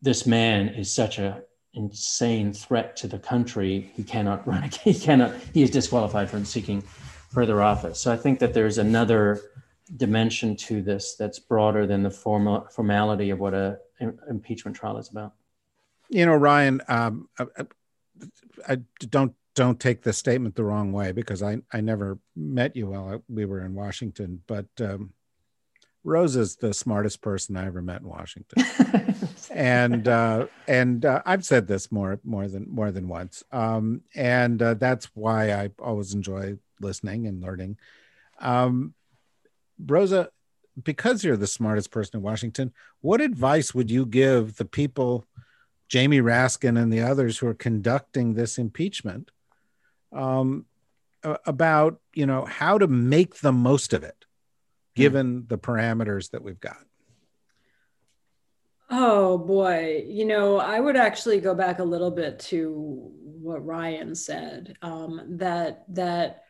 this 0.00 0.26
man 0.26 0.68
is 0.68 0.92
such 0.92 1.18
a 1.18 1.42
insane 1.72 2.52
threat 2.52 2.96
to 2.98 3.08
the 3.08 3.18
country. 3.18 3.90
He 3.94 4.04
cannot 4.04 4.46
run 4.46 4.70
he 4.84 4.94
cannot 4.94 5.34
he 5.52 5.62
is 5.62 5.70
disqualified 5.70 6.30
from 6.30 6.44
seeking 6.44 6.82
further 7.30 7.62
office. 7.62 7.98
So 8.00 8.12
i 8.12 8.16
think 8.16 8.38
that 8.38 8.54
there's 8.54 8.78
another 8.78 9.40
dimension 9.96 10.56
to 10.56 10.82
this 10.82 11.14
that's 11.16 11.38
broader 11.38 11.86
than 11.86 12.02
the 12.02 12.10
formal 12.10 12.66
formality 12.70 13.30
of 13.30 13.38
what 13.38 13.54
a 13.54 13.78
impeachment 14.28 14.76
trial 14.76 14.98
is 14.98 15.10
about. 15.10 15.34
You 16.08 16.26
know, 16.26 16.34
Ryan, 16.34 16.82
um, 16.88 17.28
I, 17.38 17.46
I, 18.68 18.76
don't 18.98 19.34
don't 19.54 19.78
take 19.80 20.02
this 20.02 20.18
statement 20.18 20.56
the 20.56 20.64
wrong 20.64 20.92
way 20.92 21.12
because 21.12 21.42
I 21.42 21.58
I 21.72 21.80
never 21.80 22.18
met 22.36 22.76
you 22.76 22.88
while 22.88 23.22
we 23.28 23.44
were 23.44 23.64
in 23.64 23.74
Washington, 23.74 24.42
but 24.46 24.66
um, 24.80 25.12
is 26.04 26.56
the 26.56 26.74
smartest 26.74 27.22
person 27.22 27.56
I 27.56 27.66
ever 27.66 27.80
met 27.80 28.02
in 28.02 28.08
Washington, 28.08 28.64
and 29.50 30.06
uh, 30.06 30.46
and 30.68 31.04
uh, 31.04 31.22
I've 31.24 31.44
said 31.44 31.66
this 31.66 31.90
more 31.90 32.20
more 32.24 32.48
than 32.48 32.66
more 32.68 32.90
than 32.90 33.08
once, 33.08 33.42
um, 33.52 34.02
and 34.14 34.60
uh, 34.60 34.74
that's 34.74 35.06
why 35.14 35.52
I 35.52 35.70
always 35.78 36.14
enjoy 36.14 36.58
listening 36.80 37.26
and 37.26 37.42
learning. 37.42 37.78
Um, 38.40 38.94
Rosa, 39.78 40.30
because 40.82 41.24
you're 41.24 41.36
the 41.36 41.46
smartest 41.46 41.90
person 41.90 42.18
in 42.18 42.22
Washington, 42.22 42.72
what 43.00 43.20
advice 43.20 43.74
would 43.74 43.90
you 43.90 44.06
give 44.06 44.56
the 44.56 44.64
people, 44.64 45.24
Jamie 45.88 46.20
Raskin 46.20 46.80
and 46.80 46.92
the 46.92 47.02
others 47.02 47.38
who 47.38 47.46
are 47.46 47.54
conducting 47.54 48.34
this 48.34 48.58
impeachment, 48.58 49.30
um, 50.12 50.66
about 51.46 52.00
you 52.12 52.26
know 52.26 52.44
how 52.44 52.78
to 52.78 52.86
make 52.86 53.36
the 53.36 53.52
most 53.52 53.92
of 53.92 54.04
it, 54.04 54.24
given 54.94 55.42
mm. 55.42 55.48
the 55.48 55.58
parameters 55.58 56.30
that 56.30 56.42
we've 56.42 56.60
got? 56.60 56.84
Oh 58.90 59.38
boy, 59.38 60.04
you 60.06 60.24
know, 60.24 60.58
I 60.58 60.78
would 60.78 60.96
actually 60.96 61.40
go 61.40 61.54
back 61.54 61.78
a 61.78 61.84
little 61.84 62.10
bit 62.10 62.38
to 62.40 63.10
what 63.44 63.64
Ryan 63.64 64.14
said. 64.14 64.76
Um, 64.82 65.38
that 65.38 65.84
that 65.94 66.43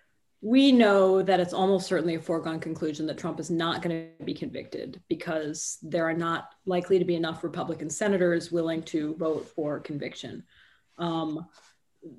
we 0.44 0.70
know 0.70 1.22
that 1.22 1.40
it's 1.40 1.54
almost 1.54 1.86
certainly 1.86 2.16
a 2.16 2.20
foregone 2.20 2.60
conclusion 2.60 3.06
that 3.06 3.16
Trump 3.16 3.40
is 3.40 3.50
not 3.50 3.80
going 3.80 4.10
to 4.18 4.24
be 4.26 4.34
convicted 4.34 5.00
because 5.08 5.78
there 5.80 6.06
are 6.06 6.12
not 6.12 6.50
likely 6.66 6.98
to 6.98 7.04
be 7.06 7.14
enough 7.14 7.42
Republican 7.42 7.88
senators 7.88 8.52
willing 8.52 8.82
to 8.82 9.14
vote 9.14 9.48
for 9.56 9.80
conviction. 9.80 10.44
Um, 10.98 11.46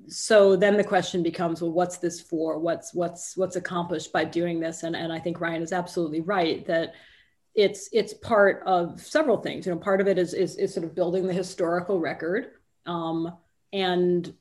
so 0.08 0.56
then 0.56 0.76
the 0.76 0.82
question 0.82 1.22
becomes, 1.22 1.62
well, 1.62 1.70
what's 1.70 1.98
this 1.98 2.20
for? 2.20 2.58
What's 2.58 2.92
what's 2.92 3.36
what's 3.36 3.54
accomplished 3.54 4.12
by 4.12 4.24
doing 4.24 4.58
this? 4.58 4.82
And 4.82 4.96
and 4.96 5.12
I 5.12 5.20
think 5.20 5.40
Ryan 5.40 5.62
is 5.62 5.72
absolutely 5.72 6.20
right 6.20 6.66
that 6.66 6.94
it's 7.54 7.88
it's 7.92 8.12
part 8.12 8.64
of 8.66 9.00
several 9.00 9.36
things. 9.36 9.66
You 9.66 9.72
know, 9.72 9.78
part 9.78 10.00
of 10.00 10.08
it 10.08 10.18
is 10.18 10.34
is, 10.34 10.56
is 10.56 10.74
sort 10.74 10.84
of 10.84 10.96
building 10.96 11.28
the 11.28 11.32
historical 11.32 12.00
record. 12.00 12.50
Um, 12.86 13.38
and 13.72 14.34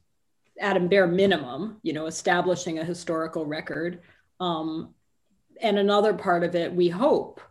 at 0.60 0.78
a 0.78 0.80
bare 0.80 1.08
minimum, 1.08 1.78
you 1.84 1.93
know, 1.93 2.06
establishing 2.06 2.80
a 2.80 2.84
historical 2.84 3.45
record. 3.45 4.01
Um, 4.39 4.93
and 5.62 5.78
another 5.78 6.14
part 6.14 6.43
of 6.43 6.56
it, 6.56 6.74
we 6.74 6.89
hope, 6.89 7.41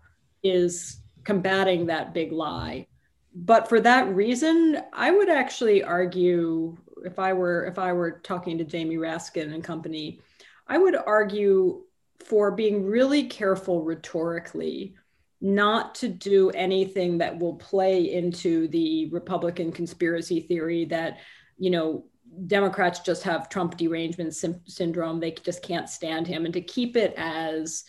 is 0.42 1.00
combating 1.24 1.86
that 1.86 2.14
big 2.14 2.32
lie. 2.32 2.86
But 3.34 3.68
for 3.68 3.80
that 3.80 4.14
reason, 4.14 4.80
I 4.92 5.10
would 5.10 5.28
actually 5.28 5.82
argue, 5.82 6.76
if 7.04 7.18
I 7.18 7.32
were 7.32 7.66
if 7.66 7.78
I 7.78 7.92
were 7.92 8.20
talking 8.22 8.58
to 8.58 8.64
Jamie 8.64 8.96
Raskin 8.96 9.52
and 9.52 9.64
company, 9.64 10.20
I 10.68 10.78
would 10.78 10.94
argue 10.94 11.82
for 12.24 12.50
being 12.50 12.86
really 12.86 13.24
careful 13.24 13.82
rhetorically 13.82 14.94
not 15.40 15.94
to 15.96 16.08
do 16.08 16.50
anything 16.50 17.18
that 17.18 17.38
will 17.38 17.56
play 17.56 18.12
into 18.12 18.68
the 18.68 19.10
Republican 19.10 19.72
conspiracy 19.72 20.40
theory 20.40 20.86
that, 20.86 21.18
you 21.58 21.70
know, 21.70 22.06
Democrats 22.46 23.00
just 23.00 23.22
have 23.22 23.48
Trump 23.48 23.76
derangement 23.76 24.34
sim- 24.34 24.60
syndrome. 24.66 25.20
They 25.20 25.32
just 25.32 25.62
can't 25.62 25.88
stand 25.88 26.26
him. 26.26 26.44
And 26.44 26.54
to 26.54 26.60
keep 26.60 26.96
it 26.96 27.14
as 27.16 27.84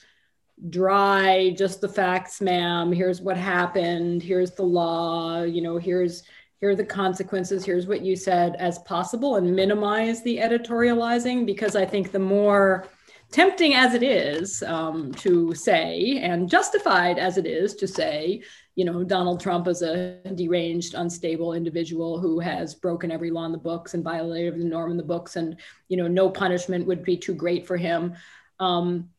dry, 0.69 1.53
just 1.57 1.81
the 1.81 1.89
facts, 1.89 2.41
ma'am. 2.41 2.91
Here's 2.91 3.21
what 3.21 3.37
happened. 3.37 4.23
Here's 4.23 4.51
the 4.51 4.63
law. 4.63 5.43
You 5.43 5.61
know, 5.61 5.77
here's 5.77 6.23
here 6.61 6.69
are 6.69 6.75
the 6.75 6.85
consequences. 6.85 7.65
Here's 7.65 7.85
what 7.85 8.01
you 8.01 8.15
said 8.15 8.55
as 8.55 8.79
possible, 8.79 9.35
and 9.35 9.55
minimize 9.55 10.23
the 10.23 10.37
editorializing 10.37 11.45
because 11.45 11.75
I 11.75 11.85
think 11.85 12.11
the 12.11 12.19
more 12.19 12.87
tempting 13.31 13.73
as 13.73 13.93
it 13.93 14.03
is 14.03 14.63
um, 14.63 15.11
to 15.15 15.53
say, 15.53 16.19
and 16.19 16.49
justified 16.49 17.19
as 17.19 17.37
it 17.37 17.45
is 17.45 17.75
to 17.75 17.87
say, 17.87 18.41
you 18.75 18.83
know, 18.83 19.03
Donald 19.03 19.39
Trump 19.39 19.67
is 19.67 19.81
a 19.81 20.19
deranged, 20.35 20.93
unstable 20.93 21.53
individual 21.53 22.19
who 22.19 22.39
has 22.39 22.75
broken 22.75 23.09
every 23.09 23.31
law 23.31 23.45
in 23.45 23.53
the 23.53 23.57
books 23.57 23.93
and 23.93 24.03
violated 24.03 24.53
every 24.53 24.65
norm 24.65 24.91
in 24.91 24.97
the 24.97 25.03
books, 25.03 25.37
and 25.37 25.57
you 25.87 25.95
know, 25.95 26.07
no 26.07 26.29
punishment 26.29 26.85
would 26.85 27.03
be 27.03 27.17
too 27.17 27.33
great 27.33 27.65
for 27.65 27.77
him. 27.77 28.15
Um, 28.59 29.09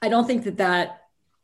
I 0.00 0.08
don't 0.08 0.26
think 0.26 0.44
that 0.44 0.56
that 0.56 1.02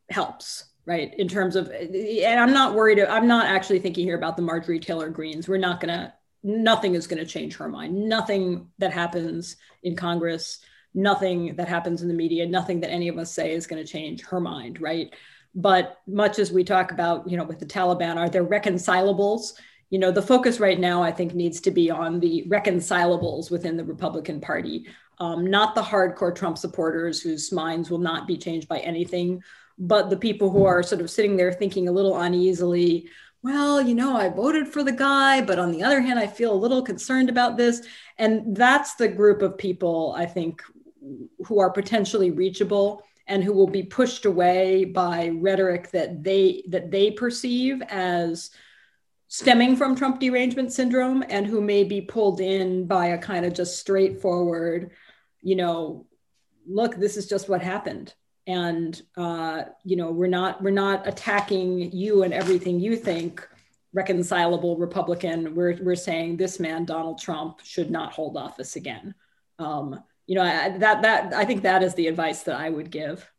helps, 0.08 0.64
right? 0.86 1.12
In 1.18 1.28
terms 1.28 1.54
of, 1.54 1.68
and 1.70 2.40
I'm 2.40 2.52
not 2.52 2.74
worried. 2.74 2.98
I'm 3.00 3.26
not 3.26 3.46
actually 3.46 3.80
thinking 3.80 4.06
here 4.06 4.16
about 4.16 4.36
the 4.36 4.42
Marjorie 4.42 4.80
Taylor 4.80 5.10
Greenes. 5.10 5.46
We're 5.46 5.58
not 5.58 5.80
gonna. 5.80 6.14
Nothing 6.42 6.94
is 6.94 7.06
going 7.06 7.24
to 7.24 7.30
change 7.30 7.56
her 7.56 7.70
mind. 7.70 7.94
Nothing 8.06 8.68
that 8.76 8.92
happens 8.92 9.56
in 9.82 9.96
Congress, 9.96 10.60
nothing 10.92 11.56
that 11.56 11.68
happens 11.68 12.02
in 12.02 12.08
the 12.08 12.12
media, 12.12 12.46
nothing 12.46 12.80
that 12.80 12.90
any 12.90 13.08
of 13.08 13.16
us 13.16 13.32
say 13.32 13.52
is 13.52 13.66
going 13.66 13.82
to 13.82 13.90
change 13.90 14.22
her 14.26 14.40
mind, 14.40 14.78
right? 14.78 15.14
But 15.54 16.00
much 16.06 16.38
as 16.38 16.50
we 16.50 16.64
talk 16.64 16.90
about, 16.90 17.28
you 17.28 17.36
know, 17.36 17.44
with 17.44 17.60
the 17.60 17.66
Taliban, 17.66 18.16
are 18.16 18.28
there 18.28 18.44
reconcilables? 18.44 19.52
You 19.90 19.98
know, 19.98 20.10
the 20.10 20.22
focus 20.22 20.58
right 20.58 20.80
now, 20.80 21.02
I 21.02 21.12
think, 21.12 21.34
needs 21.34 21.60
to 21.62 21.70
be 21.70 21.90
on 21.90 22.18
the 22.18 22.44
reconcilables 22.48 23.50
within 23.50 23.76
the 23.76 23.84
Republican 23.84 24.40
Party, 24.40 24.86
um, 25.18 25.46
not 25.46 25.74
the 25.74 25.82
hardcore 25.82 26.34
Trump 26.34 26.58
supporters 26.58 27.20
whose 27.20 27.52
minds 27.52 27.90
will 27.90 27.98
not 27.98 28.26
be 28.26 28.36
changed 28.36 28.66
by 28.66 28.78
anything, 28.80 29.42
but 29.78 30.10
the 30.10 30.16
people 30.16 30.50
who 30.50 30.64
are 30.64 30.82
sort 30.82 31.00
of 31.00 31.10
sitting 31.10 31.36
there 31.36 31.52
thinking 31.52 31.88
a 31.88 31.92
little 31.92 32.18
uneasily, 32.18 33.08
well, 33.44 33.80
you 33.80 33.94
know, 33.94 34.16
I 34.16 34.30
voted 34.30 34.66
for 34.66 34.82
the 34.82 34.90
guy, 34.92 35.42
but 35.42 35.58
on 35.58 35.70
the 35.70 35.82
other 35.82 36.00
hand, 36.00 36.18
I 36.18 36.26
feel 36.26 36.52
a 36.52 36.56
little 36.56 36.82
concerned 36.82 37.28
about 37.28 37.56
this. 37.56 37.86
And 38.18 38.56
that's 38.56 38.94
the 38.94 39.06
group 39.06 39.42
of 39.42 39.58
people 39.58 40.14
I 40.16 40.26
think 40.26 40.62
who 41.44 41.60
are 41.60 41.70
potentially 41.70 42.30
reachable 42.30 43.02
and 43.26 43.42
who 43.42 43.52
will 43.52 43.68
be 43.68 43.82
pushed 43.82 44.24
away 44.24 44.84
by 44.84 45.28
rhetoric 45.28 45.90
that 45.90 46.22
they 46.22 46.62
that 46.68 46.90
they 46.90 47.10
perceive 47.10 47.82
as 47.88 48.50
stemming 49.28 49.76
from 49.76 49.96
Trump 49.96 50.20
derangement 50.20 50.72
syndrome 50.72 51.24
and 51.28 51.46
who 51.46 51.60
may 51.60 51.84
be 51.84 52.00
pulled 52.00 52.40
in 52.40 52.86
by 52.86 53.06
a 53.06 53.18
kind 53.18 53.44
of 53.44 53.52
just 53.52 53.78
straightforward, 53.80 54.90
you 55.42 55.56
know, 55.56 56.06
look, 56.66 56.94
this 56.96 57.16
is 57.16 57.26
just 57.26 57.48
what 57.48 57.62
happened. 57.62 58.14
And 58.46 59.00
uh, 59.16 59.64
you 59.84 59.96
know, 59.96 60.12
we're 60.12 60.26
not 60.26 60.62
we're 60.62 60.70
not 60.70 61.06
attacking 61.08 61.92
you 61.92 62.22
and 62.24 62.34
everything 62.34 62.78
you 62.78 62.94
think 62.96 63.46
reconcilable 63.94 64.76
Republican. 64.76 65.54
We're 65.54 65.78
we're 65.82 65.94
saying 65.94 66.36
this 66.36 66.60
man, 66.60 66.84
Donald 66.84 67.18
Trump, 67.20 67.60
should 67.64 67.90
not 67.90 68.12
hold 68.12 68.36
office 68.36 68.76
again. 68.76 69.14
Um, 69.58 69.98
you 70.26 70.34
know 70.34 70.42
I, 70.42 70.76
that 70.78 71.02
that 71.02 71.34
i 71.34 71.44
think 71.44 71.62
that 71.62 71.82
is 71.82 71.94
the 71.94 72.06
advice 72.08 72.42
that 72.44 72.56
i 72.56 72.70
would 72.70 72.90
give 72.90 73.30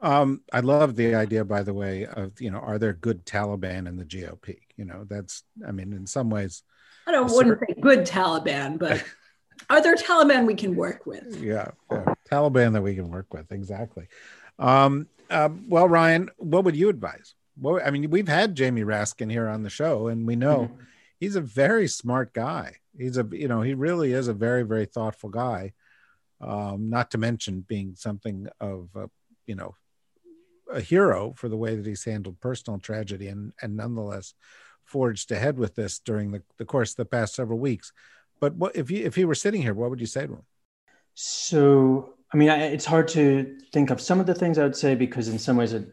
Um, 0.00 0.42
I 0.52 0.60
love 0.60 0.94
the 0.94 1.16
idea, 1.16 1.44
by 1.44 1.64
the 1.64 1.74
way, 1.74 2.06
of 2.06 2.40
you 2.40 2.50
know, 2.50 2.58
are 2.58 2.78
there 2.78 2.92
good 2.92 3.26
Taliban 3.26 3.88
in 3.88 3.96
the 3.96 4.04
GOP? 4.04 4.58
You 4.76 4.84
know, 4.84 5.04
that's 5.08 5.42
I 5.66 5.72
mean, 5.72 5.92
in 5.92 6.06
some 6.06 6.30
ways, 6.30 6.62
I 7.06 7.12
don't 7.12 7.30
wouldn't 7.32 7.58
say 7.58 7.74
good 7.80 8.06
Taliban, 8.06 8.78
but 8.78 9.02
are 9.70 9.82
there 9.82 9.96
Taliban 9.96 10.46
we 10.46 10.54
can 10.54 10.76
work 10.76 11.04
with? 11.04 11.42
Yeah, 11.42 11.70
yeah, 11.90 12.14
Taliban 12.30 12.72
that 12.74 12.82
we 12.82 12.94
can 12.94 13.10
work 13.10 13.34
with, 13.34 13.50
exactly. 13.50 14.06
Um, 14.58 15.08
uh, 15.30 15.48
well, 15.66 15.88
Ryan, 15.88 16.30
what 16.36 16.64
would 16.64 16.76
you 16.76 16.88
advise? 16.88 17.34
Well, 17.60 17.80
I 17.84 17.90
mean, 17.90 18.08
we've 18.10 18.28
had 18.28 18.54
Jamie 18.54 18.84
Raskin 18.84 19.30
here 19.30 19.48
on 19.48 19.64
the 19.64 19.70
show, 19.70 20.06
and 20.06 20.26
we 20.26 20.36
know 20.36 20.70
mm-hmm. 20.70 20.82
he's 21.18 21.34
a 21.34 21.40
very 21.40 21.88
smart 21.88 22.32
guy. 22.32 22.76
He's 22.98 23.16
a, 23.16 23.26
you 23.30 23.48
know, 23.48 23.62
he 23.62 23.74
really 23.74 24.12
is 24.12 24.28
a 24.28 24.34
very, 24.34 24.64
very 24.64 24.86
thoughtful 24.86 25.30
guy. 25.30 25.72
Um, 26.40 26.90
not 26.90 27.10
to 27.12 27.18
mention 27.18 27.64
being 27.66 27.94
something 27.96 28.48
of, 28.60 28.88
a, 28.94 29.08
you 29.46 29.54
know, 29.54 29.74
a 30.70 30.80
hero 30.80 31.32
for 31.36 31.48
the 31.48 31.56
way 31.56 31.74
that 31.74 31.86
he's 31.86 32.04
handled 32.04 32.40
personal 32.40 32.78
tragedy 32.78 33.28
and 33.28 33.52
and 33.62 33.76
nonetheless 33.76 34.34
forged 34.84 35.30
ahead 35.32 35.58
with 35.58 35.74
this 35.74 35.98
during 35.98 36.30
the, 36.30 36.42
the 36.58 36.64
course 36.64 36.90
of 36.92 36.96
the 36.96 37.04
past 37.04 37.34
several 37.34 37.58
weeks. 37.58 37.92
But 38.40 38.54
what 38.54 38.76
if 38.76 38.90
you 38.90 39.04
if 39.04 39.14
he 39.14 39.24
were 39.24 39.34
sitting 39.34 39.62
here, 39.62 39.74
what 39.74 39.90
would 39.90 40.00
you 40.00 40.06
say 40.06 40.26
to 40.26 40.32
him? 40.34 40.46
So 41.14 42.14
I 42.32 42.36
mean, 42.36 42.50
I, 42.50 42.66
it's 42.66 42.84
hard 42.84 43.08
to 43.08 43.58
think 43.72 43.90
of 43.90 44.00
some 44.00 44.20
of 44.20 44.26
the 44.26 44.34
things 44.34 44.58
I 44.58 44.64
would 44.64 44.76
say 44.76 44.94
because 44.94 45.28
in 45.28 45.38
some 45.38 45.56
ways 45.56 45.72
it 45.72 45.92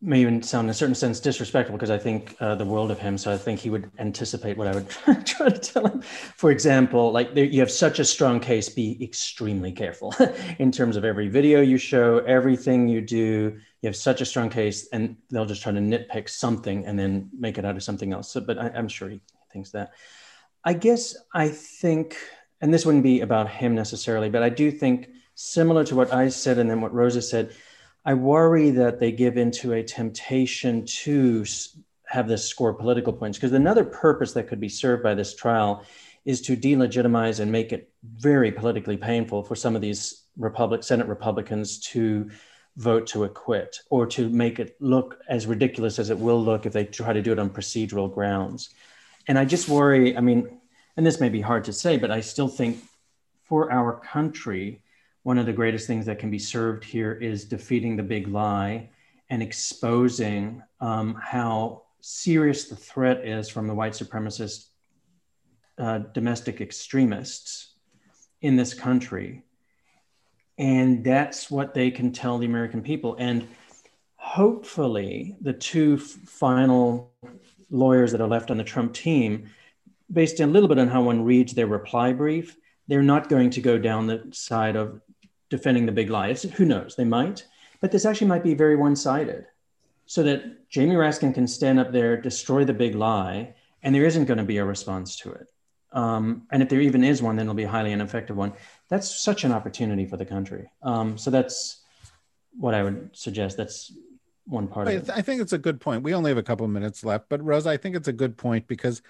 may 0.00 0.20
even 0.20 0.42
sound 0.42 0.66
in 0.66 0.70
a 0.70 0.74
certain 0.74 0.94
sense 0.94 1.18
disrespectful 1.18 1.76
because 1.76 1.90
I 1.90 1.98
think 1.98 2.36
uh, 2.40 2.54
the 2.54 2.64
world 2.64 2.90
of 2.90 2.98
him. 2.98 3.16
So 3.16 3.32
I 3.32 3.38
think 3.38 3.60
he 3.60 3.70
would 3.70 3.90
anticipate 3.98 4.56
what 4.56 4.66
I 4.66 4.74
would 4.74 4.88
try 5.24 5.48
to 5.48 5.58
tell 5.58 5.86
him. 5.86 6.02
For 6.36 6.50
example, 6.50 7.10
like 7.10 7.34
there, 7.34 7.44
you 7.44 7.60
have 7.60 7.70
such 7.70 7.98
a 7.98 8.04
strong 8.04 8.38
case, 8.40 8.68
be 8.68 9.02
extremely 9.02 9.72
careful 9.72 10.14
in 10.58 10.70
terms 10.70 10.96
of 10.96 11.04
every 11.04 11.28
video 11.28 11.60
you 11.60 11.78
show, 11.78 12.18
everything 12.18 12.88
you 12.88 13.00
do. 13.00 13.58
You 13.80 13.86
have 13.88 13.96
such 13.96 14.20
a 14.20 14.26
strong 14.26 14.48
case, 14.50 14.88
and 14.92 15.16
they'll 15.30 15.44
just 15.44 15.62
try 15.62 15.72
to 15.72 15.78
nitpick 15.78 16.28
something 16.28 16.86
and 16.86 16.98
then 16.98 17.30
make 17.38 17.58
it 17.58 17.64
out 17.64 17.76
of 17.76 17.82
something 17.82 18.12
else. 18.12 18.30
So, 18.30 18.40
but 18.40 18.58
I, 18.58 18.70
I'm 18.74 18.88
sure 18.88 19.08
he 19.08 19.20
thinks 19.52 19.70
that. 19.70 19.92
I 20.64 20.72
guess 20.72 21.14
I 21.34 21.48
think, 21.48 22.16
and 22.60 22.72
this 22.72 22.86
wouldn't 22.86 23.04
be 23.04 23.20
about 23.20 23.50
him 23.50 23.74
necessarily, 23.74 24.30
but 24.30 24.42
I 24.42 24.48
do 24.48 24.70
think 24.70 25.10
similar 25.34 25.84
to 25.84 25.94
what 25.94 26.12
I 26.12 26.28
said 26.28 26.58
and 26.58 26.70
then 26.70 26.80
what 26.80 26.94
Rosa 26.94 27.20
said 27.20 27.52
I 28.04 28.14
worry 28.14 28.70
that 28.70 29.00
they 29.00 29.12
give 29.12 29.36
into 29.38 29.72
a 29.72 29.82
temptation 29.82 30.84
to 30.84 31.44
have 32.06 32.28
this 32.28 32.46
score 32.46 32.74
political 32.74 33.12
points 33.12 33.38
because 33.38 33.52
another 33.52 33.84
purpose 33.84 34.32
that 34.34 34.46
could 34.46 34.60
be 34.60 34.68
served 34.68 35.02
by 35.02 35.14
this 35.14 35.34
trial 35.34 35.84
is 36.24 36.42
to 36.42 36.56
delegitimize 36.56 37.40
and 37.40 37.50
make 37.50 37.72
it 37.72 37.90
very 38.02 38.52
politically 38.52 38.96
painful 38.96 39.42
for 39.42 39.54
some 39.54 39.74
of 39.74 39.82
these 39.82 40.22
Republic 40.36 40.82
Senate 40.82 41.06
Republicans 41.06 41.78
to 41.78 42.30
vote 42.76 43.06
to 43.06 43.24
acquit 43.24 43.78
or 43.88 44.06
to 44.06 44.28
make 44.28 44.58
it 44.58 44.76
look 44.80 45.20
as 45.28 45.46
ridiculous 45.46 45.98
as 45.98 46.10
it 46.10 46.18
will 46.18 46.42
look 46.42 46.66
if 46.66 46.72
they 46.72 46.84
try 46.84 47.12
to 47.12 47.22
do 47.22 47.32
it 47.32 47.38
on 47.38 47.48
procedural 47.50 48.12
grounds. 48.12 48.70
And 49.28 49.38
I 49.38 49.44
just 49.44 49.68
worry, 49.68 50.16
I 50.16 50.20
mean, 50.20 50.60
and 50.96 51.06
this 51.06 51.20
may 51.20 51.28
be 51.28 51.40
hard 51.40 51.64
to 51.64 51.72
say, 51.72 51.96
but 51.96 52.10
I 52.10 52.20
still 52.20 52.48
think 52.48 52.78
for 53.44 53.70
our 53.70 54.00
country, 54.00 54.82
one 55.24 55.38
of 55.38 55.46
the 55.46 55.52
greatest 55.52 55.86
things 55.86 56.06
that 56.06 56.18
can 56.18 56.30
be 56.30 56.38
served 56.38 56.84
here 56.84 57.12
is 57.12 57.46
defeating 57.46 57.96
the 57.96 58.02
big 58.02 58.28
lie 58.28 58.90
and 59.30 59.42
exposing 59.42 60.62
um, 60.80 61.14
how 61.20 61.82
serious 62.02 62.68
the 62.68 62.76
threat 62.76 63.26
is 63.26 63.48
from 63.48 63.66
the 63.66 63.74
white 63.74 63.94
supremacist 63.94 64.66
uh, 65.78 65.98
domestic 66.12 66.60
extremists 66.60 67.74
in 68.42 68.54
this 68.56 68.74
country. 68.74 69.42
And 70.58 71.02
that's 71.02 71.50
what 71.50 71.72
they 71.72 71.90
can 71.90 72.12
tell 72.12 72.38
the 72.38 72.46
American 72.46 72.82
people. 72.82 73.16
And 73.18 73.48
hopefully, 74.16 75.36
the 75.40 75.54
two 75.54 75.96
final 75.96 77.12
lawyers 77.70 78.12
that 78.12 78.20
are 78.20 78.28
left 78.28 78.50
on 78.50 78.58
the 78.58 78.64
Trump 78.64 78.92
team, 78.92 79.48
based 80.12 80.38
a 80.40 80.46
little 80.46 80.68
bit 80.68 80.78
on 80.78 80.88
how 80.88 81.02
one 81.02 81.24
reads 81.24 81.54
their 81.54 81.66
reply 81.66 82.12
brief, 82.12 82.56
they're 82.86 83.02
not 83.02 83.30
going 83.30 83.50
to 83.50 83.62
go 83.62 83.78
down 83.78 84.06
the 84.06 84.28
side 84.32 84.76
of 84.76 85.00
defending 85.56 85.86
the 85.86 85.92
big 85.92 86.10
lie. 86.10 86.28
It's, 86.32 86.42
who 86.42 86.64
knows? 86.64 86.96
They 86.96 87.04
might, 87.04 87.46
but 87.80 87.92
this 87.92 88.04
actually 88.04 88.26
might 88.26 88.42
be 88.42 88.54
very 88.54 88.74
one 88.74 88.96
sided. 88.96 89.46
So 90.06 90.24
that 90.24 90.68
Jamie 90.68 90.96
Raskin 90.96 91.32
can 91.32 91.46
stand 91.46 91.78
up 91.78 91.92
there, 91.92 92.20
destroy 92.20 92.64
the 92.64 92.74
big 92.74 92.96
lie, 92.96 93.54
and 93.84 93.94
there 93.94 94.04
isn't 94.04 94.24
going 94.24 94.38
to 94.38 94.44
be 94.44 94.58
a 94.58 94.64
response 94.64 95.16
to 95.20 95.30
it. 95.32 95.46
Um, 95.92 96.48
and 96.50 96.60
if 96.60 96.68
there 96.68 96.80
even 96.80 97.04
is 97.04 97.22
one, 97.22 97.36
then 97.36 97.46
it'll 97.46 97.54
be 97.54 97.62
a 97.62 97.68
highly 97.68 97.92
ineffective 97.92 98.36
one. 98.36 98.52
That's 98.88 99.08
such 99.22 99.44
an 99.44 99.52
opportunity 99.52 100.06
for 100.06 100.16
the 100.16 100.24
country. 100.24 100.68
Um, 100.82 101.16
so 101.16 101.30
that's 101.30 101.82
what 102.58 102.74
I 102.74 102.82
would 102.82 103.10
suggest. 103.12 103.56
That's 103.56 103.92
one 104.46 104.66
part 104.66 104.88
I, 104.88 104.92
of 104.92 105.08
it. 105.08 105.12
I 105.14 105.22
think 105.22 105.40
it's 105.40 105.52
a 105.52 105.58
good 105.58 105.80
point. 105.80 106.02
We 106.02 106.14
only 106.14 106.32
have 106.32 106.38
a 106.38 106.42
couple 106.42 106.66
of 106.66 106.72
minutes 106.72 107.04
left, 107.04 107.28
but 107.28 107.44
Rosa, 107.44 107.70
I 107.70 107.76
think 107.76 107.94
it's 107.94 108.08
a 108.08 108.12
good 108.12 108.36
point 108.36 108.66
because, 108.66 109.02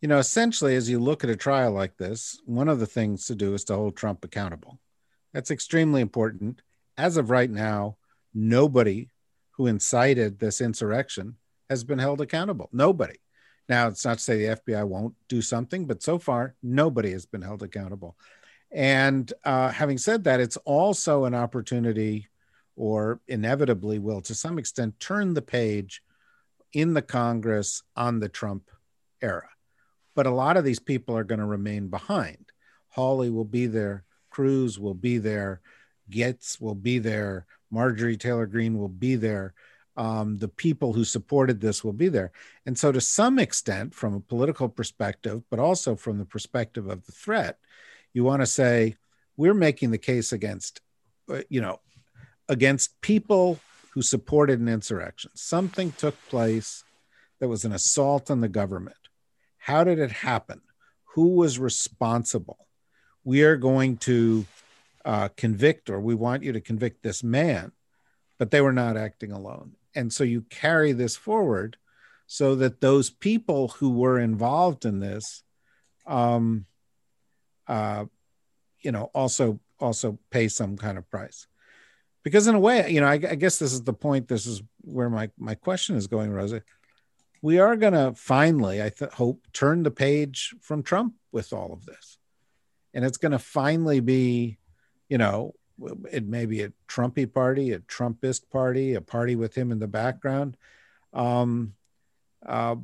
you 0.00 0.08
know, 0.08 0.18
essentially, 0.18 0.74
as 0.76 0.88
you 0.88 0.98
look 0.98 1.22
at 1.22 1.30
a 1.30 1.36
trial 1.36 1.72
like 1.72 1.98
this, 1.98 2.40
one 2.46 2.68
of 2.68 2.80
the 2.80 2.86
things 2.86 3.26
to 3.26 3.34
do 3.34 3.52
is 3.52 3.64
to 3.64 3.74
hold 3.74 3.96
Trump 3.96 4.24
accountable. 4.24 4.78
That's 5.32 5.50
extremely 5.50 6.00
important. 6.00 6.62
As 6.96 7.16
of 7.16 7.30
right 7.30 7.50
now, 7.50 7.96
nobody 8.34 9.08
who 9.52 9.66
incited 9.66 10.38
this 10.38 10.60
insurrection 10.60 11.36
has 11.68 11.84
been 11.84 11.98
held 11.98 12.20
accountable. 12.20 12.68
Nobody. 12.72 13.16
Now, 13.68 13.86
it's 13.86 14.04
not 14.04 14.18
to 14.18 14.24
say 14.24 14.38
the 14.38 14.56
FBI 14.56 14.84
won't 14.84 15.14
do 15.28 15.40
something, 15.40 15.86
but 15.86 16.02
so 16.02 16.18
far, 16.18 16.56
nobody 16.62 17.12
has 17.12 17.26
been 17.26 17.42
held 17.42 17.62
accountable. 17.62 18.16
And 18.72 19.32
uh, 19.44 19.68
having 19.68 19.98
said 19.98 20.24
that, 20.24 20.40
it's 20.40 20.56
also 20.58 21.24
an 21.24 21.34
opportunity, 21.34 22.28
or 22.74 23.20
inevitably 23.28 23.98
will, 23.98 24.20
to 24.22 24.34
some 24.34 24.58
extent, 24.58 24.98
turn 24.98 25.34
the 25.34 25.42
page 25.42 26.02
in 26.72 26.94
the 26.94 27.02
Congress 27.02 27.82
on 27.96 28.18
the 28.18 28.28
Trump 28.28 28.70
era. 29.22 29.48
But 30.14 30.26
a 30.26 30.30
lot 30.30 30.56
of 30.56 30.64
these 30.64 30.80
people 30.80 31.16
are 31.16 31.24
going 31.24 31.40
to 31.40 31.46
remain 31.46 31.88
behind. 31.88 32.52
Hawley 32.88 33.30
will 33.30 33.44
be 33.44 33.66
there. 33.66 34.04
Cruz 34.40 34.78
will 34.78 34.94
be 34.94 35.18
there, 35.18 35.60
Gaetz 36.10 36.58
will 36.62 36.74
be 36.74 36.98
there, 36.98 37.44
Marjorie 37.70 38.16
Taylor 38.16 38.46
Greene 38.46 38.78
will 38.78 38.88
be 38.88 39.14
there. 39.16 39.52
Um, 39.98 40.38
the 40.38 40.48
people 40.48 40.94
who 40.94 41.04
supported 41.04 41.60
this 41.60 41.84
will 41.84 41.92
be 41.92 42.08
there. 42.08 42.32
And 42.64 42.78
so, 42.78 42.90
to 42.90 43.02
some 43.02 43.38
extent, 43.38 43.94
from 43.94 44.14
a 44.14 44.20
political 44.20 44.70
perspective, 44.70 45.42
but 45.50 45.58
also 45.58 45.94
from 45.94 46.16
the 46.16 46.24
perspective 46.24 46.88
of 46.88 47.04
the 47.04 47.12
threat, 47.12 47.58
you 48.14 48.24
want 48.24 48.40
to 48.40 48.46
say, 48.46 48.96
we're 49.36 49.52
making 49.52 49.90
the 49.90 49.98
case 49.98 50.32
against, 50.32 50.80
uh, 51.30 51.42
you 51.50 51.60
know, 51.60 51.80
against 52.48 52.98
people 53.02 53.60
who 53.90 54.00
supported 54.00 54.58
an 54.58 54.68
insurrection. 54.68 55.32
Something 55.34 55.92
took 55.92 56.16
place 56.30 56.82
that 57.40 57.48
was 57.48 57.66
an 57.66 57.72
assault 57.72 58.30
on 58.30 58.40
the 58.40 58.48
government. 58.48 58.96
How 59.58 59.84
did 59.84 59.98
it 59.98 60.12
happen? 60.12 60.62
Who 61.14 61.34
was 61.34 61.58
responsible? 61.58 62.69
We 63.24 63.42
are 63.42 63.56
going 63.56 63.96
to 63.98 64.46
uh, 65.04 65.28
convict 65.36 65.90
or 65.90 66.00
we 66.00 66.14
want 66.14 66.42
you 66.42 66.52
to 66.52 66.60
convict 66.60 67.02
this 67.02 67.22
man 67.22 67.72
but 68.40 68.50
they 68.50 68.62
were 68.62 68.72
not 68.72 68.96
acting 68.96 69.32
alone. 69.32 69.72
And 69.94 70.10
so 70.10 70.24
you 70.24 70.40
carry 70.48 70.92
this 70.92 71.14
forward 71.14 71.76
so 72.26 72.54
that 72.54 72.80
those 72.80 73.10
people 73.10 73.68
who 73.68 73.90
were 73.90 74.18
involved 74.18 74.84
in 74.86 74.98
this 74.98 75.44
um 76.06 76.64
uh 77.68 78.06
you 78.80 78.90
know 78.90 79.10
also 79.14 79.60
also 79.78 80.18
pay 80.30 80.48
some 80.48 80.78
kind 80.78 80.96
of 80.96 81.08
price. 81.10 81.46
Because 82.24 82.46
in 82.46 82.54
a 82.54 82.60
way 82.60 82.90
you 82.90 83.02
know 83.02 83.06
I, 83.06 83.14
I 83.14 83.34
guess 83.34 83.58
this 83.58 83.74
is 83.74 83.82
the 83.82 83.92
point 83.92 84.26
this 84.26 84.46
is 84.46 84.62
where 84.80 85.10
my 85.10 85.30
my 85.36 85.54
question 85.54 85.96
is 85.96 86.06
going 86.06 86.30
rosa. 86.32 86.62
We 87.42 87.58
are 87.58 87.76
going 87.76 87.92
to 87.92 88.14
finally 88.14 88.82
i 88.82 88.88
th- 88.88 89.12
hope 89.12 89.46
turn 89.52 89.82
the 89.82 89.90
page 89.90 90.54
from 90.62 90.82
trump 90.82 91.14
with 91.30 91.52
all 91.52 91.74
of 91.74 91.84
this 91.84 92.09
and 92.94 93.04
it's 93.04 93.18
going 93.18 93.32
to 93.32 93.38
finally 93.38 94.00
be, 94.00 94.58
you 95.08 95.18
know, 95.18 95.54
it 96.10 96.26
may 96.26 96.46
be 96.46 96.62
a 96.62 96.72
Trumpy 96.88 97.32
party, 97.32 97.72
a 97.72 97.78
Trumpist 97.80 98.50
party, 98.50 98.94
a 98.94 99.00
party 99.00 99.36
with 99.36 99.54
him 99.54 99.72
in 99.72 99.78
the 99.78 99.86
background. 99.86 100.56
Um, 101.12 101.74
uh, 102.44 102.76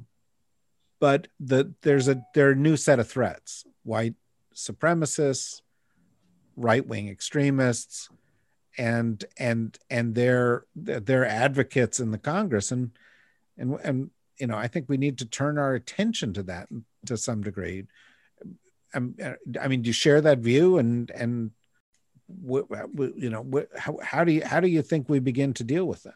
but 0.99 1.29
the 1.39 1.75
there's 1.83 2.09
a 2.09 2.23
there 2.35 2.51
are 2.51 2.55
new 2.55 2.77
set 2.77 2.99
of 2.99 3.09
threats: 3.09 3.65
white 3.83 4.15
supremacists, 4.55 5.61
right 6.57 6.87
wing 6.87 7.09
extremists, 7.09 8.09
and 8.79 9.25
and 9.37 9.79
and 9.91 10.15
their 10.15 10.65
their 10.75 11.27
advocates 11.27 12.01
in 12.01 12.11
the 12.11 12.19
Congress, 12.19 12.73
and 12.73 12.93
and 13.59 13.79
and 13.85 14.11
you 14.39 14.47
know 14.47 14.57
I 14.57 14.69
think 14.69 14.89
we 14.89 14.97
need 14.97 15.19
to 15.19 15.27
turn 15.27 15.59
our 15.59 15.75
attention 15.75 16.33
to 16.35 16.43
that 16.45 16.69
to 17.07 17.17
some 17.17 17.43
degree. 17.43 17.87
Um, 18.95 19.15
uh, 19.23 19.33
I 19.61 19.69
mean, 19.69 19.83
do 19.83 19.89
you 19.89 19.93
share 19.93 20.21
that 20.21 20.39
view? 20.39 20.79
And 20.79 21.11
and 21.11 21.51
you 22.45 23.31
know, 23.31 23.67
how, 23.77 23.99
how 24.03 24.25
do 24.25 24.33
you 24.33 24.45
how 24.45 24.61
do 24.61 24.69
you 24.69 24.83
think 24.83 25.09
we 25.09 25.19
begin 25.19 25.53
to 25.55 25.65
deal 25.65 25.87
with 25.87 26.03
that? 26.05 26.15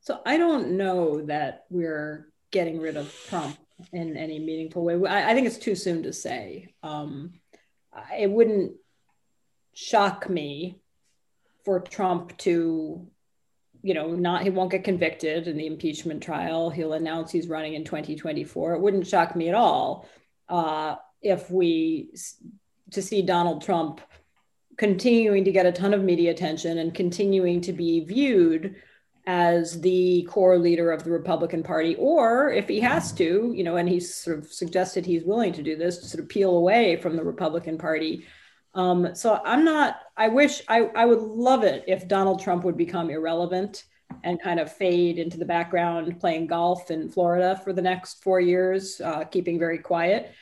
So 0.00 0.20
I 0.24 0.36
don't 0.36 0.76
know 0.76 1.22
that 1.26 1.64
we're 1.70 2.28
getting 2.50 2.80
rid 2.80 2.96
of 2.96 3.12
Trump 3.28 3.56
in 3.92 4.16
any 4.16 4.38
meaningful 4.38 4.84
way. 4.84 4.98
I, 5.08 5.30
I 5.30 5.34
think 5.34 5.46
it's 5.46 5.58
too 5.58 5.74
soon 5.74 6.02
to 6.04 6.12
say. 6.12 6.74
Um, 6.82 7.34
it 8.16 8.30
wouldn't 8.30 8.72
shock 9.74 10.30
me 10.30 10.80
for 11.64 11.80
Trump 11.80 12.36
to 12.38 13.06
you 13.82 13.94
know, 13.94 14.14
not 14.14 14.42
he 14.42 14.50
won't 14.50 14.72
get 14.72 14.84
convicted 14.84 15.46
in 15.46 15.56
the 15.56 15.66
impeachment 15.66 16.22
trial. 16.22 16.70
He'll 16.70 16.94
announce 16.94 17.30
he's 17.30 17.48
running 17.48 17.74
in 17.74 17.84
2024. 17.84 18.74
It 18.74 18.80
wouldn't 18.80 19.06
shock 19.06 19.36
me 19.36 19.48
at 19.48 19.54
all 19.54 20.08
uh, 20.48 20.96
if 21.22 21.50
we 21.50 22.10
to 22.90 23.02
see 23.02 23.22
Donald 23.22 23.62
Trump 23.62 24.00
continuing 24.76 25.44
to 25.44 25.52
get 25.52 25.66
a 25.66 25.72
ton 25.72 25.92
of 25.92 26.02
media 26.02 26.30
attention 26.30 26.78
and 26.78 26.94
continuing 26.94 27.60
to 27.60 27.72
be 27.72 28.04
viewed 28.04 28.76
as 29.26 29.78
the 29.82 30.22
core 30.22 30.56
leader 30.56 30.90
of 30.90 31.04
the 31.04 31.10
Republican 31.10 31.62
Party, 31.62 31.94
or 31.96 32.50
if 32.50 32.66
he 32.66 32.80
has 32.80 33.12
to, 33.12 33.52
you 33.54 33.62
know, 33.62 33.76
and 33.76 33.86
he's 33.86 34.14
sort 34.14 34.38
of 34.38 34.50
suggested 34.50 35.04
he's 35.04 35.24
willing 35.24 35.52
to 35.52 35.62
do 35.62 35.76
this 35.76 35.98
to 35.98 36.06
sort 36.06 36.22
of 36.22 36.30
peel 36.30 36.56
away 36.56 36.96
from 36.96 37.14
the 37.14 37.22
Republican 37.22 37.76
Party. 37.76 38.24
Um, 38.74 39.14
so 39.14 39.38
I'm 39.44 39.64
not, 39.66 39.96
I 40.16 40.28
wish, 40.28 40.62
I, 40.68 40.84
I 40.94 41.04
would 41.04 41.20
love 41.20 41.62
it 41.62 41.84
if 41.86 42.08
Donald 42.08 42.40
Trump 42.40 42.64
would 42.64 42.78
become 42.78 43.10
irrelevant 43.10 43.84
and 44.24 44.40
kind 44.40 44.60
of 44.60 44.72
fade 44.72 45.18
into 45.18 45.36
the 45.36 45.44
background 45.44 46.18
playing 46.20 46.46
golf 46.46 46.90
in 46.90 47.10
Florida 47.10 47.60
for 47.62 47.74
the 47.74 47.82
next 47.82 48.22
four 48.22 48.40
years, 48.40 48.98
uh, 49.02 49.24
keeping 49.24 49.58
very 49.58 49.78
quiet. 49.78 50.32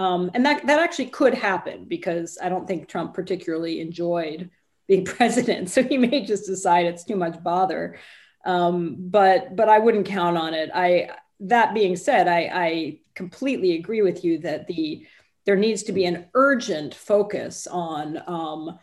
Um, 0.00 0.30
and 0.32 0.46
that, 0.46 0.66
that 0.66 0.78
actually 0.78 1.10
could 1.10 1.34
happen 1.34 1.84
because 1.84 2.38
I 2.42 2.48
don't 2.48 2.66
think 2.66 2.88
Trump 2.88 3.12
particularly 3.12 3.82
enjoyed 3.82 4.48
being 4.88 5.04
president. 5.16 5.68
So 5.68 5.82
he 5.82 5.98
may 5.98 6.24
just 6.24 6.46
decide 6.46 6.86
it's 6.86 7.04
too 7.04 7.16
much 7.16 7.42
bother. 7.42 7.98
Um, 8.46 8.96
but 8.98 9.54
but 9.54 9.68
I 9.68 9.78
wouldn't 9.78 10.06
count 10.06 10.38
on 10.38 10.54
it. 10.54 10.70
I 10.74 11.10
that 11.40 11.74
being 11.74 11.96
said, 11.96 12.28
I, 12.28 12.50
I 12.50 12.98
completely 13.14 13.74
agree 13.74 14.00
with 14.00 14.24
you 14.24 14.38
that 14.38 14.66
the 14.66 15.06
there 15.44 15.56
needs 15.56 15.82
to 15.82 15.92
be 15.92 16.06
an 16.06 16.28
urgent 16.32 16.94
focus 16.94 17.66
on 17.66 18.22
um, 18.26 18.78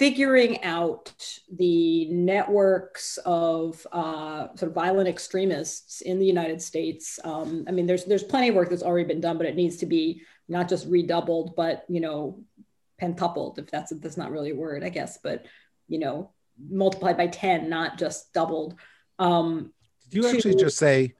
figuring 0.00 0.64
out 0.64 1.12
the 1.58 2.06
networks 2.06 3.18
of 3.26 3.86
uh, 3.92 4.46
sort 4.56 4.70
of 4.70 4.72
violent 4.72 5.06
extremists 5.06 6.00
in 6.00 6.18
the 6.18 6.24
United 6.24 6.62
States. 6.62 7.20
Um, 7.22 7.66
I 7.68 7.70
mean, 7.70 7.84
there's 7.84 8.06
there's 8.06 8.22
plenty 8.22 8.48
of 8.48 8.54
work 8.54 8.70
that's 8.70 8.82
already 8.82 9.06
been 9.06 9.20
done, 9.20 9.36
but 9.36 9.44
it 9.44 9.56
needs 9.56 9.76
to 9.76 9.86
be 9.86 10.22
not 10.48 10.70
just 10.70 10.88
redoubled, 10.88 11.54
but 11.54 11.84
you 11.90 12.00
know, 12.00 12.40
pentupled. 12.98 13.58
If 13.58 13.70
that's 13.70 13.92
that's 13.98 14.16
not 14.16 14.30
really 14.30 14.52
a 14.52 14.56
word, 14.56 14.82
I 14.82 14.88
guess, 14.88 15.18
but 15.22 15.44
you 15.86 15.98
know, 15.98 16.30
multiplied 16.70 17.18
by 17.18 17.26
10, 17.26 17.68
not 17.68 17.98
just 17.98 18.32
doubled. 18.32 18.76
Um, 19.18 19.70
Did 20.08 20.24
you 20.24 20.30
actually 20.30 20.54
just 20.54 20.78
say 20.78 21.12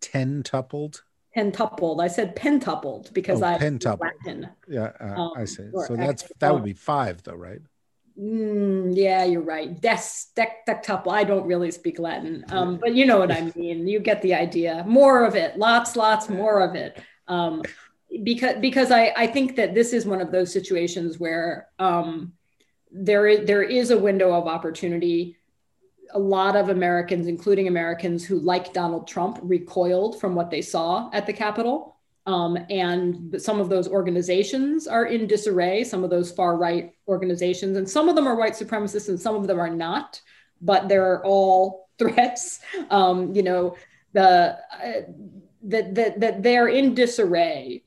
tentupled? 0.00 1.02
Pentupled. 1.36 2.00
I 2.00 2.08
said 2.08 2.36
pentupled 2.36 3.12
because 3.12 3.42
oh, 3.42 3.48
I 3.48 3.58
pentupled. 3.58 4.00
Latin. 4.00 4.48
Yeah, 4.66 4.92
uh, 4.98 5.20
um, 5.20 5.32
I 5.36 5.44
see. 5.44 5.68
So 5.86 5.94
that's 5.94 6.24
that 6.38 6.54
would 6.54 6.64
be 6.64 6.72
five, 6.72 7.22
though, 7.22 7.34
right? 7.34 7.60
Mm, 8.20 8.92
yeah, 8.94 9.24
you're 9.24 9.42
right. 9.42 9.80
Des, 9.80 10.28
dec, 10.36 10.48
dectuple. 10.68 11.12
I 11.12 11.24
don't 11.24 11.46
really 11.46 11.70
speak 11.70 11.98
Latin, 11.98 12.44
um, 12.50 12.76
but 12.76 12.94
you 12.94 13.06
know 13.06 13.18
what 13.18 13.32
I 13.32 13.50
mean. 13.56 13.88
You 13.88 13.98
get 13.98 14.22
the 14.22 14.34
idea. 14.34 14.84
More 14.86 15.24
of 15.24 15.34
it. 15.34 15.58
Lots, 15.58 15.96
lots 15.96 16.28
more 16.28 16.60
of 16.60 16.76
it. 16.76 17.02
Um, 17.26 17.62
because 18.22 18.56
because 18.60 18.92
I, 18.92 19.12
I 19.16 19.26
think 19.26 19.56
that 19.56 19.74
this 19.74 19.92
is 19.92 20.06
one 20.06 20.20
of 20.20 20.30
those 20.30 20.52
situations 20.52 21.18
where 21.18 21.68
um, 21.80 22.32
there 22.92 23.26
is 23.26 23.46
there 23.46 23.62
is 23.62 23.90
a 23.90 23.98
window 23.98 24.32
of 24.32 24.46
opportunity. 24.46 25.36
A 26.12 26.18
lot 26.18 26.54
of 26.54 26.68
Americans, 26.68 27.26
including 27.26 27.66
Americans 27.66 28.24
who 28.24 28.38
like 28.38 28.72
Donald 28.72 29.08
Trump, 29.08 29.40
recoiled 29.42 30.20
from 30.20 30.36
what 30.36 30.50
they 30.50 30.62
saw 30.62 31.10
at 31.12 31.26
the 31.26 31.32
Capitol. 31.32 31.93
Um, 32.26 32.58
and 32.70 33.34
some 33.38 33.60
of 33.60 33.68
those 33.68 33.86
organizations 33.86 34.86
are 34.86 35.06
in 35.06 35.26
disarray, 35.26 35.84
some 35.84 36.04
of 36.04 36.10
those 36.10 36.32
far 36.32 36.56
right 36.56 36.92
organizations, 37.06 37.76
and 37.76 37.88
some 37.88 38.08
of 38.08 38.16
them 38.16 38.26
are 38.26 38.36
white 38.36 38.54
supremacists 38.54 39.10
and 39.10 39.20
some 39.20 39.36
of 39.36 39.46
them 39.46 39.60
are 39.60 39.70
not, 39.70 40.20
but 40.60 40.88
they're 40.88 41.22
all 41.24 41.90
threats. 41.98 42.60
Um, 42.90 43.34
you 43.34 43.42
know, 43.42 43.76
the, 44.14 44.58
uh, 44.72 45.02
that, 45.64 45.94
that, 45.94 46.20
that 46.20 46.42
they're 46.42 46.68
in 46.68 46.94
disarray 46.94 47.84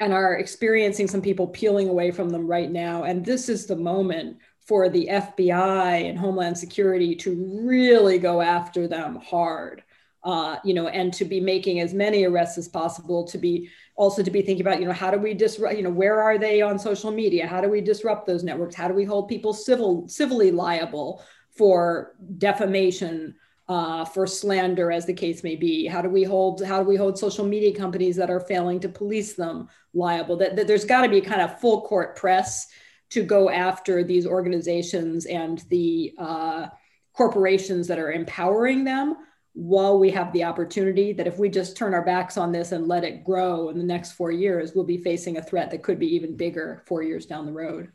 and 0.00 0.12
are 0.12 0.34
experiencing 0.34 1.08
some 1.08 1.22
people 1.22 1.46
peeling 1.46 1.88
away 1.88 2.10
from 2.10 2.30
them 2.30 2.46
right 2.46 2.70
now. 2.70 3.04
And 3.04 3.24
this 3.24 3.48
is 3.48 3.66
the 3.66 3.76
moment 3.76 4.38
for 4.60 4.88
the 4.88 5.08
FBI 5.10 6.08
and 6.08 6.18
Homeland 6.18 6.58
Security 6.58 7.14
to 7.16 7.60
really 7.62 8.18
go 8.18 8.40
after 8.40 8.88
them 8.88 9.16
hard. 9.16 9.82
Uh, 10.26 10.58
you 10.64 10.74
know, 10.74 10.88
and 10.88 11.14
to 11.14 11.24
be 11.24 11.38
making 11.38 11.78
as 11.78 11.94
many 11.94 12.24
arrests 12.24 12.58
as 12.58 12.66
possible, 12.66 13.22
to 13.22 13.38
be 13.38 13.70
also 13.94 14.24
to 14.24 14.30
be 14.32 14.42
thinking 14.42 14.66
about, 14.66 14.80
you 14.80 14.84
know, 14.84 14.92
how 14.92 15.08
do 15.08 15.18
we 15.18 15.32
disrupt, 15.32 15.76
you 15.76 15.84
know, 15.84 15.88
where 16.02 16.20
are 16.20 16.36
they 16.36 16.60
on 16.60 16.80
social 16.80 17.12
media? 17.12 17.46
How 17.46 17.60
do 17.60 17.68
we 17.68 17.80
disrupt 17.80 18.26
those 18.26 18.42
networks? 18.42 18.74
How 18.74 18.88
do 18.88 18.94
we 18.94 19.04
hold 19.04 19.28
people 19.28 19.54
civil 19.54 20.08
civilly 20.08 20.50
liable 20.50 21.22
for 21.56 22.16
defamation, 22.38 23.36
uh, 23.68 24.04
for 24.04 24.26
slander, 24.26 24.90
as 24.90 25.06
the 25.06 25.12
case 25.12 25.44
may 25.44 25.54
be? 25.54 25.86
How 25.86 26.02
do 26.02 26.08
we 26.08 26.24
hold 26.24 26.60
how 26.60 26.82
do 26.82 26.88
we 26.88 26.96
hold 26.96 27.16
social 27.16 27.46
media 27.46 27.72
companies 27.72 28.16
that 28.16 28.28
are 28.28 28.40
failing 28.40 28.80
to 28.80 28.88
police 28.88 29.34
them 29.34 29.68
liable? 29.94 30.36
That, 30.38 30.56
that 30.56 30.66
there's 30.66 30.84
got 30.84 31.02
to 31.02 31.08
be 31.08 31.20
kind 31.20 31.40
of 31.40 31.60
full 31.60 31.82
court 31.82 32.16
press 32.16 32.66
to 33.10 33.22
go 33.22 33.48
after 33.48 34.02
these 34.02 34.26
organizations 34.26 35.26
and 35.26 35.64
the 35.68 36.14
uh, 36.18 36.66
corporations 37.12 37.86
that 37.86 38.00
are 38.00 38.10
empowering 38.10 38.82
them 38.82 39.18
while 39.56 39.98
we 39.98 40.10
have 40.10 40.30
the 40.34 40.44
opportunity 40.44 41.14
that 41.14 41.26
if 41.26 41.38
we 41.38 41.48
just 41.48 41.78
turn 41.78 41.94
our 41.94 42.04
backs 42.04 42.36
on 42.36 42.52
this 42.52 42.72
and 42.72 42.86
let 42.86 43.04
it 43.04 43.24
grow 43.24 43.70
in 43.70 43.78
the 43.78 43.84
next 43.84 44.12
four 44.12 44.30
years, 44.30 44.74
we'll 44.74 44.84
be 44.84 44.98
facing 44.98 45.38
a 45.38 45.42
threat 45.42 45.70
that 45.70 45.82
could 45.82 45.98
be 45.98 46.14
even 46.14 46.36
bigger 46.36 46.82
four 46.84 47.02
years 47.02 47.24
down 47.24 47.46
the 47.46 47.52
road. 47.52 47.90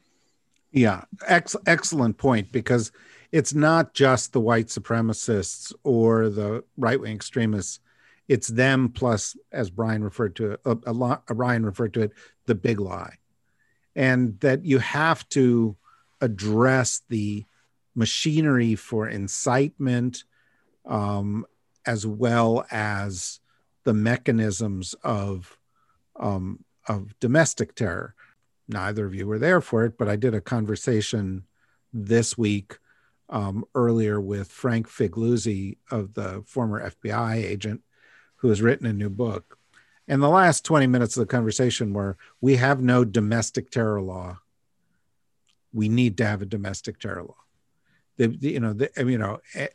Yeah, 0.71 1.03
ex- 1.27 1.55
excellent 1.67 2.17
point 2.17 2.51
because 2.51 2.91
it's 3.31 3.53
not 3.53 3.93
just 3.93 4.33
the 4.33 4.39
white 4.39 4.67
supremacists 4.67 5.71
or 5.83 6.29
the 6.29 6.63
right 6.77 6.99
wing 6.99 7.15
extremists. 7.15 7.79
It's 8.27 8.47
them 8.47 8.89
plus, 8.89 9.37
as 9.51 9.69
Brian 9.69 10.03
referred 10.03 10.35
to 10.37 10.57
a, 10.65 10.77
a 10.87 11.33
Ryan 11.35 11.63
referred 11.63 11.93
to 11.93 12.01
it, 12.01 12.13
the 12.47 12.55
big 12.55 12.79
lie, 12.79 13.17
and 13.95 14.39
that 14.39 14.65
you 14.65 14.79
have 14.79 15.29
to 15.29 15.77
address 16.21 17.03
the 17.07 17.45
machinery 17.93 18.73
for 18.73 19.07
incitement, 19.07 20.23
um, 20.85 21.45
as 21.85 22.05
well 22.05 22.65
as 22.71 23.39
the 23.83 23.93
mechanisms 23.93 24.93
of 25.03 25.57
um, 26.15 26.63
of 26.87 27.17
domestic 27.19 27.75
terror. 27.75 28.15
Neither 28.67 29.05
of 29.05 29.15
you 29.15 29.27
were 29.27 29.39
there 29.39 29.61
for 29.61 29.85
it, 29.85 29.97
but 29.97 30.07
I 30.07 30.15
did 30.15 30.33
a 30.33 30.41
conversation 30.41 31.43
this 31.93 32.37
week 32.37 32.77
um, 33.29 33.65
earlier 33.75 34.19
with 34.19 34.51
Frank 34.51 34.87
Figliuzzi 34.87 35.77
of 35.89 36.13
the 36.13 36.43
former 36.45 36.89
FBI 36.91 37.35
agent 37.35 37.81
who 38.37 38.49
has 38.49 38.61
written 38.61 38.85
a 38.85 38.93
new 38.93 39.09
book. 39.09 39.57
And 40.07 40.21
the 40.21 40.29
last 40.29 40.65
20 40.65 40.87
minutes 40.87 41.15
of 41.15 41.21
the 41.21 41.31
conversation 41.31 41.93
were 41.93 42.17
we 42.41 42.57
have 42.57 42.81
no 42.81 43.05
domestic 43.05 43.69
terror 43.69 44.01
law. 44.01 44.39
We 45.73 45.87
need 45.87 46.17
to 46.17 46.25
have 46.25 46.41
a 46.41 46.45
domestic 46.45 46.99
terror 46.99 47.23
law. 47.23 47.37
The, 48.17 48.27
the 48.27 48.51
you 48.51 48.59
know, 48.59 48.73
the, 48.73 48.91
you 48.97 49.17
know, 49.17 49.39
eh, 49.55 49.67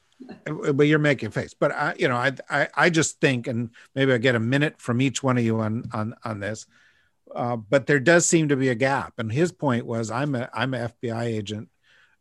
but 0.45 0.87
you're 0.87 0.99
making 0.99 1.31
face. 1.31 1.55
But 1.55 1.73
I, 1.73 1.95
you 1.99 2.09
know, 2.09 2.17
I, 2.17 2.33
I, 2.49 2.69
I 2.75 2.91
just 2.91 3.21
think, 3.21 3.47
and 3.47 3.71
maybe 3.95 4.13
I 4.13 4.19
get 4.19 4.35
a 4.35 4.41
minute 4.41 4.81
from 4.81 5.01
each 5.01 5.23
one 5.23 5.39
of 5.39 5.45
you 5.45 5.61
on 5.61 5.85
on 5.93 6.15
on 6.25 6.41
this. 6.41 6.67
Uh, 7.35 7.57
but 7.57 7.87
there 7.87 8.01
does 8.01 8.25
seem 8.25 8.49
to 8.49 8.57
be 8.57 8.69
a 8.69 8.75
gap. 8.75 9.15
And 9.19 9.31
his 9.31 9.53
point 9.53 9.85
was, 9.85 10.11
I'm 10.11 10.35
a 10.35 10.49
I'm 10.53 10.75
an 10.75 10.91
FBI 11.03 11.25
agent, 11.25 11.69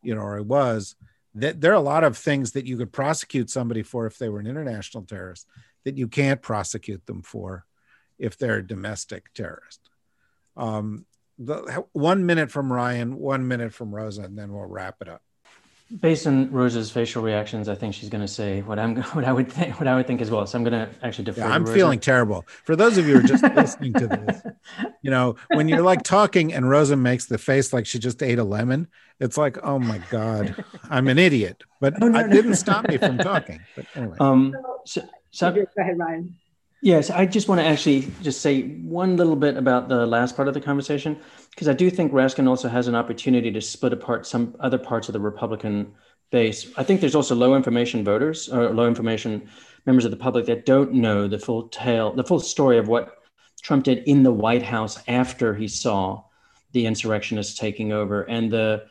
you 0.01 0.15
know, 0.15 0.21
or 0.21 0.37
I 0.37 0.41
was, 0.41 0.95
that 1.35 1.61
there 1.61 1.71
are 1.71 1.75
a 1.75 1.79
lot 1.79 2.03
of 2.03 2.17
things 2.17 2.51
that 2.53 2.65
you 2.65 2.77
could 2.77 2.91
prosecute 2.91 3.49
somebody 3.49 3.83
for 3.83 4.05
if 4.07 4.17
they 4.17 4.29
were 4.29 4.39
an 4.39 4.47
international 4.47 5.03
terrorist 5.03 5.47
that 5.83 5.97
you 5.97 6.07
can't 6.07 6.41
prosecute 6.41 7.05
them 7.05 7.21
for 7.21 7.65
if 8.17 8.37
they're 8.37 8.57
a 8.57 8.67
domestic 8.67 9.33
terrorist. 9.33 9.79
Um, 10.57 11.05
the, 11.37 11.85
one 11.91 12.25
minute 12.25 12.49
from 12.49 12.71
Ryan, 12.71 13.17
one 13.17 13.47
minute 13.47 13.73
from 13.73 13.93
Rosa, 13.93 14.23
and 14.23 14.37
then 14.37 14.53
we'll 14.53 14.65
wrap 14.65 14.95
it 15.01 15.09
up 15.09 15.21
based 15.99 16.25
on 16.25 16.51
Rosa's 16.51 16.89
facial 16.89 17.21
reactions, 17.21 17.69
I 17.69 17.75
think 17.75 17.93
she's 17.93 18.09
going 18.09 18.21
to 18.21 18.27
say 18.27 18.61
what 18.61 18.79
I'm 18.79 18.95
what 19.13 19.25
I 19.25 19.31
would 19.31 19.51
think 19.51 19.79
what 19.79 19.87
I 19.87 19.95
would 19.95 20.07
think 20.07 20.21
as 20.21 20.31
well. 20.31 20.45
So 20.47 20.57
I'm 20.57 20.63
going 20.63 20.73
to 20.73 20.89
actually 21.03 21.25
defer. 21.25 21.41
Yeah, 21.41 21.49
I'm 21.49 21.65
feeling 21.65 21.99
terrible. 21.99 22.45
For 22.63 22.75
those 22.75 22.97
of 22.97 23.07
you 23.07 23.19
who 23.19 23.19
are 23.19 23.27
just 23.27 23.43
listening 23.55 23.93
to 23.93 24.07
this, 24.07 24.41
you 25.01 25.11
know, 25.11 25.35
when 25.53 25.67
you're 25.67 25.81
like 25.81 26.03
talking 26.03 26.53
and 26.53 26.69
Rosa 26.69 26.95
makes 26.95 27.25
the 27.25 27.37
face 27.37 27.73
like 27.73 27.85
she 27.85 27.99
just 27.99 28.21
ate 28.23 28.39
a 28.39 28.43
lemon, 28.43 28.87
it's 29.19 29.37
like, 29.37 29.57
oh 29.63 29.79
my 29.79 29.99
god, 30.09 30.63
I'm 30.89 31.07
an 31.07 31.19
idiot. 31.19 31.63
But 31.79 31.93
oh, 32.01 32.07
no, 32.07 32.19
it 32.19 32.27
no. 32.27 32.33
didn't 32.33 32.55
stop 32.55 32.87
me 32.87 32.97
from 32.97 33.17
talking. 33.17 33.61
But 33.75 33.85
anyway, 33.95 34.17
um, 34.19 34.55
so, 34.85 35.07
so 35.31 35.51
go 35.51 35.65
ahead, 35.77 35.97
Ryan. 35.97 36.35
Yes, 36.85 37.09
I 37.09 37.25
just 37.25 37.47
want 37.47 37.59
to 37.61 37.65
actually 37.65 38.07
just 38.21 38.41
say 38.41 38.61
one 38.61 39.17
little 39.17 39.35
bit 39.35 39.57
about 39.57 39.89
the 39.89 40.05
last 40.05 40.35
part 40.35 40.47
of 40.47 40.53
the 40.53 40.61
conversation, 40.61 41.19
because 41.49 41.67
I 41.67 41.73
do 41.73 41.89
think 41.89 42.11
Raskin 42.11 42.47
also 42.47 42.69
has 42.69 42.87
an 42.87 42.93
opportunity 42.93 43.51
to 43.53 43.59
split 43.59 43.91
apart 43.91 44.27
some 44.27 44.55
other 44.59 44.77
parts 44.77 45.09
of 45.09 45.13
the 45.13 45.19
Republican 45.19 45.91
base. 46.29 46.71
I 46.77 46.83
think 46.83 47.01
there's 47.01 47.15
also 47.15 47.33
low 47.33 47.55
information 47.55 48.03
voters 48.03 48.49
or 48.49 48.69
low 48.69 48.87
information 48.87 49.49
members 49.87 50.05
of 50.05 50.11
the 50.11 50.17
public 50.17 50.45
that 50.45 50.67
don't 50.67 50.93
know 50.93 51.27
the 51.27 51.39
full 51.39 51.69
tale, 51.69 52.13
the 52.13 52.23
full 52.23 52.39
story 52.39 52.77
of 52.77 52.87
what 52.87 53.17
Trump 53.63 53.85
did 53.85 54.03
in 54.07 54.21
the 54.21 54.31
White 54.31 54.61
House 54.61 54.99
after 55.07 55.55
he 55.55 55.67
saw 55.67 56.21
the 56.73 56.85
insurrectionists 56.85 57.57
taking 57.57 57.93
over. 57.93 58.21
And 58.21 58.51
the 58.51 58.85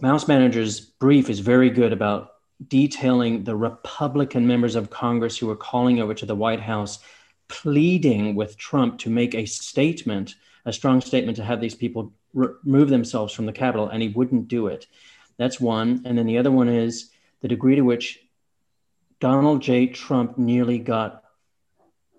House 0.00 0.28
manager's 0.28 0.78
brief 0.78 1.28
is 1.28 1.40
very 1.40 1.70
good 1.70 1.92
about 1.92 2.34
detailing 2.68 3.42
the 3.42 3.56
Republican 3.56 4.46
members 4.46 4.76
of 4.76 4.90
Congress 4.90 5.36
who 5.36 5.48
were 5.48 5.56
calling 5.56 6.00
over 6.00 6.14
to 6.14 6.24
the 6.24 6.36
White 6.36 6.60
House, 6.60 7.00
pleading 7.48 8.34
with 8.34 8.56
Trump 8.56 8.98
to 9.00 9.10
make 9.10 9.34
a 9.34 9.46
statement, 9.46 10.34
a 10.64 10.72
strong 10.72 11.00
statement 11.00 11.36
to 11.36 11.44
have 11.44 11.60
these 11.60 11.74
people 11.74 12.12
remove 12.34 12.88
themselves 12.88 13.32
from 13.32 13.46
the 13.46 13.52
Capitol, 13.52 13.88
and 13.88 14.02
he 14.02 14.08
wouldn't 14.08 14.48
do 14.48 14.66
it. 14.66 14.86
That's 15.38 15.60
one. 15.60 16.02
And 16.04 16.16
then 16.16 16.26
the 16.26 16.38
other 16.38 16.50
one 16.50 16.68
is 16.68 17.10
the 17.40 17.48
degree 17.48 17.76
to 17.76 17.82
which 17.82 18.20
Donald 19.20 19.62
J. 19.62 19.86
Trump 19.86 20.38
nearly 20.38 20.78
got 20.78 21.22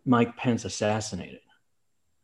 Mike 0.05 0.37
Pence 0.37 0.65
assassinated. 0.65 1.41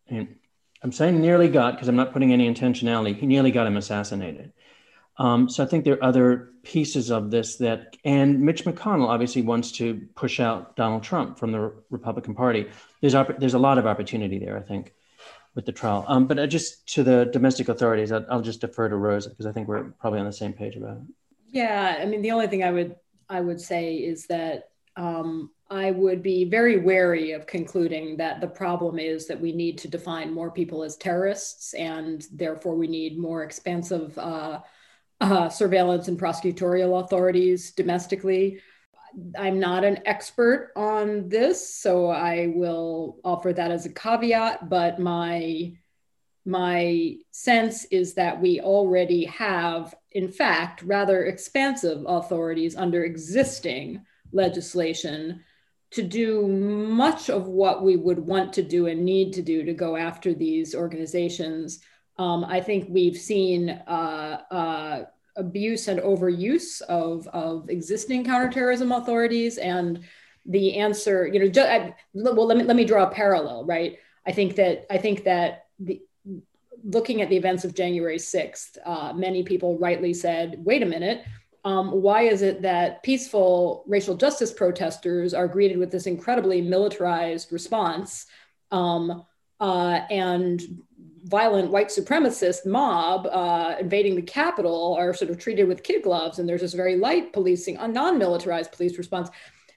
And 0.07 0.35
I'm 0.81 0.91
saying 0.91 1.19
nearly 1.19 1.47
got 1.47 1.73
because 1.73 1.87
I'm 1.87 1.95
not 1.95 2.13
putting 2.13 2.33
any 2.33 2.51
intentionality. 2.51 3.17
He 3.17 3.25
nearly 3.25 3.51
got 3.51 3.67
him 3.67 3.77
assassinated. 3.77 4.53
Um, 5.17 5.47
so 5.49 5.63
I 5.63 5.67
think 5.67 5.85
there 5.85 5.95
are 5.95 6.03
other 6.03 6.49
pieces 6.63 7.11
of 7.11 7.29
this 7.29 7.57
that, 7.57 7.95
and 8.03 8.41
Mitch 8.41 8.65
McConnell 8.65 9.07
obviously 9.07 9.43
wants 9.43 9.71
to 9.73 10.07
push 10.15 10.39
out 10.39 10.75
Donald 10.75 11.03
Trump 11.03 11.37
from 11.37 11.51
the 11.51 11.71
Republican 11.91 12.33
Party. 12.33 12.67
There's 13.03 13.15
there's 13.37 13.53
a 13.53 13.59
lot 13.59 13.77
of 13.77 13.85
opportunity 13.85 14.39
there, 14.39 14.57
I 14.57 14.61
think, 14.61 14.93
with 15.55 15.65
the 15.65 15.73
trial. 15.73 16.05
Um, 16.07 16.25
but 16.25 16.49
just 16.49 16.87
to 16.93 17.03
the 17.03 17.25
domestic 17.25 17.67
authorities, 17.67 18.13
I'll, 18.13 18.25
I'll 18.29 18.41
just 18.41 18.61
defer 18.61 18.87
to 18.87 18.95
Rosa 18.95 19.29
because 19.29 19.45
I 19.45 19.51
think 19.51 19.67
we're 19.67 19.83
probably 19.99 20.21
on 20.21 20.25
the 20.25 20.31
same 20.31 20.53
page 20.53 20.77
about 20.77 20.97
it. 20.97 21.03
Yeah, 21.49 21.97
I 21.99 22.05
mean, 22.05 22.21
the 22.21 22.31
only 22.31 22.47
thing 22.47 22.63
I 22.63 22.71
would 22.71 22.95
I 23.27 23.41
would 23.41 23.59
say 23.59 23.95
is 23.95 24.25
that 24.27 24.69
um, 24.95 25.51
I 25.69 25.91
would 25.91 26.23
be 26.23 26.45
very 26.45 26.77
wary 26.77 27.33
of 27.33 27.45
concluding 27.45 28.15
that 28.17 28.39
the 28.39 28.47
problem 28.47 28.99
is 28.99 29.27
that 29.27 29.41
we 29.41 29.51
need 29.51 29.77
to 29.79 29.89
define 29.89 30.33
more 30.33 30.49
people 30.49 30.81
as 30.81 30.95
terrorists, 30.95 31.73
and 31.73 32.25
therefore 32.31 32.75
we 32.75 32.87
need 32.87 33.19
more 33.19 33.43
expansive 33.43 34.17
uh, 34.17 34.61
uh, 35.19 35.49
surveillance 35.49 36.07
and 36.07 36.17
prosecutorial 36.17 37.03
authorities 37.03 37.71
domestically. 37.71 38.61
I'm 39.37 39.59
not 39.59 39.83
an 39.83 39.99
expert 40.05 40.71
on 40.75 41.29
this, 41.29 41.75
so 41.75 42.07
I 42.07 42.51
will 42.55 43.19
offer 43.23 43.53
that 43.53 43.71
as 43.71 43.85
a 43.85 43.93
caveat. 43.93 44.69
But 44.69 44.99
my 44.99 45.73
my 46.45 47.15
sense 47.31 47.85
is 47.85 48.15
that 48.15 48.41
we 48.41 48.59
already 48.59 49.23
have, 49.25 49.95
in 50.11 50.29
fact, 50.29 50.81
rather 50.83 51.25
expansive 51.25 52.03
authorities 52.05 52.75
under 52.75 53.03
existing 53.05 54.05
legislation 54.33 55.41
to 55.91 56.01
do 56.01 56.47
much 56.47 57.29
of 57.29 57.47
what 57.47 57.83
we 57.83 57.95
would 57.95 58.19
want 58.19 58.51
to 58.53 58.63
do 58.63 58.87
and 58.87 59.05
need 59.05 59.31
to 59.33 59.41
do 59.41 59.63
to 59.63 59.73
go 59.73 59.95
after 59.95 60.33
these 60.33 60.75
organizations. 60.75 61.79
Um, 62.17 62.43
I 62.43 62.61
think 62.61 62.87
we've 62.89 63.17
seen 63.17 63.69
uh, 63.69 64.41
uh, 64.51 65.03
abuse 65.35 65.87
and 65.87 65.99
overuse 65.99 66.81
of, 66.81 67.27
of 67.27 67.69
existing 67.69 68.25
counterterrorism 68.25 68.91
authorities. 68.91 69.57
And 69.57 70.01
the 70.45 70.75
answer, 70.75 71.27
you 71.27 71.39
know, 71.39 71.47
just, 71.47 71.69
I, 71.69 71.95
well, 72.13 72.45
let 72.47 72.57
me, 72.57 72.63
let 72.63 72.75
me 72.75 72.85
draw 72.85 73.03
a 73.03 73.11
parallel, 73.11 73.65
right? 73.65 73.97
I 74.25 74.31
think 74.31 74.55
that, 74.55 74.85
I 74.89 74.97
think 74.97 75.23
that 75.23 75.67
the, 75.79 76.01
looking 76.83 77.21
at 77.21 77.29
the 77.29 77.37
events 77.37 77.63
of 77.63 77.73
January 77.73 78.17
6th, 78.17 78.77
uh, 78.85 79.13
many 79.13 79.43
people 79.43 79.77
rightly 79.77 80.13
said, 80.13 80.55
wait 80.59 80.83
a 80.83 80.85
minute, 80.85 81.23
um, 81.65 82.01
why 82.01 82.23
is 82.23 82.41
it 82.41 82.61
that 82.61 83.01
peaceful 83.03 83.85
racial 83.87 84.15
justice 84.15 84.51
protesters 84.51 85.33
are 85.33 85.47
greeted 85.47 85.77
with 85.77 85.91
this 85.91 86.07
incredibly 86.07 86.61
militarized 86.61 87.53
response 87.53 88.25
um, 88.71 89.23
uh, 89.61 90.01
and 90.09 90.61
violent 91.23 91.71
white 91.71 91.87
supremacist 91.87 92.65
mob 92.65 93.27
uh, 93.27 93.75
invading 93.79 94.15
the 94.15 94.21
Capitol 94.21 94.95
are 94.99 95.13
sort 95.13 95.31
of 95.31 95.37
treated 95.37 95.67
with 95.67 95.83
kid 95.83 96.03
gloves 96.03 96.39
and 96.39 96.47
there's 96.47 96.61
this 96.61 96.73
very 96.73 96.95
light 96.95 97.33
policing, 97.33 97.77
a 97.77 97.87
non-militarized 97.87 98.71
police 98.71 98.97
response. 98.97 99.29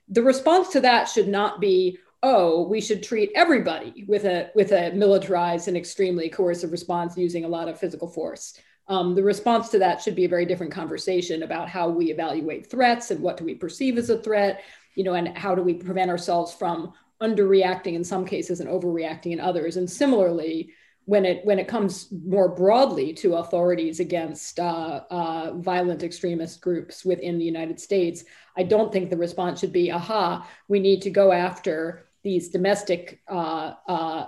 The 0.08 0.22
response 0.22 0.68
to 0.68 0.80
that 0.80 1.08
should 1.08 1.28
not 1.28 1.60
be, 1.60 1.98
oh, 2.22 2.66
we 2.66 2.80
should 2.80 3.02
treat 3.02 3.30
everybody 3.34 4.04
with 4.06 4.24
a 4.24 4.50
with 4.54 4.72
a 4.72 4.92
militarized 4.92 5.68
and 5.68 5.76
extremely 5.76 6.28
coercive 6.28 6.72
response 6.72 7.16
using 7.16 7.44
a 7.44 7.48
lot 7.48 7.68
of 7.68 7.78
physical 7.78 8.08
force 8.08 8.58
um, 8.88 9.14
the 9.14 9.22
response 9.22 9.68
to 9.70 9.78
that 9.80 10.00
should 10.00 10.14
be 10.14 10.24
a 10.24 10.28
very 10.28 10.46
different 10.46 10.72
conversation 10.72 11.42
about 11.42 11.68
how 11.68 11.88
we 11.88 12.10
evaluate 12.10 12.70
threats 12.70 13.10
and 13.10 13.20
what 13.20 13.36
do 13.36 13.44
we 13.44 13.54
perceive 13.54 13.98
as 13.98 14.10
a 14.10 14.18
threat, 14.18 14.62
you 14.94 15.02
know, 15.02 15.14
and 15.14 15.36
how 15.36 15.54
do 15.54 15.62
we 15.62 15.74
prevent 15.74 16.10
ourselves 16.10 16.52
from 16.52 16.92
underreacting 17.20 17.94
in 17.94 18.04
some 18.04 18.24
cases 18.24 18.60
and 18.60 18.70
overreacting 18.70 19.32
in 19.32 19.40
others. 19.40 19.76
And 19.76 19.90
similarly, 19.90 20.72
when 21.06 21.24
it 21.24 21.44
when 21.44 21.58
it 21.58 21.68
comes 21.68 22.08
more 22.26 22.48
broadly 22.48 23.12
to 23.14 23.36
authorities 23.36 24.00
against 24.00 24.58
uh, 24.60 25.00
uh, 25.10 25.52
violent 25.56 26.02
extremist 26.02 26.60
groups 26.60 27.04
within 27.04 27.38
the 27.38 27.44
United 27.44 27.80
States, 27.80 28.24
I 28.56 28.64
don't 28.64 28.92
think 28.92 29.08
the 29.08 29.16
response 29.16 29.60
should 29.60 29.72
be, 29.72 29.90
"Aha, 29.90 30.46
we 30.68 30.80
need 30.80 31.02
to 31.02 31.10
go 31.10 31.32
after 31.32 32.06
these 32.22 32.50
domestic 32.50 33.22
uh, 33.28 33.74
uh 33.88 34.26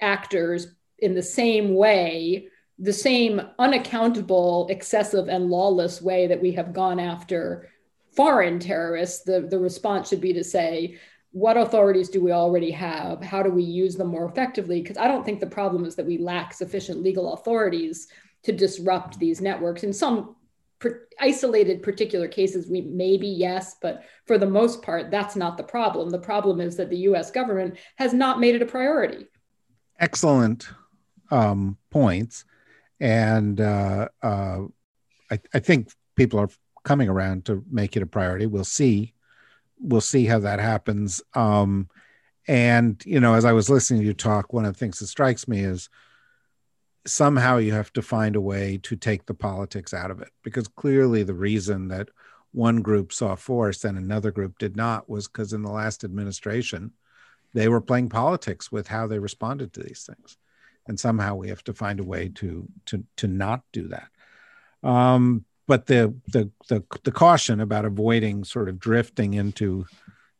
actors 0.00 0.68
in 0.98 1.14
the 1.14 1.22
same 1.22 1.74
way 1.74 2.48
the 2.78 2.92
same 2.92 3.40
unaccountable, 3.60 4.66
excessive, 4.68 5.28
and 5.28 5.48
lawless 5.48 6.02
way 6.02 6.26
that 6.26 6.42
we 6.42 6.52
have 6.52 6.72
gone 6.72 6.98
after 6.98 7.68
foreign 8.16 8.58
terrorists, 8.58 9.22
the, 9.22 9.40
the 9.40 9.58
response 9.58 10.08
should 10.08 10.20
be 10.20 10.32
to 10.32 10.44
say, 10.44 10.98
what 11.32 11.56
authorities 11.56 12.08
do 12.08 12.22
we 12.22 12.30
already 12.30 12.70
have? 12.70 13.22
How 13.22 13.42
do 13.42 13.50
we 13.50 13.62
use 13.62 13.96
them 13.96 14.08
more 14.08 14.26
effectively? 14.26 14.82
Because 14.82 14.98
I 14.98 15.08
don't 15.08 15.24
think 15.24 15.40
the 15.40 15.46
problem 15.46 15.84
is 15.84 15.96
that 15.96 16.06
we 16.06 16.18
lack 16.18 16.52
sufficient 16.52 17.02
legal 17.02 17.32
authorities 17.32 18.08
to 18.42 18.52
disrupt 18.52 19.18
these 19.18 19.40
networks. 19.40 19.82
In 19.82 19.92
some 19.92 20.36
per- 20.78 21.08
isolated 21.18 21.82
particular 21.82 22.28
cases, 22.28 22.68
we 22.68 22.82
maybe 22.82 23.28
yes, 23.28 23.76
but 23.80 24.04
for 24.26 24.36
the 24.36 24.46
most 24.46 24.82
part, 24.82 25.10
that's 25.10 25.34
not 25.34 25.56
the 25.56 25.62
problem. 25.62 26.10
The 26.10 26.18
problem 26.18 26.60
is 26.60 26.76
that 26.76 26.90
the 26.90 26.98
US 26.98 27.30
government 27.30 27.78
has 27.96 28.12
not 28.12 28.38
made 28.38 28.54
it 28.54 28.62
a 28.62 28.66
priority. 28.66 29.26
Excellent 29.98 30.68
um, 31.30 31.78
points 31.90 32.44
and 33.02 33.60
uh, 33.60 34.08
uh, 34.22 34.58
I, 35.30 35.40
I, 35.52 35.58
think 35.58 35.90
people 36.14 36.38
are 36.38 36.48
coming 36.84 37.08
around 37.08 37.46
to 37.46 37.64
make 37.68 37.96
it 37.96 38.02
a 38.02 38.06
priority. 38.06 38.46
We'll 38.46 38.64
see. 38.64 39.14
We'll 39.82 40.00
see 40.00 40.24
how 40.24 40.38
that 40.40 40.60
happens. 40.60 41.22
Um, 41.34 41.88
and 42.48 43.02
you 43.04 43.20
know, 43.20 43.34
as 43.34 43.44
I 43.44 43.52
was 43.52 43.70
listening 43.70 44.00
to 44.00 44.06
you 44.06 44.14
talk, 44.14 44.52
one 44.52 44.64
of 44.64 44.72
the 44.72 44.78
things 44.78 44.98
that 44.98 45.06
strikes 45.08 45.46
me 45.46 45.60
is 45.60 45.88
somehow 47.06 47.58
you 47.58 47.72
have 47.72 47.92
to 47.94 48.02
find 48.02 48.36
a 48.36 48.40
way 48.40 48.78
to 48.84 48.96
take 48.96 49.26
the 49.26 49.34
politics 49.34 49.92
out 49.92 50.10
of 50.10 50.20
it, 50.20 50.30
because 50.42 50.68
clearly 50.68 51.22
the 51.22 51.34
reason 51.34 51.88
that 51.88 52.08
one 52.52 52.82
group 52.82 53.12
saw 53.12 53.34
force 53.34 53.84
and 53.84 53.98
another 53.98 54.30
group 54.30 54.58
did 54.58 54.76
not 54.76 55.08
was 55.08 55.26
because 55.26 55.52
in 55.52 55.62
the 55.62 55.70
last 55.70 56.04
administration 56.04 56.92
they 57.54 57.68
were 57.68 57.80
playing 57.80 58.08
politics 58.08 58.70
with 58.70 58.86
how 58.88 59.06
they 59.06 59.18
responded 59.18 59.72
to 59.72 59.82
these 59.82 60.04
things 60.04 60.36
and 60.86 60.98
somehow 60.98 61.34
we 61.34 61.48
have 61.48 61.62
to 61.64 61.74
find 61.74 62.00
a 62.00 62.04
way 62.04 62.28
to 62.28 62.66
to 62.86 63.04
to 63.16 63.28
not 63.28 63.62
do 63.72 63.88
that. 63.88 64.08
Um, 64.82 65.44
but 65.66 65.86
the, 65.86 66.14
the 66.28 66.50
the 66.68 66.84
the 67.04 67.12
caution 67.12 67.60
about 67.60 67.84
avoiding 67.84 68.44
sort 68.44 68.68
of 68.68 68.78
drifting 68.78 69.34
into, 69.34 69.86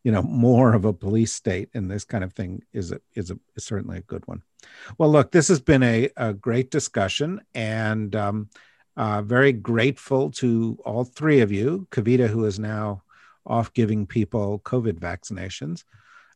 you 0.03 0.13
know, 0.13 0.23
more 0.23 0.75
of 0.75 0.85
a 0.85 0.93
police 0.93 1.33
state 1.33 1.69
and 1.75 1.91
this 1.91 2.05
kind 2.05 2.25
of 2.25 2.33
thing 2.33 2.63
is 2.73 2.93
a, 2.93 3.01
is 3.15 3.31
a 3.31 3.39
is 3.57 3.65
certainly 3.65 3.99
a 3.99 4.03
good 4.03 4.27
one. 4.27 4.43
Well, 4.99 5.11
look, 5.11 5.31
this 5.31 5.49
has 5.49 5.61
been 5.61 5.83
a, 5.83 6.09
a 6.17 6.33
great 6.33 6.71
discussion, 6.71 7.41
and 7.55 8.15
um, 8.15 8.49
uh, 8.97 9.23
very 9.23 9.53
grateful 9.53 10.31
to 10.31 10.79
all 10.85 11.05
three 11.05 11.41
of 11.41 11.53
you. 11.53 11.87
Kavita, 11.91 12.29
who 12.29 12.45
is 12.45 12.59
now 12.59 13.03
off 13.47 13.73
giving 13.73 14.07
people 14.07 14.61
COVID 14.65 14.99
vaccinations, 14.99 15.85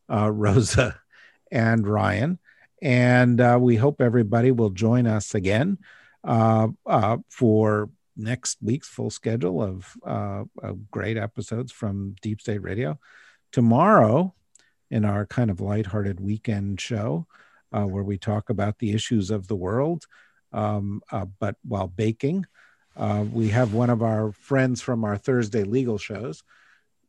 uh, 0.09 0.31
Rosa, 0.33 0.99
and 1.51 1.87
Ryan. 1.87 2.39
And 2.83 3.41
uh, 3.41 3.59
we 3.61 3.77
hope 3.77 4.01
everybody 4.01 4.51
will 4.51 4.71
join 4.71 5.07
us 5.07 5.35
again 5.35 5.79
uh, 6.25 6.69
uh, 6.85 7.19
for 7.29 7.89
next 8.17 8.59
week's 8.63 8.89
full 8.89 9.11
schedule 9.11 9.63
of, 9.63 9.97
uh, 10.07 10.45
of, 10.63 10.91
great 10.91 11.17
episodes 11.17 11.73
from 11.73 12.17
Deep 12.23 12.41
State 12.41 12.63
Radio. 12.63 12.99
Tomorrow, 13.53 14.35
in 14.91 15.05
our 15.05 15.27
kind 15.27 15.51
of 15.51 15.61
lighthearted 15.61 16.21
weekend 16.21 16.81
show, 16.81 17.27
uh, 17.73 17.85
where 17.85 18.05
we 18.05 18.17
talk 18.17 18.51
about 18.51 18.79
the 18.79 18.93
issues 18.93 19.31
of 19.31 19.49
the 19.49 19.57
world, 19.57 20.07
um, 20.53 21.03
uh, 21.11 21.27
but 21.39 21.57
while 21.63 21.89
baking, 21.89 22.47
we 23.33 23.49
have 23.49 23.75
one 23.75 23.91
of 23.91 24.03
our 24.03 24.33
friends 24.33 24.81
from 24.81 25.05
our 25.05 25.19
Thursday 25.19 25.65
legal 25.65 25.99
shows, 25.99 26.43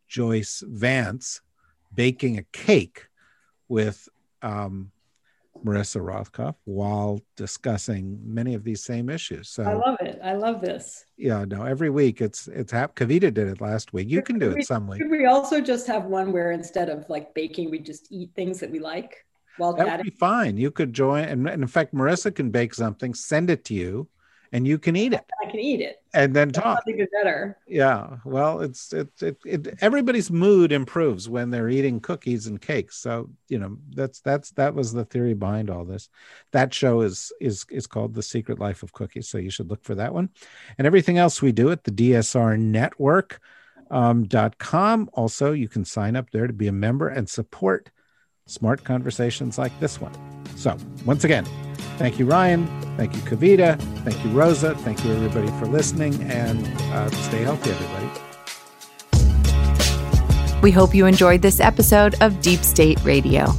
Joyce 0.07 0.63
Vance, 0.67 1.41
baking 1.93 2.37
a 2.37 2.43
cake 2.51 3.07
with 3.67 4.09
um, 4.41 4.91
Marisa 5.63 6.01
Rothkopf 6.01 6.55
while 6.65 7.21
discussing 7.35 8.19
many 8.23 8.53
of 8.53 8.63
these 8.63 8.83
same 8.83 9.09
issues. 9.09 9.49
So 9.49 9.63
I 9.63 9.73
love 9.73 9.97
it. 10.01 10.19
I 10.23 10.33
love 10.33 10.61
this. 10.61 11.05
Yeah, 11.17 11.45
no, 11.45 11.63
every 11.63 11.89
week 11.89 12.21
it's 12.21 12.47
it's 12.47 12.71
hap- 12.71 12.95
Kavita 12.95 13.33
did 13.33 13.47
it 13.47 13.61
last 13.61 13.93
week. 13.93 14.09
You 14.09 14.21
can 14.21 14.39
do 14.39 14.51
it 14.51 14.65
some 14.65 14.87
week. 14.87 15.01
Could 15.01 15.11
we 15.11 15.25
also 15.25 15.61
just 15.61 15.87
have 15.87 16.05
one 16.05 16.31
where 16.31 16.51
instead 16.51 16.89
of 16.89 17.09
like 17.09 17.33
baking, 17.33 17.71
we 17.71 17.79
just 17.79 18.11
eat 18.11 18.31
things 18.35 18.59
that 18.59 18.71
we 18.71 18.79
like 18.79 19.25
while 19.57 19.73
that 19.73 19.85
chatting? 19.85 20.05
would 20.05 20.11
be 20.11 20.17
fine. 20.17 20.57
You 20.57 20.71
could 20.71 20.93
join, 20.93 21.23
and, 21.25 21.47
and 21.47 21.61
in 21.61 21.67
fact, 21.67 21.93
Marissa 21.93 22.33
can 22.33 22.51
bake 22.51 22.73
something, 22.73 23.13
send 23.13 23.49
it 23.49 23.65
to 23.65 23.73
you, 23.73 24.07
and 24.51 24.67
you 24.67 24.77
can 24.77 24.95
eat 24.95 25.13
it. 25.13 25.25
I 25.41 25.49
can 25.49 25.59
eat 25.59 25.81
it 25.81 26.01
and 26.13 26.35
then 26.35 26.51
talk. 26.51 26.83
Even 26.87 27.07
better. 27.11 27.57
Yeah. 27.67 28.17
Well, 28.25 28.61
it's 28.61 28.91
it, 28.91 29.09
it 29.21 29.37
it 29.45 29.77
everybody's 29.81 30.31
mood 30.31 30.71
improves 30.71 31.29
when 31.29 31.51
they're 31.51 31.69
eating 31.69 31.99
cookies 31.99 32.47
and 32.47 32.59
cakes. 32.59 32.97
So 32.97 33.29
you 33.47 33.59
know 33.59 33.77
that's 33.93 34.19
that's 34.21 34.51
that 34.51 34.73
was 34.73 34.93
the 34.93 35.05
theory 35.05 35.35
behind 35.35 35.69
all 35.69 35.85
this. 35.85 36.09
That 36.53 36.73
show 36.73 37.01
is 37.01 37.31
is 37.39 37.65
is 37.69 37.85
called 37.85 38.13
The 38.13 38.23
Secret 38.23 38.59
Life 38.59 38.83
of 38.83 38.93
Cookies. 38.93 39.27
So 39.27 39.37
you 39.37 39.51
should 39.51 39.69
look 39.69 39.83
for 39.83 39.95
that 39.95 40.13
one, 40.13 40.29
and 40.77 40.87
everything 40.87 41.17
else 41.17 41.41
we 41.41 41.51
do 41.51 41.71
at 41.71 41.83
the 41.83 41.91
DSR 41.91 42.59
Network. 42.59 43.39
Um, 43.89 44.25
dot 44.25 44.57
com. 44.57 45.09
Also, 45.13 45.53
you 45.53 45.69
can 45.69 45.85
sign 45.85 46.17
up 46.17 46.31
there 46.31 46.45
to 46.45 46.51
be 46.51 46.67
a 46.67 46.73
member 46.73 47.07
and 47.07 47.29
support 47.29 47.89
smart 48.47 48.83
conversations 48.83 49.57
like 49.57 49.77
this 49.79 50.01
one. 50.01 50.13
So, 50.55 50.75
once 51.05 51.23
again, 51.23 51.45
thank 51.97 52.17
you, 52.17 52.25
Ryan. 52.25 52.65
Thank 52.97 53.15
you, 53.15 53.21
Kavita. 53.21 53.79
Thank 54.03 54.23
you, 54.25 54.31
Rosa. 54.31 54.73
Thank 54.75 55.05
you, 55.05 55.13
everybody, 55.13 55.47
for 55.59 55.67
listening. 55.67 56.19
And 56.23 56.65
uh, 56.93 57.11
stay 57.11 57.43
healthy, 57.43 57.71
everybody. 57.71 58.07
We 60.63 60.71
hope 60.71 60.95
you 60.95 61.05
enjoyed 61.05 61.43
this 61.43 61.59
episode 61.59 62.15
of 62.19 62.41
Deep 62.41 62.61
State 62.61 62.99
Radio. 63.03 63.53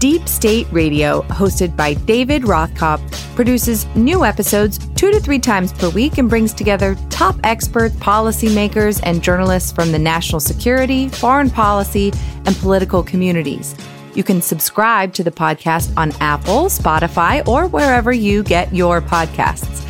Deep 0.00 0.26
State 0.26 0.66
Radio, 0.72 1.20
hosted 1.24 1.76
by 1.76 1.92
David 1.92 2.44
Rothkopf, 2.44 3.02
produces 3.36 3.84
new 3.94 4.24
episodes 4.24 4.78
two 4.94 5.10
to 5.10 5.20
three 5.20 5.38
times 5.38 5.74
per 5.74 5.90
week 5.90 6.16
and 6.16 6.26
brings 6.26 6.54
together 6.54 6.96
top 7.10 7.36
experts, 7.44 7.94
policymakers, 7.96 8.98
and 9.02 9.22
journalists 9.22 9.70
from 9.70 9.92
the 9.92 9.98
national 9.98 10.40
security, 10.40 11.10
foreign 11.10 11.50
policy, 11.50 12.14
and 12.46 12.56
political 12.56 13.02
communities. 13.02 13.74
You 14.14 14.24
can 14.24 14.40
subscribe 14.40 15.12
to 15.14 15.22
the 15.22 15.30
podcast 15.30 15.94
on 15.98 16.12
Apple, 16.12 16.70
Spotify, 16.70 17.46
or 17.46 17.66
wherever 17.66 18.10
you 18.10 18.42
get 18.42 18.74
your 18.74 19.02
podcasts. 19.02 19.86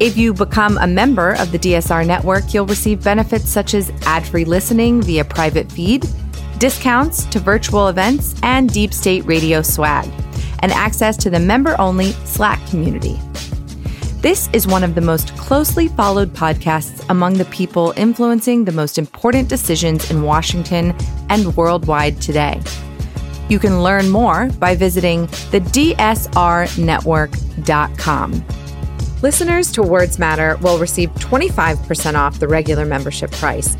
If 0.00 0.18
you 0.18 0.34
become 0.34 0.76
a 0.76 0.86
member 0.86 1.32
of 1.32 1.50
the 1.50 1.58
DSR 1.58 2.06
network, 2.06 2.52
you'll 2.52 2.66
receive 2.66 3.02
benefits 3.02 3.48
such 3.48 3.72
as 3.72 3.90
ad 4.02 4.26
free 4.26 4.44
listening 4.44 5.00
via 5.00 5.24
private 5.24 5.72
feed 5.72 6.04
discounts 6.58 7.24
to 7.26 7.38
virtual 7.38 7.88
events, 7.88 8.34
and 8.42 8.72
deep 8.72 8.92
state 8.92 9.24
radio 9.26 9.62
swag, 9.62 10.10
and 10.60 10.72
access 10.72 11.16
to 11.18 11.30
the 11.30 11.40
member 11.40 11.80
only 11.80 12.12
Slack 12.24 12.64
community. 12.68 13.18
This 14.20 14.48
is 14.52 14.66
one 14.66 14.82
of 14.82 14.94
the 14.94 15.00
most 15.00 15.36
closely 15.36 15.88
followed 15.88 16.32
podcasts 16.32 17.04
among 17.10 17.34
the 17.34 17.44
people 17.46 17.92
influencing 17.96 18.64
the 18.64 18.72
most 18.72 18.98
important 18.98 19.48
decisions 19.48 20.10
in 20.10 20.22
Washington 20.22 20.94
and 21.28 21.56
worldwide 21.56 22.20
today. 22.20 22.60
You 23.48 23.60
can 23.60 23.82
learn 23.82 24.10
more 24.10 24.50
by 24.58 24.74
visiting 24.74 25.26
the 25.52 25.60
DSRnetwork.com. 25.60 28.44
Listeners 29.22 29.72
to 29.72 29.82
Words 29.82 30.18
Matter 30.18 30.58
will 30.60 30.78
receive 30.78 31.08
25% 31.14 32.16
off 32.16 32.38
the 32.38 32.48
regular 32.48 32.84
membership 32.84 33.30
price. 33.30 33.74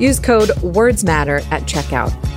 Use 0.00 0.18
code 0.18 0.48
WordsMatter 0.48 1.46
at 1.52 1.62
checkout. 1.64 2.29